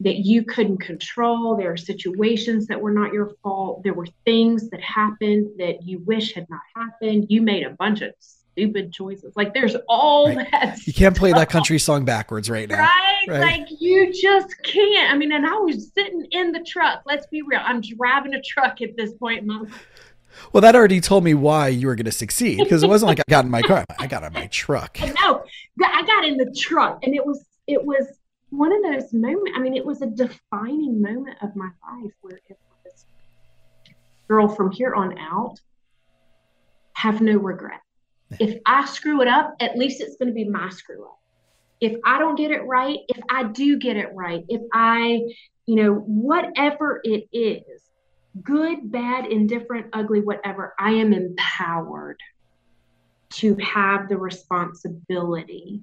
that 0.01 0.18
you 0.18 0.45
couldn't 0.45 0.78
control. 0.78 1.57
There 1.57 1.72
are 1.72 1.76
situations 1.76 2.66
that 2.66 2.80
were 2.80 2.93
not 2.93 3.12
your 3.12 3.32
fault. 3.43 3.82
There 3.82 3.95
were 3.95 4.07
things 4.24 4.70
that 4.70 4.80
happened 4.80 5.59
that 5.59 5.82
you 5.82 5.99
wish 6.01 6.34
had 6.34 6.47
not 6.49 6.61
happened. 6.76 7.26
You 7.28 7.43
made 7.43 7.64
a 7.64 7.70
bunch 7.70 8.03
of 8.03 8.12
stupid 8.57 8.92
choices. 8.92 9.34
Like 9.36 9.52
there's 9.54 9.76
all 9.88 10.34
right. 10.34 10.48
that. 10.50 10.86
You 10.86 10.92
can't 10.92 11.16
play 11.16 11.32
that 11.32 11.50
country 11.50 11.78
song 11.78 12.04
backwards 12.04 12.48
right 12.48 12.68
now. 12.68 12.78
Right? 12.78 13.24
right? 13.28 13.40
Like 13.40 13.68
you 13.78 14.12
just 14.12 14.54
can't. 14.62 15.12
I 15.12 15.16
mean, 15.16 15.32
and 15.32 15.46
I 15.46 15.57
was 15.59 15.92
sitting 15.92 16.26
in 16.30 16.52
the 16.52 16.61
truck. 16.61 17.02
Let's 17.07 17.26
be 17.26 17.42
real. 17.42 17.61
I'm 17.62 17.80
driving 17.80 18.34
a 18.34 18.42
truck 18.42 18.80
at 18.80 18.96
this 18.96 19.12
point 19.14 19.40
in 19.40 19.46
my 19.46 19.61
life. 19.61 19.86
Well, 20.52 20.61
that 20.61 20.76
already 20.76 21.00
told 21.00 21.24
me 21.24 21.34
why 21.34 21.68
you 21.68 21.86
were 21.86 21.94
going 21.94 22.04
to 22.04 22.12
succeed 22.12 22.59
because 22.59 22.82
it 22.82 22.88
wasn't 22.88 23.09
like 23.09 23.20
I 23.20 23.24
got 23.28 23.46
in 23.46 23.50
my 23.50 23.62
car. 23.62 23.84
I 23.98 24.07
got 24.07 24.22
in 24.22 24.32
my 24.32 24.46
truck. 24.48 24.98
No, 25.22 25.44
I 25.82 26.02
got 26.07 26.24
in 26.24 26.36
the 26.36 26.54
truck, 26.59 27.00
and 27.02 27.14
it 27.14 27.24
was 27.24 27.44
it 27.66 27.82
was 27.82 28.07
one 28.50 28.72
of 28.72 28.82
those 28.82 29.12
moments. 29.12 29.52
I 29.54 29.61
mean, 29.61 29.74
it 29.74 29.84
was 29.84 30.02
a 30.02 30.07
defining 30.07 31.00
moment 31.00 31.38
of 31.42 31.57
my 31.57 31.70
life 31.90 32.12
where 32.20 32.40
it 32.48 32.59
was, 32.84 33.07
girl, 34.28 34.48
from 34.48 34.70
here 34.70 34.94
on 34.94 35.18
out, 35.18 35.59
have 36.94 37.20
no 37.20 37.36
regret. 37.38 37.80
If 38.39 38.61
I 38.66 38.87
screw 38.87 39.22
it 39.22 39.29
up, 39.29 39.55
at 39.61 39.77
least 39.77 40.01
it's 40.01 40.16
going 40.16 40.29
to 40.29 40.35
be 40.35 40.45
my 40.45 40.68
screw 40.70 41.05
up. 41.05 41.18
If 41.81 41.99
I 42.05 42.18
don't 42.18 42.37
get 42.37 42.51
it 42.51 42.64
right, 42.64 42.99
if 43.09 43.22
I 43.31 43.45
do 43.45 43.79
get 43.79 43.97
it 43.97 44.09
right, 44.14 44.45
if 44.49 44.62
I, 44.72 45.22
you 45.66 45.77
know, 45.77 45.95
whatever 45.95 47.01
it 47.05 47.29
is, 47.33 47.83
good, 48.43 48.91
bad, 48.91 49.27
indifferent, 49.27 49.89
ugly, 49.93 50.20
whatever, 50.20 50.74
I 50.79 50.93
am 50.93 51.12
empowered 51.12 52.18
to 53.35 53.57
have 53.57 54.09
the 54.09 54.16
responsibility 54.16 55.83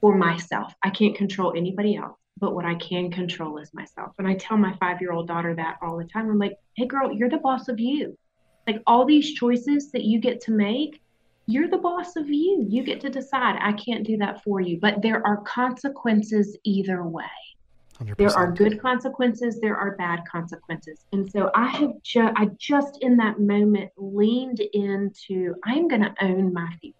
for 0.00 0.16
myself. 0.16 0.72
I 0.82 0.90
can't 0.90 1.14
control 1.14 1.52
anybody 1.56 1.96
else, 1.96 2.18
but 2.38 2.54
what 2.54 2.64
I 2.64 2.74
can 2.76 3.10
control 3.10 3.58
is 3.58 3.72
myself. 3.74 4.12
And 4.18 4.26
I 4.26 4.34
tell 4.34 4.56
my 4.56 4.74
five 4.80 5.00
year 5.00 5.12
old 5.12 5.28
daughter 5.28 5.54
that 5.54 5.78
all 5.82 5.98
the 5.98 6.04
time. 6.04 6.30
I'm 6.30 6.38
like, 6.38 6.56
hey, 6.76 6.86
girl, 6.86 7.12
you're 7.12 7.28
the 7.28 7.38
boss 7.38 7.68
of 7.68 7.78
you. 7.78 8.16
Like 8.66 8.82
all 8.86 9.04
these 9.04 9.34
choices 9.34 9.90
that 9.92 10.04
you 10.04 10.20
get 10.20 10.40
to 10.42 10.52
make, 10.52 11.00
you're 11.50 11.68
the 11.68 11.78
boss 11.78 12.16
of 12.16 12.28
you. 12.28 12.64
You 12.68 12.82
get 12.82 13.00
to 13.00 13.10
decide. 13.10 13.58
I 13.60 13.72
can't 13.72 14.06
do 14.06 14.16
that 14.18 14.42
for 14.42 14.60
you, 14.60 14.78
but 14.80 15.02
there 15.02 15.26
are 15.26 15.38
consequences 15.38 16.56
either 16.64 17.02
way. 17.04 17.24
100%. 18.02 18.16
There 18.16 18.30
are 18.30 18.52
good 18.52 18.80
consequences, 18.80 19.60
there 19.60 19.76
are 19.76 19.96
bad 19.96 20.20
consequences. 20.30 21.04
And 21.12 21.30
so 21.30 21.50
I 21.54 21.66
have 21.66 22.02
ju- 22.02 22.32
I 22.34 22.46
just 22.58 23.02
in 23.02 23.16
that 23.18 23.40
moment 23.40 23.90
leaned 23.96 24.60
into 24.60 25.54
I'm 25.64 25.86
going 25.86 26.02
to 26.02 26.14
own 26.22 26.52
my 26.52 26.68
future. 26.80 26.96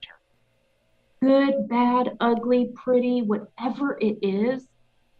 Good, 1.22 1.68
bad, 1.68 2.16
ugly, 2.20 2.72
pretty, 2.74 3.22
whatever 3.22 3.98
it 4.00 4.18
is, 4.22 4.66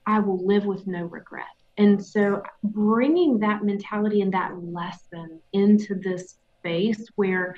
I 0.06 0.18
will 0.18 0.44
live 0.44 0.66
with 0.66 0.86
no 0.86 1.04
regret. 1.04 1.46
And 1.78 2.04
so 2.04 2.42
bringing 2.62 3.38
that 3.38 3.64
mentality 3.64 4.20
and 4.20 4.32
that 4.34 4.52
lesson 4.62 5.40
into 5.52 5.94
this 5.94 6.36
space 6.58 7.06
where 7.16 7.54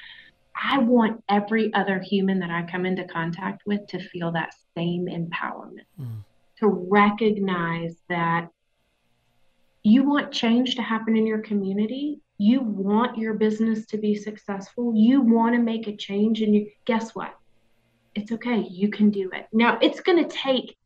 I 0.54 0.78
want 0.78 1.22
every 1.28 1.72
other 1.74 2.00
human 2.00 2.40
that 2.40 2.50
I 2.50 2.62
come 2.70 2.86
into 2.86 3.04
contact 3.04 3.62
with 3.66 3.86
to 3.88 3.98
feel 3.98 4.32
that 4.32 4.54
same 4.76 5.06
empowerment. 5.06 5.86
Mm 6.00 6.22
to 6.62 6.68
recognize 6.68 7.96
that 8.08 8.48
you 9.82 10.04
want 10.04 10.32
change 10.32 10.76
to 10.76 10.82
happen 10.82 11.16
in 11.16 11.26
your 11.26 11.40
community. 11.40 12.20
You 12.38 12.60
want 12.60 13.18
your 13.18 13.34
business 13.34 13.84
to 13.86 13.98
be 13.98 14.14
successful. 14.14 14.94
You 14.94 15.20
want 15.22 15.56
to 15.56 15.60
make 15.60 15.88
a 15.88 15.96
change 15.96 16.40
and 16.40 16.54
you 16.54 16.70
guess 16.84 17.16
what? 17.16 17.34
It's 18.14 18.30
okay. 18.30 18.60
You 18.70 18.90
can 18.90 19.10
do 19.10 19.28
it. 19.32 19.48
Now 19.52 19.76
it's 19.82 20.00
going 20.00 20.22
to 20.22 20.32
take 20.32 20.76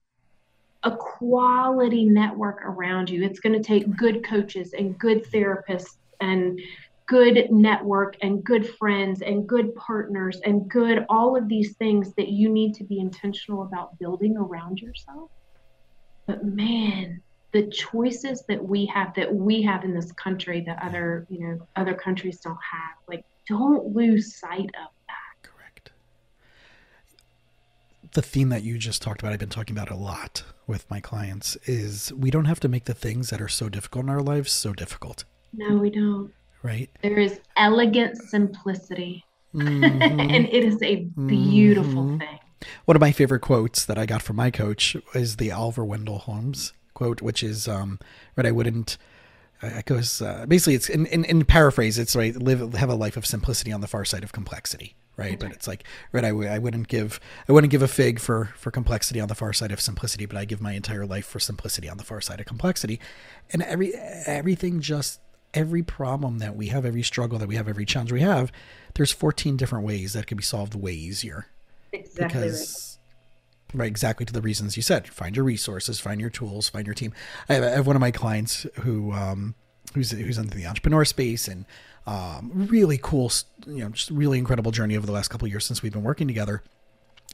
a 0.83 0.97
quality 0.97 2.07
network 2.07 2.63
around 2.65 3.11
you. 3.11 3.23
It's 3.23 3.41
going 3.41 3.61
to 3.61 3.67
take 3.67 3.97
good 3.97 4.25
coaches 4.25 4.73
and 4.73 4.99
good 4.99 5.31
therapists 5.31 5.99
and 6.23 6.59
good 7.07 7.51
network 7.51 8.17
and 8.23 8.43
good 8.43 8.69
friends 8.69 9.23
and 9.23 9.47
good 9.47 9.75
partners 9.75 10.41
and 10.45 10.69
good 10.69 11.07
all 11.09 11.37
of 11.37 11.49
these 11.49 11.77
things 11.77 12.13
that 12.15 12.29
you 12.29 12.49
need 12.49 12.75
to 12.75 12.85
be 12.85 12.99
intentional 12.99 13.63
about 13.63 13.99
building 13.99 14.37
around 14.37 14.81
yourself 14.81 15.31
but 16.27 16.45
man, 16.45 17.23
the 17.53 17.69
choices 17.69 18.45
that 18.49 18.63
we 18.63 18.85
have 18.87 19.15
that 19.15 19.33
we 19.33 19.63
have 19.63 19.85
in 19.85 19.95
this 19.95 20.13
country 20.13 20.61
that 20.67 20.83
other, 20.83 21.27
you 21.31 21.41
know, 21.41 21.67
other 21.77 21.95
countries 21.95 22.41
don't 22.41 22.55
have, 22.55 22.97
like 23.09 23.25
don't 23.49 23.95
lose 23.95 24.37
sight 24.37 24.71
of 24.85 24.91
that. 25.07 25.43
Correct. 25.43 25.93
The 28.13 28.23
theme 28.23 28.49
that 28.49 28.65
you 28.65 28.77
just 28.77 29.01
talked 29.01 29.23
about, 29.23 29.33
I've 29.33 29.39
been 29.39 29.49
talking 29.49 29.77
about 29.77 29.91
a 29.91 29.97
lot 29.97 30.43
with 30.67 30.91
my 30.91 31.01
clients, 31.01 31.57
is 31.65 32.13
we 32.13 32.31
don't 32.31 32.47
have 32.47 32.61
to 32.61 32.69
make 32.69 32.85
the 32.85 32.95
things 32.95 33.31
that 33.31 33.41
are 33.41 33.49
so 33.49 33.69
difficult 33.69 34.05
in 34.05 34.11
our 34.11 34.23
lives 34.23 34.51
so 34.51 34.73
difficult. 34.73 35.25
No, 35.53 35.77
we 35.77 35.91
don't. 35.91 36.33
Right? 36.67 36.91
There 37.03 37.19
is 37.19 37.41
elegant 37.57 38.17
simplicity. 38.17 39.25
Mm-hmm. 39.55 40.21
and 40.21 40.47
it 40.47 40.65
is 40.65 40.83
a 40.83 40.97
beautiful 41.27 42.05
mm-hmm. 42.05 42.19
thing. 42.19 42.39
One 42.85 42.97
of 42.97 43.01
my 43.01 43.13
favorite 43.13 43.41
quotes 43.41 43.85
that 43.85 43.99
I 43.99 44.07
got 44.07 44.23
from 44.23 44.37
my 44.37 44.51
coach 44.51 44.97
is 45.15 45.37
the 45.37 45.53
Oliver 45.53 45.85
Wendell 45.85 46.19
Holmes 46.19 46.73
quote, 46.97 47.23
which 47.23 47.43
is, 47.43 47.69
um, 47.69 48.01
right, 48.37 48.47
I 48.47 48.51
wouldn't, 48.51 48.97
uh, 49.63 49.67
it 49.67 49.85
goes, 49.85 50.23
uh, 50.23 50.47
basically 50.49 50.75
it's 50.75 50.89
in, 50.89 51.07
in, 51.07 51.25
in, 51.27 51.45
paraphrase, 51.45 51.99
it's 51.99 52.17
right, 52.17 52.35
live, 52.35 52.73
have 52.73 52.89
a 52.89 52.95
life 52.95 53.17
of 53.17 53.27
simplicity 53.27 53.71
on 53.71 53.83
the 53.83 53.87
far 53.87 54.05
side 54.05 54.25
of 54.25 54.33
complexity. 54.33 54.97
Right. 55.17 55.29
Okay. 55.29 55.37
But 55.37 55.53
it's 55.53 55.67
like, 55.67 55.85
right. 56.13 56.25
I, 56.25 56.29
I 56.29 56.59
wouldn't 56.59 56.89
give, 56.89 57.21
I 57.49 57.53
wouldn't 57.53 57.71
give 57.71 57.81
a 57.81 57.89
fig 57.89 58.19
for, 58.19 58.51
for 58.57 58.71
complexity 58.71 59.19
on 59.19 59.29
the 59.29 59.35
far 59.35 59.55
side 59.55 59.73
of 59.73 59.81
simplicity, 59.81 60.27
but 60.27 60.37
I 60.37 60.45
give 60.45 60.61
my 60.61 60.73
entire 60.73 61.07
life 61.07 61.25
for 61.25 61.39
simplicity 61.39 61.89
on 61.89 61.97
the 61.97 62.05
far 62.05 62.21
side 62.21 62.39
of 62.39 62.45
complexity. 62.45 63.01
And 63.51 63.63
every, 63.63 63.95
everything 63.95 64.81
just, 64.81 65.21
every 65.57 65.83
problem 65.83 66.39
that 66.39 66.55
we 66.55 66.69
have, 66.69 66.85
every 66.85 67.03
struggle 67.03 67.39
that 67.39 67.49
we 67.49 67.57
have, 67.57 67.67
every 67.67 67.85
challenge 67.85 68.13
we 68.13 68.21
have, 68.21 68.53
there's 68.95 69.11
14 69.11 69.57
different 69.57 69.85
ways 69.85 70.13
that 70.13 70.27
can 70.27 70.37
be 70.37 70.45
solved 70.45 70.75
way 70.75 70.93
easier 70.93 71.47
Exactly 71.93 72.27
because, 72.27 72.99
right. 73.73 73.81
right. 73.81 73.89
Exactly 73.89 74.27
to 74.27 74.33
the 74.33 74.43
reasons 74.43 74.77
you 74.77 74.83
said. 74.83 75.09
Find 75.09 75.35
your 75.35 75.45
resources, 75.45 75.99
find 75.99 76.21
your 76.21 76.31
tools, 76.31 76.69
find 76.69 76.87
your 76.87 76.95
team. 76.95 77.13
I 77.49 77.55
have, 77.55 77.65
I 77.65 77.71
have 77.71 77.87
one 77.87 77.97
of 77.97 78.01
my 78.01 78.11
clients 78.11 78.67
who 78.83 79.13
um, 79.13 79.55
who's 79.95 80.11
who's 80.11 80.39
into 80.39 80.57
the 80.57 80.67
entrepreneur 80.67 81.05
space 81.05 81.49
and 81.49 81.65
um, 82.07 82.51
really 82.55 82.99
cool, 82.99 83.33
you 83.67 83.79
know, 83.79 83.89
just 83.89 84.11
really 84.11 84.39
incredible 84.39 84.71
journey 84.71 84.97
over 84.97 85.07
the 85.07 85.13
last 85.13 85.29
couple 85.29 85.49
years 85.49 85.65
since 85.65 85.83
we've 85.83 85.93
been 85.93 86.05
working 86.05 86.29
together. 86.29 86.63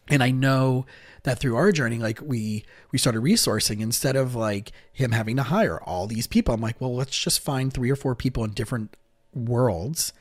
And 0.09 0.23
I 0.23 0.31
know 0.31 0.87
that 1.23 1.39
through 1.39 1.57
our 1.57 1.73
journey, 1.73 1.99
like 1.99 2.21
we 2.21 2.65
we 2.91 2.99
started 2.99 3.23
resourcing 3.23 3.81
instead 3.81 4.17
of 4.17 4.35
like 4.35 4.73
him 4.93 5.13
having 5.13 5.37
to 5.37 5.45
hire 5.45 5.81
all 5.81 6.07
these 6.07 6.27
people. 6.27 6.55
I'm 6.55 6.61
like, 6.61 6.81
well, 6.81 6.95
let's 6.95 7.19
just 7.19 7.41
find 7.41 7.73
three 7.73 7.91
or 7.91 7.97
four 7.97 8.15
people 8.15 8.45
in 8.45 8.51
different 8.51 8.97
worlds 9.33 10.13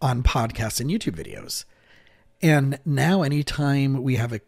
on 0.00 0.22
podcasts 0.22 0.80
and 0.80 0.90
YouTube 0.90 1.16
videos 1.16 1.64
and 2.42 2.80
now, 2.84 3.22
anytime 3.22 4.02
we 4.02 4.16
have 4.16 4.32
a 4.32 4.40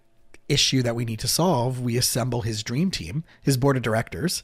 issue 0.48 0.82
that 0.82 0.96
we 0.96 1.04
need 1.04 1.20
to 1.20 1.28
solve, 1.28 1.80
we 1.80 1.96
assemble 1.96 2.42
his 2.42 2.62
dream 2.62 2.90
team, 2.90 3.24
his 3.40 3.56
board 3.56 3.76
of 3.76 3.82
directors, 3.82 4.42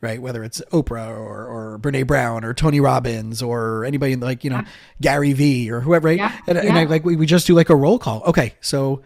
right? 0.00 0.22
Whether 0.22 0.44
it's 0.44 0.62
Oprah 0.70 1.08
or, 1.08 1.44
or 1.44 1.78
Brene 1.80 2.06
Brown 2.06 2.44
or 2.44 2.54
Tony 2.54 2.78
Robbins 2.78 3.42
or 3.42 3.84
anybody 3.84 4.14
like, 4.14 4.44
you 4.44 4.50
know, 4.50 4.58
yeah. 4.58 4.68
Gary 5.00 5.32
Vee 5.32 5.70
or 5.70 5.80
whoever, 5.80 6.06
right? 6.06 6.18
Yeah. 6.18 6.38
And, 6.46 6.56
yeah. 6.56 6.64
and 6.64 6.78
I 6.78 6.84
like, 6.84 7.04
we, 7.04 7.16
we 7.16 7.26
just 7.26 7.48
do 7.48 7.54
like 7.54 7.68
a 7.68 7.76
roll 7.76 7.98
call. 7.98 8.22
Okay. 8.22 8.54
So 8.60 9.02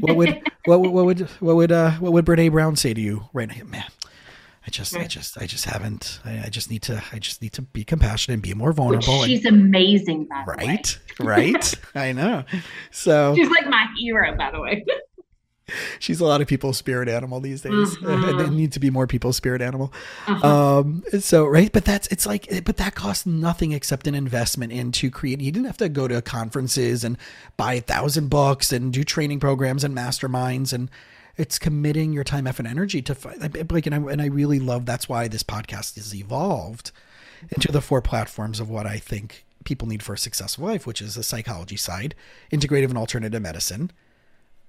what 0.00 0.16
would, 0.16 0.50
what, 0.64 0.80
what 0.80 1.04
would, 1.04 1.20
what 1.40 1.56
would, 1.56 1.72
uh, 1.72 1.92
what 1.92 2.12
would 2.12 2.24
Brene 2.24 2.52
Brown 2.52 2.76
say 2.76 2.94
to 2.94 3.00
you 3.00 3.24
right 3.32 3.48
now? 3.48 3.64
Man, 3.64 3.84
I 4.66 4.70
just, 4.70 4.94
I 4.94 5.06
just, 5.06 5.40
I 5.40 5.46
just 5.46 5.64
haven't. 5.64 6.20
I, 6.24 6.44
I, 6.44 6.48
just 6.48 6.70
need 6.70 6.82
to. 6.82 7.02
I 7.12 7.18
just 7.18 7.40
need 7.40 7.52
to 7.54 7.62
be 7.62 7.82
compassionate 7.82 8.34
and 8.34 8.42
be 8.42 8.54
more 8.54 8.72
vulnerable. 8.72 9.20
Which 9.20 9.28
she's 9.28 9.44
and, 9.44 9.60
amazing, 9.60 10.28
right? 10.46 10.98
Right? 11.18 11.74
I 11.94 12.12
know. 12.12 12.44
So 12.90 13.34
she's 13.34 13.50
like 13.50 13.66
my 13.66 13.86
hero, 13.98 14.36
by 14.36 14.50
the 14.50 14.60
way. 14.60 14.84
she's 15.98 16.20
a 16.20 16.24
lot 16.24 16.40
of 16.40 16.48
people's 16.48 16.76
spirit 16.76 17.08
animal 17.08 17.40
these 17.40 17.62
days, 17.62 17.96
uh-huh. 17.96 18.08
and 18.28 18.40
there 18.40 18.50
need 18.50 18.72
to 18.72 18.80
be 18.80 18.90
more 18.90 19.06
people's 19.06 19.36
spirit 19.36 19.62
animal. 19.62 19.92
Uh-huh. 20.26 20.78
Um, 20.80 21.04
so 21.20 21.46
right, 21.46 21.72
but 21.72 21.84
that's 21.84 22.06
it's 22.08 22.26
like, 22.26 22.64
but 22.64 22.76
that 22.76 22.94
costs 22.94 23.26
nothing 23.26 23.72
except 23.72 24.06
an 24.06 24.14
investment 24.14 24.72
into 24.72 25.10
creating. 25.10 25.44
You 25.44 25.52
didn't 25.52 25.66
have 25.66 25.78
to 25.78 25.88
go 25.88 26.08
to 26.08 26.22
conferences 26.22 27.04
and 27.04 27.16
buy 27.56 27.74
a 27.74 27.80
thousand 27.80 28.28
books 28.28 28.72
and 28.72 28.92
do 28.92 29.04
training 29.04 29.40
programs 29.40 29.84
and 29.84 29.96
masterminds 29.96 30.72
and 30.72 30.90
it's 31.36 31.58
committing 31.58 32.12
your 32.12 32.24
time, 32.24 32.46
effort, 32.46 32.66
and 32.66 32.68
energy 32.68 33.00
to 33.00 33.14
fight. 33.14 33.72
like, 33.72 33.86
and 33.86 33.94
I, 33.94 33.98
and 34.12 34.20
I 34.20 34.26
really 34.26 34.60
love 34.60 34.84
that's 34.84 35.08
why 35.08 35.26
this 35.26 35.42
podcast 35.42 35.94
has 35.94 36.14
evolved 36.14 36.92
into 37.50 37.72
the 37.72 37.80
four 37.80 38.02
platforms 38.02 38.60
of 38.60 38.68
what 38.68 38.86
I 38.86 38.98
think 38.98 39.46
people 39.64 39.88
need 39.88 40.02
for 40.02 40.14
a 40.14 40.18
successful 40.18 40.66
life, 40.66 40.86
which 40.86 41.00
is 41.00 41.14
the 41.14 41.22
psychology 41.22 41.76
side, 41.76 42.14
integrative 42.52 42.88
and 42.88 42.98
alternative 42.98 43.40
medicine, 43.40 43.90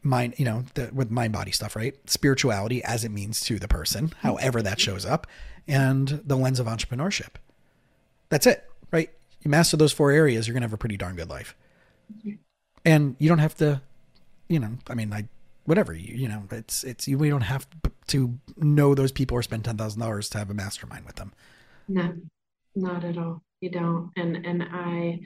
mind, 0.03 0.35
you 0.37 0.45
know, 0.45 0.63
the, 0.73 0.89
with 0.93 1.11
mind 1.11 1.33
body 1.33 1.51
stuff, 1.51 1.75
right? 1.75 1.95
Spirituality 2.09 2.83
as 2.83 3.03
it 3.03 3.09
means 3.09 3.41
to 3.41 3.59
the 3.59 3.67
person, 3.67 4.13
however 4.19 4.61
that 4.61 4.79
shows 4.79 5.05
up, 5.05 5.27
and 5.67 6.21
the 6.25 6.35
lens 6.35 6.59
of 6.59 6.67
entrepreneurship. 6.67 7.35
That's 8.29 8.47
it, 8.47 8.69
right? 8.91 9.09
You 9.41 9.51
master 9.51 9.77
those 9.77 9.91
four 9.91 10.11
areas, 10.11 10.47
you're 10.47 10.53
going 10.53 10.61
to 10.61 10.67
have 10.67 10.73
a 10.73 10.77
pretty 10.77 10.97
darn 10.97 11.15
good 11.15 11.29
life. 11.29 11.55
And 12.83 13.15
you 13.19 13.29
don't 13.29 13.39
have 13.39 13.55
to 13.57 13.81
you 14.51 14.59
know, 14.59 14.77
I 14.89 14.95
mean, 14.95 15.13
I 15.13 15.27
whatever 15.63 15.93
you 15.93 16.13
you 16.13 16.27
know, 16.27 16.43
it's 16.51 16.83
it's 16.83 17.07
we 17.07 17.29
don't 17.29 17.41
have 17.41 17.65
to 18.07 18.37
know 18.57 18.93
those 18.93 19.11
people 19.11 19.37
or 19.37 19.41
spend 19.41 19.63
ten 19.63 19.77
thousand 19.77 20.01
dollars 20.01 20.29
to 20.29 20.37
have 20.37 20.49
a 20.49 20.53
mastermind 20.53 21.05
with 21.05 21.15
them. 21.15 21.31
No, 21.87 22.13
not 22.75 23.05
at 23.05 23.17
all. 23.17 23.41
You 23.61 23.71
don't. 23.71 24.11
And 24.17 24.45
and 24.45 24.63
I, 24.63 25.21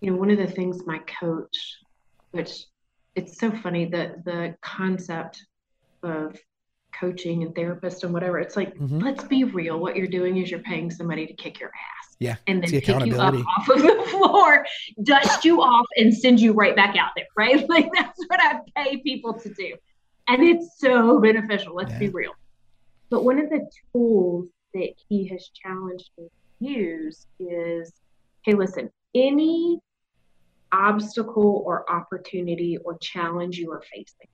you 0.00 0.10
know, 0.10 0.16
one 0.16 0.30
of 0.30 0.38
the 0.38 0.46
things 0.46 0.86
my 0.86 1.00
coach, 1.20 1.78
which 2.30 2.66
it's 3.16 3.38
so 3.38 3.50
funny 3.50 3.86
that 3.86 4.24
the 4.24 4.54
concept 4.60 5.44
of 6.02 6.38
coaching 6.92 7.42
and 7.42 7.54
therapist 7.54 8.04
and 8.04 8.12
whatever, 8.12 8.38
it's 8.38 8.56
like, 8.56 8.74
mm-hmm. 8.74 8.98
let's 8.98 9.24
be 9.24 9.44
real. 9.44 9.78
What 9.78 9.96
you're 9.96 10.06
doing 10.06 10.36
is 10.36 10.50
you're 10.50 10.60
paying 10.60 10.90
somebody 10.90 11.26
to 11.26 11.32
kick 11.32 11.58
your 11.58 11.70
ass. 11.70 12.16
Yeah. 12.18 12.36
And 12.46 12.62
then 12.62 12.70
pick 12.70 12.88
you 12.88 13.16
up 13.16 13.34
off 13.34 13.68
of 13.68 13.82
the 13.82 14.06
floor, 14.10 14.64
dust 15.02 15.44
you 15.44 15.62
off, 15.62 15.86
and 15.96 16.14
send 16.14 16.40
you 16.40 16.52
right 16.52 16.76
back 16.76 16.96
out 16.96 17.10
there, 17.16 17.26
right? 17.36 17.66
Like 17.68 17.90
that's 17.92 18.20
what 18.28 18.40
I 18.40 18.60
pay 18.76 18.98
people 18.98 19.34
to 19.34 19.52
do. 19.52 19.74
And 20.28 20.42
it's 20.42 20.78
so 20.78 21.18
beneficial. 21.20 21.74
Let's 21.74 21.92
yeah. 21.92 21.98
be 21.98 22.08
real. 22.10 22.32
But 23.10 23.24
one 23.24 23.38
of 23.38 23.48
the 23.50 23.68
tools 23.92 24.48
that 24.74 24.90
he 25.08 25.26
has 25.28 25.50
challenged 25.54 26.10
me 26.18 26.28
to 26.60 26.64
use 26.72 27.26
is 27.38 27.92
hey, 28.42 28.54
listen, 28.54 28.90
any 29.14 29.80
obstacle 30.72 31.62
or 31.64 31.90
opportunity 31.90 32.78
or 32.84 32.98
challenge 32.98 33.58
you 33.58 33.72
are 33.72 33.82
facing, 33.82 34.28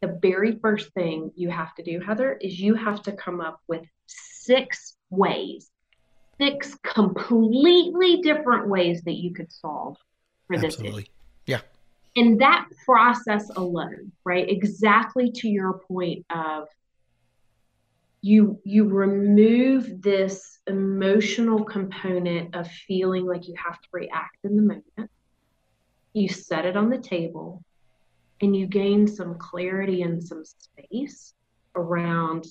the 0.00 0.18
very 0.20 0.58
first 0.58 0.92
thing 0.94 1.30
you 1.36 1.48
have 1.50 1.74
to 1.76 1.82
do, 1.82 2.00
Heather, 2.00 2.32
is 2.40 2.58
you 2.58 2.74
have 2.74 3.02
to 3.04 3.12
come 3.12 3.40
up 3.40 3.60
with 3.68 3.82
six 4.06 4.96
ways, 5.10 5.70
six 6.40 6.74
completely 6.82 8.20
different 8.20 8.68
ways 8.68 9.02
that 9.02 9.14
you 9.14 9.32
could 9.32 9.52
solve 9.52 9.96
for 10.48 10.56
Absolutely. 10.56 10.90
this 10.90 10.98
issue. 11.00 11.10
Yeah. 11.46 11.60
And 12.16 12.40
that 12.40 12.66
process 12.84 13.48
alone, 13.50 14.12
right? 14.24 14.48
Exactly 14.48 15.30
to 15.32 15.48
your 15.48 15.80
point 15.88 16.26
of 16.34 16.66
you 18.22 18.60
you 18.64 18.88
remove 18.88 20.00
this 20.00 20.60
emotional 20.68 21.64
component 21.64 22.54
of 22.54 22.68
feeling 22.68 23.26
like 23.26 23.48
you 23.48 23.54
have 23.62 23.80
to 23.80 23.88
react 23.92 24.36
in 24.44 24.56
the 24.56 24.62
moment 24.62 25.10
you 26.14 26.28
set 26.28 26.64
it 26.64 26.76
on 26.76 26.88
the 26.88 26.98
table 26.98 27.62
and 28.40 28.56
you 28.56 28.66
gain 28.66 29.08
some 29.08 29.36
clarity 29.38 30.02
and 30.02 30.22
some 30.22 30.44
space 30.44 31.34
around 31.74 32.46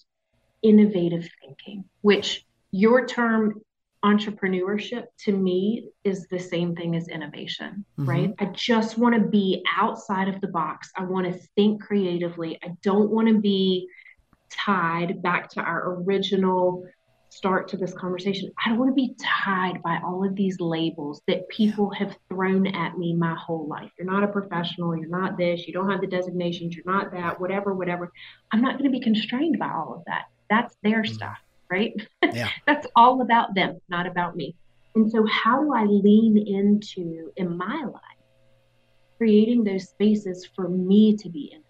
innovative 0.61 1.27
thinking 1.41 1.85
which 2.01 2.45
your 2.71 3.05
term 3.05 3.61
entrepreneurship 4.03 5.05
to 5.19 5.31
me 5.31 5.89
is 6.03 6.27
the 6.27 6.39
same 6.39 6.75
thing 6.75 6.95
as 6.95 7.07
innovation, 7.07 7.85
mm-hmm. 7.99 8.09
right? 8.09 8.33
I 8.39 8.45
just 8.45 8.97
want 8.97 9.13
to 9.15 9.21
be 9.21 9.63
outside 9.77 10.27
of 10.27 10.41
the 10.41 10.47
box. 10.47 10.91
I 10.97 11.03
want 11.03 11.27
to 11.27 11.39
think 11.55 11.83
creatively. 11.83 12.57
I 12.63 12.69
don't 12.81 13.11
want 13.11 13.27
to 13.27 13.37
be 13.37 13.87
tied 14.51 15.21
back 15.21 15.49
to 15.51 15.61
our 15.61 15.95
original 16.01 16.85
start 17.31 17.69
to 17.69 17.77
this 17.77 17.93
conversation. 17.93 18.51
I 18.63 18.69
don't 18.69 18.77
want 18.77 18.91
to 18.91 18.93
be 18.93 19.15
tied 19.17 19.81
by 19.81 19.99
all 20.03 20.25
of 20.25 20.35
these 20.35 20.59
labels 20.59 21.21
that 21.27 21.47
people 21.47 21.89
have 21.91 22.15
thrown 22.27 22.67
at 22.67 22.97
me 22.97 23.13
my 23.15 23.33
whole 23.35 23.67
life. 23.67 23.89
You're 23.97 24.11
not 24.11 24.23
a 24.23 24.27
professional, 24.27 24.97
you're 24.97 25.07
not 25.07 25.37
this, 25.37 25.65
you 25.65 25.73
don't 25.73 25.89
have 25.89 26.01
the 26.01 26.07
designations, 26.07 26.75
you're 26.75 26.93
not 26.93 27.11
that, 27.13 27.39
whatever, 27.39 27.73
whatever. 27.73 28.11
I'm 28.51 28.61
not 28.61 28.73
going 28.77 28.91
to 28.91 28.97
be 28.97 28.99
constrained 28.99 29.57
by 29.59 29.69
all 29.69 29.95
of 29.95 30.03
that. 30.07 30.25
That's 30.49 30.75
their 30.83 31.03
mm-hmm. 31.03 31.13
stuff, 31.13 31.37
right? 31.69 31.93
Yeah. 32.21 32.49
That's 32.67 32.85
all 32.97 33.21
about 33.21 33.55
them, 33.55 33.79
not 33.87 34.07
about 34.07 34.35
me. 34.35 34.55
And 34.95 35.09
so, 35.09 35.25
how 35.25 35.61
do 35.63 35.73
I 35.73 35.85
lean 35.85 36.37
into 36.37 37.31
in 37.37 37.57
my 37.57 37.85
life 37.85 38.01
creating 39.17 39.63
those 39.63 39.87
spaces 39.87 40.49
for 40.53 40.67
me 40.67 41.15
to 41.15 41.29
be 41.29 41.51
in, 41.53 41.61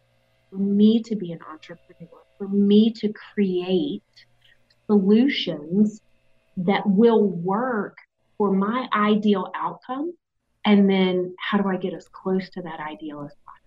for 0.50 0.58
me 0.58 1.04
to 1.04 1.16
be 1.16 1.32
an 1.32 1.40
entrepreneur? 1.48 2.24
For 2.42 2.48
me 2.48 2.92
to 2.92 3.14
create 3.34 4.02
solutions 4.88 6.02
that 6.58 6.82
will 6.88 7.24
work 7.24 7.98
for 8.36 8.52
my 8.52 8.88
ideal 8.94 9.52
outcome. 9.56 10.12
And 10.66 10.90
then 10.90 11.36
how 11.38 11.60
do 11.60 11.70
I 11.70 11.78
get 11.78 11.94
as 11.94 12.08
close 12.08 12.50
to 12.52 12.64
that 12.64 12.80
ideal 12.80 13.22
as 13.22 13.32
possible? 13.46 13.58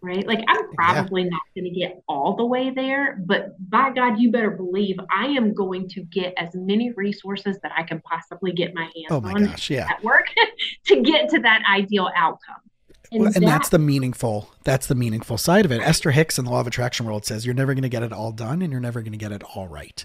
Right? 0.00 0.26
Like, 0.26 0.40
I'm 0.48 0.72
probably 0.72 1.22
yeah. 1.22 1.28
not 1.30 1.42
going 1.54 1.72
to 1.72 1.78
get 1.78 2.02
all 2.08 2.34
the 2.34 2.44
way 2.44 2.70
there, 2.70 3.20
but 3.24 3.54
by 3.70 3.90
God, 3.90 4.18
you 4.18 4.32
better 4.32 4.50
believe 4.50 4.96
I 5.10 5.26
am 5.26 5.54
going 5.54 5.88
to 5.90 6.02
get 6.02 6.34
as 6.36 6.54
many 6.54 6.90
resources 6.92 7.58
that 7.62 7.70
I 7.76 7.84
can 7.84 8.00
possibly 8.00 8.52
get 8.52 8.74
my 8.74 8.82
hands 8.82 9.06
oh 9.10 9.20
my 9.20 9.32
on 9.32 9.44
gosh, 9.44 9.70
yeah. 9.70 9.88
at 9.88 10.02
work 10.02 10.26
to 10.86 11.02
get 11.02 11.28
to 11.30 11.40
that 11.40 11.62
ideal 11.72 12.10
outcome. 12.16 12.62
And, 13.10 13.22
well, 13.22 13.32
and 13.34 13.44
that, 13.44 13.48
that's 13.48 13.68
the 13.70 13.78
meaningful 13.78 14.50
that's 14.64 14.86
the 14.86 14.94
meaningful 14.94 15.38
side 15.38 15.64
of 15.64 15.72
it. 15.72 15.80
Esther 15.80 16.10
Hicks 16.10 16.38
in 16.38 16.44
the 16.44 16.50
Law 16.50 16.60
of 16.60 16.66
Attraction 16.66 17.06
world 17.06 17.24
says 17.24 17.46
you're 17.46 17.54
never 17.54 17.74
going 17.74 17.82
to 17.82 17.88
get 17.88 18.02
it 18.02 18.12
all 18.12 18.32
done 18.32 18.60
and 18.62 18.70
you're 18.70 18.80
never 18.80 19.00
going 19.00 19.12
to 19.12 19.18
get 19.18 19.32
it 19.32 19.42
all 19.54 19.68
right. 19.68 20.04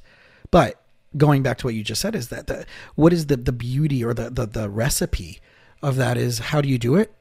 But 0.51 0.82
going 1.18 1.43
back 1.43 1.58
to 1.60 1.68
what 1.68 1.76
you 1.76 1.84
just 1.84 2.01
said 2.01 2.16
is 2.16 2.30
that 2.30 2.47
the, 2.47 2.66
what 2.95 3.14
is 3.14 3.28
the 3.28 3.38
the 3.38 3.51
beauty 3.51 4.04
or 4.04 4.14
the, 4.14 4.30
the 4.30 4.45
the 4.45 4.70
recipe 4.70 5.39
of 5.82 5.95
that 5.97 6.18
is 6.18 6.39
how 6.39 6.62
do 6.62 6.70
you 6.70 6.78
do 6.78 6.95
it? 6.95 7.14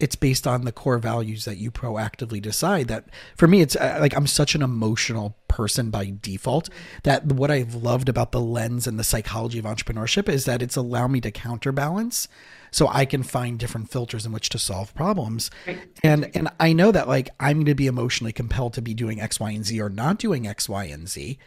It's 0.00 0.16
based 0.16 0.46
on 0.46 0.64
the 0.64 0.72
core 0.72 0.98
values 0.98 1.44
that 1.44 1.56
you 1.56 1.70
proactively 1.70 2.42
decide 2.42 2.88
that 2.88 3.06
for 3.36 3.46
me 3.46 3.62
it's 3.62 3.76
uh, 3.76 3.98
like 4.00 4.14
I'm 4.14 4.26
such 4.26 4.54
an 4.54 4.62
emotional 4.62 5.36
person 5.48 5.90
by 5.90 6.14
default 6.20 6.68
that 7.04 7.26
what 7.26 7.50
I've 7.50 7.76
loved 7.76 8.08
about 8.08 8.32
the 8.32 8.40
lens 8.40 8.86
and 8.86 8.98
the 8.98 9.04
psychology 9.04 9.58
of 9.58 9.64
entrepreneurship 9.64 10.28
is 10.28 10.44
that 10.44 10.62
it's 10.62 10.76
allowed 10.76 11.12
me 11.12 11.20
to 11.22 11.30
counterbalance 11.30 12.28
so 12.74 12.88
I 12.88 13.04
can 13.04 13.22
find 13.22 13.56
different 13.56 13.88
filters 13.88 14.26
in 14.26 14.32
which 14.32 14.48
to 14.48 14.58
solve 14.58 14.92
problems. 14.96 15.48
Right. 15.64 15.78
And 16.02 16.28
and 16.34 16.48
I 16.58 16.72
know 16.72 16.90
that 16.90 17.06
like 17.06 17.30
I'm 17.38 17.58
going 17.58 17.66
to 17.66 17.74
be 17.76 17.86
emotionally 17.86 18.32
compelled 18.32 18.74
to 18.74 18.82
be 18.82 18.94
doing 18.94 19.20
X, 19.20 19.38
Y, 19.38 19.52
and 19.52 19.64
Z 19.64 19.80
or 19.80 19.88
not 19.88 20.18
doing 20.18 20.48
X, 20.48 20.68
Y, 20.68 20.84
and 20.86 21.08
Z. 21.08 21.38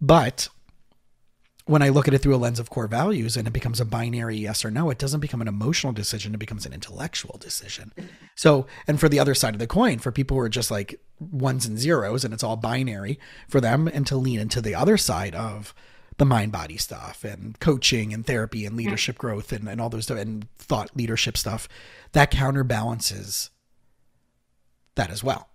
But 0.00 0.48
when 1.66 1.82
I 1.82 1.90
look 1.90 2.08
at 2.08 2.14
it 2.14 2.18
through 2.18 2.34
a 2.34 2.38
lens 2.38 2.58
of 2.58 2.70
core 2.70 2.86
values 2.86 3.36
and 3.36 3.46
it 3.46 3.52
becomes 3.52 3.80
a 3.80 3.84
binary 3.84 4.38
yes 4.38 4.64
or 4.64 4.70
no, 4.70 4.88
it 4.88 4.96
doesn't 4.96 5.20
become 5.20 5.42
an 5.42 5.46
emotional 5.46 5.92
decision, 5.92 6.34
it 6.34 6.38
becomes 6.38 6.64
an 6.64 6.72
intellectual 6.72 7.36
decision. 7.38 7.92
So, 8.34 8.66
and 8.88 8.98
for 8.98 9.10
the 9.10 9.20
other 9.20 9.34
side 9.34 9.54
of 9.54 9.60
the 9.60 9.66
coin, 9.66 9.98
for 9.98 10.10
people 10.10 10.38
who 10.38 10.42
are 10.42 10.48
just 10.48 10.70
like 10.70 10.98
ones 11.20 11.66
and 11.66 11.78
zeros 11.78 12.24
and 12.24 12.32
it's 12.32 12.42
all 12.42 12.56
binary 12.56 13.20
for 13.46 13.60
them, 13.60 13.88
and 13.88 14.06
to 14.06 14.16
lean 14.16 14.40
into 14.40 14.62
the 14.62 14.74
other 14.74 14.96
side 14.96 15.34
of 15.34 15.74
the 16.18 16.24
mind 16.24 16.52
body 16.52 16.76
stuff 16.76 17.24
and 17.24 17.58
coaching 17.58 18.12
and 18.12 18.26
therapy 18.26 18.66
and 18.66 18.76
leadership 18.76 19.18
growth 19.18 19.52
and, 19.52 19.68
and 19.68 19.80
all 19.80 19.88
those 19.88 20.04
stuff 20.04 20.18
and 20.18 20.46
thought 20.56 20.96
leadership 20.96 21.36
stuff 21.36 21.68
that 22.12 22.30
counterbalances 22.30 23.50
that 24.94 25.10
as 25.10 25.24
well. 25.24 25.48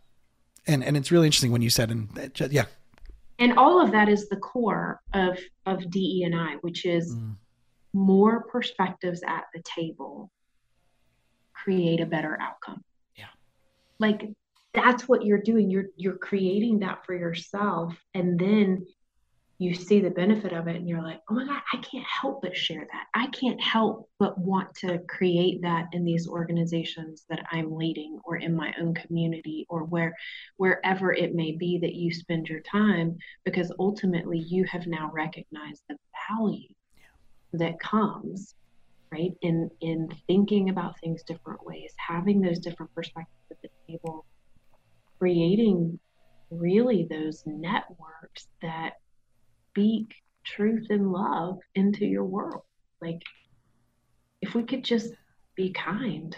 And 0.66 0.84
and 0.84 0.98
it's 0.98 1.12
really 1.12 1.28
interesting 1.28 1.52
when 1.52 1.62
you 1.62 1.70
said 1.70 1.92
and 1.92 2.32
yeah. 2.50 2.66
And 3.40 3.58
all 3.58 3.80
of 3.80 3.92
that 3.92 4.10
is 4.10 4.28
the 4.30 4.38
core 4.38 5.00
of 5.14 5.38
of 5.66 5.90
de 5.92 6.24
and 6.24 6.36
i 6.36 6.56
which 6.62 6.86
is 6.86 7.14
mm. 7.14 7.36
more 7.94 8.44
perspectives 8.44 9.22
at 9.26 9.46
the 9.54 9.62
table 9.62 10.32
create 11.54 12.02
a 12.02 12.06
better 12.06 12.38
outcome. 12.42 12.84
Yeah. 13.16 13.26
Like 14.00 14.30
that's 14.74 15.08
what 15.08 15.26
you're 15.26 15.42
doing. 15.42 15.70
You're 15.70 15.88
you're 15.96 16.18
creating 16.18 16.80
that 16.80 17.06
for 17.06 17.14
yourself. 17.14 17.96
And 18.14 18.40
then 18.40 18.86
you 19.60 19.74
see 19.74 20.00
the 20.00 20.10
benefit 20.12 20.54
of 20.54 20.68
it 20.68 20.76
and 20.76 20.88
you're 20.88 21.02
like, 21.02 21.20
oh 21.30 21.34
my 21.34 21.46
God, 21.46 21.62
I 21.74 21.78
can't 21.78 22.06
help 22.06 22.42
but 22.44 22.56
share 22.56 22.86
that. 22.92 23.06
I 23.16 23.28
can't 23.28 23.60
help 23.60 24.08
but 24.20 24.38
want 24.38 24.74
to 24.76 25.00
create 25.10 25.64
that 25.64 25.88
in 25.94 26.06
these 26.06 26.28
organizations 26.28 27.26
that 27.30 27.44
I'm 27.52 27.76
leading 27.76 28.20
or 28.24 28.38
in 28.38 28.56
my 28.56 28.72
own 28.80 28.94
community 28.94 29.66
or 29.68 29.84
where 29.84 30.16
wherever 30.58 31.12
it 31.12 31.34
may 31.34 31.54
be 31.54 31.80
that 31.80 31.96
you 31.96 32.14
spend 32.14 32.48
your 32.48 32.60
time, 32.60 33.18
because 33.46 33.72
ultimately 33.80 34.38
you 34.38 34.64
have 34.66 34.86
now 34.86 35.10
recognized 35.12 35.82
the 35.90 35.98
value 36.30 36.70
that 37.54 37.80
comes 37.80 38.54
right 39.12 39.32
in 39.42 39.72
in 39.80 40.10
thinking 40.28 40.70
about 40.70 41.00
things 41.00 41.24
different 41.24 41.66
ways 41.66 41.94
having 41.96 42.42
those 42.42 42.60
different 42.60 42.94
perspectives 42.94 43.32
at 43.50 43.58
the 43.62 43.70
table 43.88 44.26
creating 45.18 45.98
really 46.52 47.08
those 47.10 47.42
networks 47.46 48.48
that 48.62 48.96
speak 49.78 50.16
truth 50.44 50.88
and 50.90 51.12
love 51.12 51.60
into 51.76 52.04
your 52.06 52.24
world. 52.24 52.64
Like, 53.00 53.22
if 54.42 54.56
we 54.56 54.64
could 54.64 54.84
just 54.84 55.14
be 55.56 55.72
kind, 55.72 56.36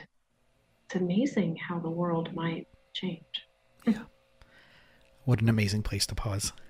it's 0.85 0.95
amazing 0.95 1.55
how 1.55 1.79
the 1.79 1.89
world 1.89 2.33
might 2.35 2.67
change. 2.93 3.23
Yeah. 3.85 4.03
What 5.23 5.41
an 5.41 5.47
amazing 5.47 5.83
place 5.83 6.05
to 6.07 6.15
pause. 6.15 6.51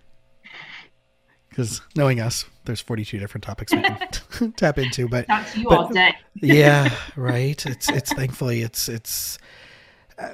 Because 1.50 1.82
knowing 1.96 2.22
us, 2.22 2.46
there's 2.66 2.80
42 2.80 3.18
different 3.18 3.44
topics 3.44 3.74
we 3.74 3.82
can 3.82 4.52
tap 4.56 4.78
into, 4.78 5.08
but, 5.10 5.26
Talk 5.26 5.48
to 5.50 5.60
you 5.60 5.68
but, 5.68 5.78
all 5.80 5.90
day. 5.90 6.14
yeah, 6.36 6.96
right. 7.18 7.66
It's 7.66 7.90
it's 7.90 8.14
thankfully 8.14 8.62
it's 8.62 8.88
it's 8.88 9.40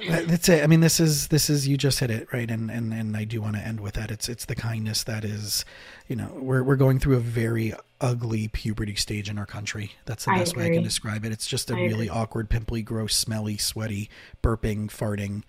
that's 0.08 0.48
it. 0.48 0.64
I 0.64 0.66
mean, 0.66 0.80
this 0.80 0.98
is 0.98 1.28
this 1.28 1.48
is 1.48 1.68
you 1.68 1.76
just 1.76 2.00
hit 2.00 2.10
it 2.10 2.28
right, 2.32 2.50
and 2.50 2.70
and 2.70 2.92
and 2.92 3.16
I 3.16 3.24
do 3.24 3.40
want 3.40 3.56
to 3.56 3.62
end 3.62 3.80
with 3.80 3.94
that. 3.94 4.10
It's 4.10 4.28
it's 4.28 4.44
the 4.44 4.54
kindness 4.56 5.04
that 5.04 5.24
is, 5.24 5.64
you 6.08 6.16
know, 6.16 6.30
we're 6.34 6.62
we're 6.62 6.76
going 6.76 6.98
through 6.98 7.16
a 7.16 7.20
very 7.20 7.72
ugly 8.00 8.48
puberty 8.48 8.94
stage 8.96 9.30
in 9.30 9.38
our 9.38 9.46
country. 9.46 9.92
That's 10.04 10.24
the 10.24 10.32
I 10.32 10.38
best 10.38 10.56
way 10.56 10.66
I 10.66 10.70
can 10.70 10.82
describe 10.82 11.24
it. 11.24 11.32
It's 11.32 11.46
just 11.46 11.70
a 11.70 11.74
I 11.74 11.78
really 11.78 11.92
agree. 11.92 12.08
awkward, 12.10 12.50
pimply, 12.50 12.82
gross, 12.82 13.14
smelly, 13.16 13.56
sweaty, 13.56 14.10
burping, 14.42 14.88
farting 14.88 15.42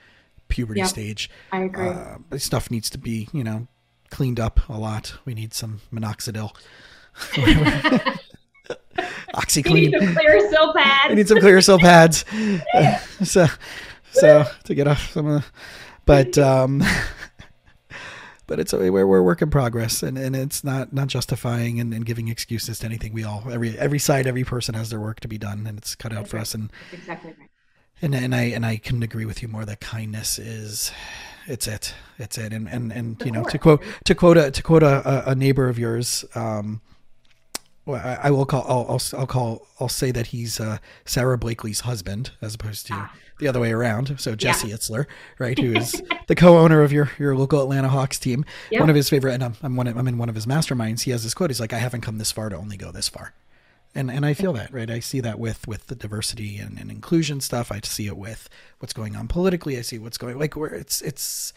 puberty 0.50 0.80
Yep. 0.82 0.90
stage. 0.90 1.30
I 1.52 1.62
agree. 1.64 1.88
Uh, 1.88 2.38
stuff 2.38 2.70
needs 2.72 2.90
to 2.92 2.98
be, 2.98 3.28
you 3.34 3.44
know, 3.44 3.68
cleaned 4.12 4.40
up 4.40 4.62
a 4.70 4.78
lot. 4.78 5.16
We 5.26 5.34
need 5.34 5.54
some 5.54 5.82
minoxidil. 5.92 6.52
you 7.38 7.44
OxiClean. 9.36 9.92
need 9.92 9.94
some 10.00 10.16
clear 10.16 10.50
cell 10.52 10.74
pads. 10.74 11.12
I 11.12 11.14
need 11.16 11.28
some 11.28 11.38
Clearasil 11.40 11.80
pads. 11.80 12.24
Uh, 12.74 12.98
so, 13.24 13.48
so 14.12 14.46
to 14.66 14.76
get 14.76 14.88
off 14.88 15.12
some 15.12 15.28
of 15.28 15.42
the, 15.42 15.48
but 16.06 16.38
um, 16.38 16.82
but 18.48 18.60
it's 18.60 18.72
a, 18.74 18.78
we're 18.92 19.06
we're 19.06 19.18
a 19.20 19.24
work 19.24 19.42
in 19.42 19.50
progress, 19.50 20.02
and, 20.04 20.18
and 20.18 20.36
it's 20.36 20.64
not 20.64 20.94
not 20.94 21.08
justifying 21.08 21.80
and, 21.80 21.94
and 21.94 22.06
giving 22.06 22.28
excuses 22.30 22.80
to 22.80 22.86
anything. 22.86 23.14
We 23.14 23.24
all 23.24 23.44
every 23.52 23.78
every 23.78 24.00
side, 24.00 24.26
every 24.28 24.44
person 24.44 24.76
has 24.76 24.90
their 24.90 25.00
work 25.00 25.20
to 25.22 25.28
be 25.28 25.38
done, 25.38 25.68
and 25.68 25.78
it's 25.78 25.96
cut 25.96 26.12
out 26.14 26.20
That's 26.20 26.32
for 26.32 26.38
right. 26.38 26.42
us. 26.44 26.54
And 26.54 26.72
That's 26.92 27.02
exactly 27.02 27.36
right. 27.38 27.50
and 28.02 28.16
and 28.16 28.34
I 28.34 28.44
and 28.44 28.66
I 28.66 28.78
couldn't 28.78 29.04
agree 29.04 29.26
with 29.26 29.42
you 29.42 29.48
more 29.48 29.66
that 29.66 29.82
kindness 29.82 30.40
is 30.40 30.92
it's 31.46 31.68
it 31.68 31.94
it's 32.18 32.38
it 32.38 32.54
and 32.54 32.68
and 32.70 32.92
and 32.92 33.22
you 33.26 33.32
know 33.32 33.44
to 33.46 33.58
quote 33.58 33.82
to 34.06 34.16
quote 34.16 34.38
a 34.38 34.52
to 34.52 34.64
quote 34.64 34.84
a, 34.84 35.28
a- 35.28 35.32
a 35.32 35.36
neighbor 35.36 35.68
of 35.70 35.78
yours 35.80 36.24
um 36.36 36.82
well, 37.86 38.02
I, 38.06 38.28
I 38.28 38.32
will 38.32 38.46
call 38.46 38.66
I'll, 38.68 38.86
I'll 38.90 39.20
I'll 39.22 39.28
call 39.28 39.66
I'll 39.80 39.88
say 39.88 40.12
that 40.12 40.28
he's 40.28 40.60
uh, 40.60 40.78
Sara 41.06 41.38
Blakely's 41.38 41.82
husband 41.82 42.32
as 42.42 42.56
opposed 42.56 42.86
to 42.88 42.94
Ah. 42.96 43.14
The 43.40 43.48
other 43.48 43.60
way 43.60 43.72
around. 43.72 44.20
So 44.20 44.36
Jesse 44.36 44.70
Itzler, 44.70 45.06
right, 45.40 45.58
who 45.58 45.74
is 45.76 46.02
the 46.28 46.36
co-owner 46.36 46.82
of 46.82 46.92
your 46.92 47.12
your 47.20 47.36
local 47.36 47.62
Atlanta 47.62 47.90
Hawks 47.90 48.20
team. 48.20 48.46
Yep. 48.72 48.82
One 48.82 48.90
of 48.90 48.96
his 48.96 49.10
favorite, 49.10 49.34
and 49.34 49.44
I'm 49.44 49.56
I'm, 49.64 49.76
one 49.76 49.88
of, 49.88 49.98
I'm 49.98 50.08
in 50.08 50.18
one 50.18 50.30
of 50.30 50.36
his 50.36 50.46
masterminds. 50.46 51.02
He 51.02 51.12
has 51.12 51.24
this 51.24 51.34
quote. 51.34 51.50
He's 51.50 51.60
like, 51.60 51.74
"I 51.74 51.80
haven't 51.80 52.02
come 52.02 52.18
this 52.18 52.32
far 52.32 52.50
to 52.50 52.56
only 52.56 52.78
go 52.78 52.92
this 52.92 53.10
far." 53.10 53.34
and 53.98 54.12
and 54.12 54.26
I 54.26 54.34
feel 54.34 54.54
that 54.54 54.72
right. 54.72 54.90
I 54.90 55.00
see 55.00 55.20
that 55.22 55.40
with 55.40 55.68
with 55.68 55.88
the 55.88 55.96
diversity 55.96 56.58
and, 56.58 56.78
and 56.78 56.92
inclusion 56.92 57.42
stuff. 57.42 57.72
I 57.72 57.80
see 57.84 58.06
it 58.06 58.16
with 58.16 58.48
what's 58.80 58.94
going 58.94 59.16
on 59.16 59.28
politically. 59.28 59.78
I 59.78 59.82
see 59.82 59.98
what's 59.98 60.18
going 60.18 60.38
like 60.38 60.56
where 60.56 60.74
it's 60.74 61.02
it's 61.02 61.52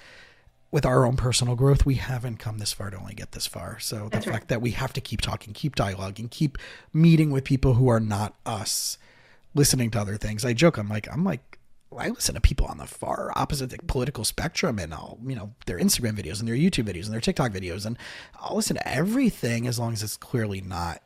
with 0.70 0.87
our 0.87 1.05
own 1.05 1.16
personal 1.16 1.55
growth. 1.55 1.85
We 1.85 1.97
haven't 1.97 2.39
come 2.39 2.59
this 2.59 2.72
far 2.72 2.91
to 2.91 2.97
only 2.97 3.14
get 3.14 3.33
this 3.33 3.47
far. 3.47 3.78
So 3.78 4.05
the 4.05 4.11
That's 4.11 4.26
right. 4.26 4.33
fact 4.35 4.49
that 4.49 4.62
we 4.62 4.70
have 4.70 4.93
to 4.95 5.01
keep 5.01 5.20
talking, 5.20 5.53
keep 5.53 5.76
dialoguing, 5.76 6.31
keep 6.31 6.57
meeting 6.93 7.31
with 7.31 7.45
people 7.45 7.74
who 7.74 7.89
are 7.89 8.01
not 8.01 8.37
us, 8.47 8.97
listening 9.55 9.91
to 9.91 10.01
other 10.01 10.16
things. 10.16 10.45
I 10.45 10.55
joke. 10.55 10.78
I'm 10.78 10.89
like 10.89 11.09
I'm 11.12 11.24
like. 11.24 11.50
I 11.99 12.09
listen 12.09 12.34
to 12.36 12.41
people 12.41 12.66
on 12.66 12.78
the 12.78 12.86
far 12.86 13.32
opposite 13.36 13.70
the 13.70 13.78
political 13.78 14.24
spectrum 14.24 14.78
and 14.78 14.95
I'll, 14.95 15.18
you 15.26 15.34
know, 15.34 15.53
their 15.66 15.78
Instagram 15.78 16.12
videos 16.16 16.38
and 16.38 16.49
their 16.49 16.55
YouTube 16.55 16.84
videos 16.84 17.05
and 17.07 17.12
their 17.12 17.20
TikTok 17.20 17.53
videos. 17.53 17.84
And 17.84 17.99
I'll 18.41 18.57
listen 18.57 18.76
to 18.76 18.88
everything 18.88 19.66
as 19.66 19.78
long 19.78 19.93
as 19.93 20.03
it's 20.03 20.16
clearly 20.16 20.61
not 20.61 21.03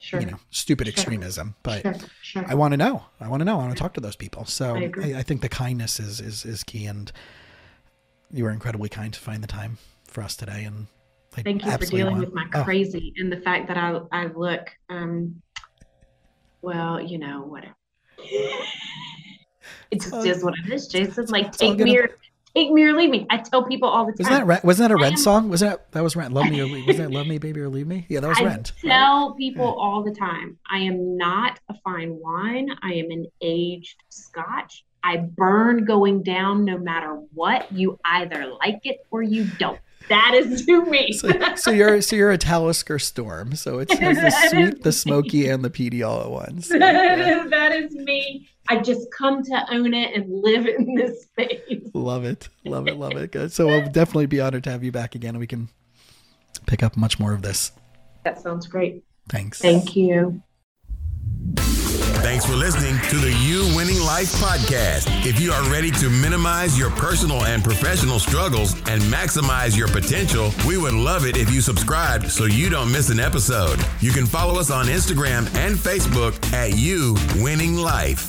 Sure. 0.00 0.20
you 0.20 0.26
know 0.26 0.38
stupid 0.50 0.86
Sure. 0.86 0.92
extremism 0.92 1.56
but 1.64 1.84
sure. 2.22 2.44
I 2.46 2.54
want 2.54 2.70
to 2.72 2.76
know 2.76 3.02
i 3.20 3.26
want 3.26 3.40
to 3.40 3.44
know 3.44 3.54
i 3.54 3.64
want 3.64 3.76
to 3.76 3.82
talk 3.82 3.94
to 3.94 4.00
those 4.00 4.14
people 4.14 4.44
so 4.44 4.76
I 4.76 4.92
I. 5.02 5.14
I, 5.16 5.22
think 5.24 5.40
the 5.40 5.48
kindness 5.48 5.98
is 5.98 6.20
is 6.20 6.44
is 6.44 6.62
key 6.62 6.86
and 6.86 7.10
you 8.32 8.44
were 8.44 8.52
incredibly 8.52 8.88
kind 8.88 9.12
to 9.12 9.18
find 9.18 9.42
the 9.42 9.48
time 9.48 9.76
for 10.06 10.22
us 10.22 10.36
today 10.36 10.62
and 10.62 10.86
I 11.36 11.42
Thank 11.42 11.64
you 11.64 11.70
for 11.72 11.78
dealing 11.78 12.12
want- 12.12 12.26
with 12.26 12.32
my 12.32 12.46
oh, 12.54 12.62
crazy 12.62 13.12
and 13.16 13.32
the 13.32 13.38
fact 13.40 13.66
that 13.66 13.76
I 13.76 14.00
I 14.12 14.26
look 14.26 14.70
um 14.88 15.42
well, 16.62 17.00
you 17.00 17.18
know, 17.18 17.42
whatever. 17.42 17.74
It 19.90 19.96
oh, 19.96 20.04
just 20.04 20.12
all- 20.14 20.22
is 20.24 20.44
what 20.44 20.54
it 20.64 20.72
is, 20.72 20.86
Jason. 20.88 21.26
Like 21.26 21.52
take 21.52 21.78
me 21.78 21.96
or 21.98 22.10
take 22.54 22.70
me 22.70 22.84
or 22.84 22.92
leave 22.94 23.10
me. 23.10 23.26
I 23.30 23.38
tell 23.38 23.64
people 23.64 23.88
all 23.88 24.06
the 24.06 24.12
time. 24.22 24.46
that 24.46 24.64
wasn't 24.64 24.88
that 24.88 24.94
a 24.94 24.96
Rent 25.00 25.14
am- 25.14 25.18
song? 25.18 25.48
Was 25.48 25.60
that 25.60 25.90
that 25.92 26.02
was 26.02 26.16
Rent? 26.16 26.32
Love 26.34 26.46
me 26.50 26.60
or 26.60 26.64
leave? 26.64 26.74
Me. 26.74 26.84
Was 26.86 26.96
that 26.98 27.10
Love 27.18 27.26
Me 27.26 27.38
Baby 27.38 27.60
or 27.60 27.68
Leave 27.68 27.86
Me? 27.86 28.06
Yeah, 28.08 28.20
that 28.20 28.28
was 28.28 28.38
I 28.38 28.44
Rent. 28.44 28.72
tell 28.80 29.34
people 29.34 29.66
all 29.66 30.02
the 30.02 30.14
time, 30.14 30.58
I 30.70 30.78
am 30.78 31.16
not 31.16 31.60
a 31.68 31.74
fine 31.84 32.18
wine. 32.20 32.70
I 32.82 32.94
am 32.94 33.10
an 33.10 33.26
aged 33.40 33.96
scotch. 34.08 34.84
I 35.04 35.16
burn 35.18 35.84
going 35.84 36.22
down 36.24 36.64
no 36.64 36.76
matter 36.76 37.20
what. 37.32 37.70
You 37.72 37.98
either 38.04 38.46
like 38.60 38.80
it 38.84 38.98
or 39.10 39.22
you 39.22 39.44
don't. 39.58 39.78
That 40.08 40.32
is 40.34 40.64
to 40.66 40.84
me. 40.86 41.12
So, 41.12 41.30
so 41.56 41.70
you're 41.70 42.00
so 42.00 42.16
you're 42.16 42.30
a 42.30 42.38
Talisker 42.38 42.98
Storm. 42.98 43.54
So 43.54 43.78
it's, 43.78 43.92
it's 43.92 44.20
the 44.20 44.30
sweet, 44.48 44.82
the 44.82 44.92
smoky, 44.92 45.48
and 45.48 45.62
the 45.62 45.70
peaty 45.70 46.02
all 46.02 46.20
at 46.22 46.30
once. 46.30 46.70
Yeah. 46.74 47.46
that 47.50 47.72
is 47.72 47.94
me. 47.94 48.48
I 48.68 48.78
just 48.78 49.10
come 49.10 49.42
to 49.44 49.66
own 49.70 49.94
it 49.94 50.14
and 50.14 50.42
live 50.42 50.66
in 50.66 50.94
this 50.94 51.22
space. 51.24 51.90
Love 51.94 52.24
it, 52.24 52.48
love 52.64 52.86
it, 52.86 52.96
love 52.96 53.16
it. 53.16 53.32
Good. 53.32 53.52
So 53.52 53.68
I'll 53.70 53.90
definitely 53.90 54.26
be 54.26 54.40
honored 54.40 54.64
to 54.64 54.70
have 54.70 54.84
you 54.84 54.92
back 54.92 55.14
again, 55.14 55.30
and 55.30 55.40
we 55.40 55.46
can 55.46 55.68
pick 56.66 56.82
up 56.82 56.96
much 56.96 57.18
more 57.18 57.32
of 57.32 57.42
this. 57.42 57.72
That 58.24 58.40
sounds 58.40 58.66
great. 58.66 59.04
Thanks. 59.28 59.60
Thank 59.60 59.96
you. 59.96 60.42
Thanks 62.20 62.44
for 62.44 62.56
listening 62.56 63.00
to 63.08 63.16
the 63.16 63.32
You 63.42 63.74
Winning 63.76 64.00
Life 64.00 64.32
podcast. 64.34 65.24
If 65.24 65.40
you 65.40 65.52
are 65.52 65.62
ready 65.70 65.90
to 65.92 66.10
minimize 66.10 66.78
your 66.78 66.90
personal 66.90 67.44
and 67.44 67.62
professional 67.62 68.18
struggles 68.18 68.74
and 68.88 69.00
maximize 69.02 69.76
your 69.76 69.88
potential, 69.88 70.52
we 70.66 70.76
would 70.76 70.94
love 70.94 71.24
it 71.26 71.36
if 71.36 71.50
you 71.50 71.60
subscribe 71.60 72.26
so 72.26 72.44
you 72.44 72.68
don't 72.68 72.90
miss 72.90 73.08
an 73.08 73.20
episode. 73.20 73.78
You 74.00 74.10
can 74.10 74.26
follow 74.26 74.58
us 74.58 74.70
on 74.70 74.86
Instagram 74.86 75.46
and 75.54 75.76
Facebook 75.76 76.52
at 76.52 76.76
You 76.76 77.16
Winning 77.42 77.76
Life. 77.76 78.28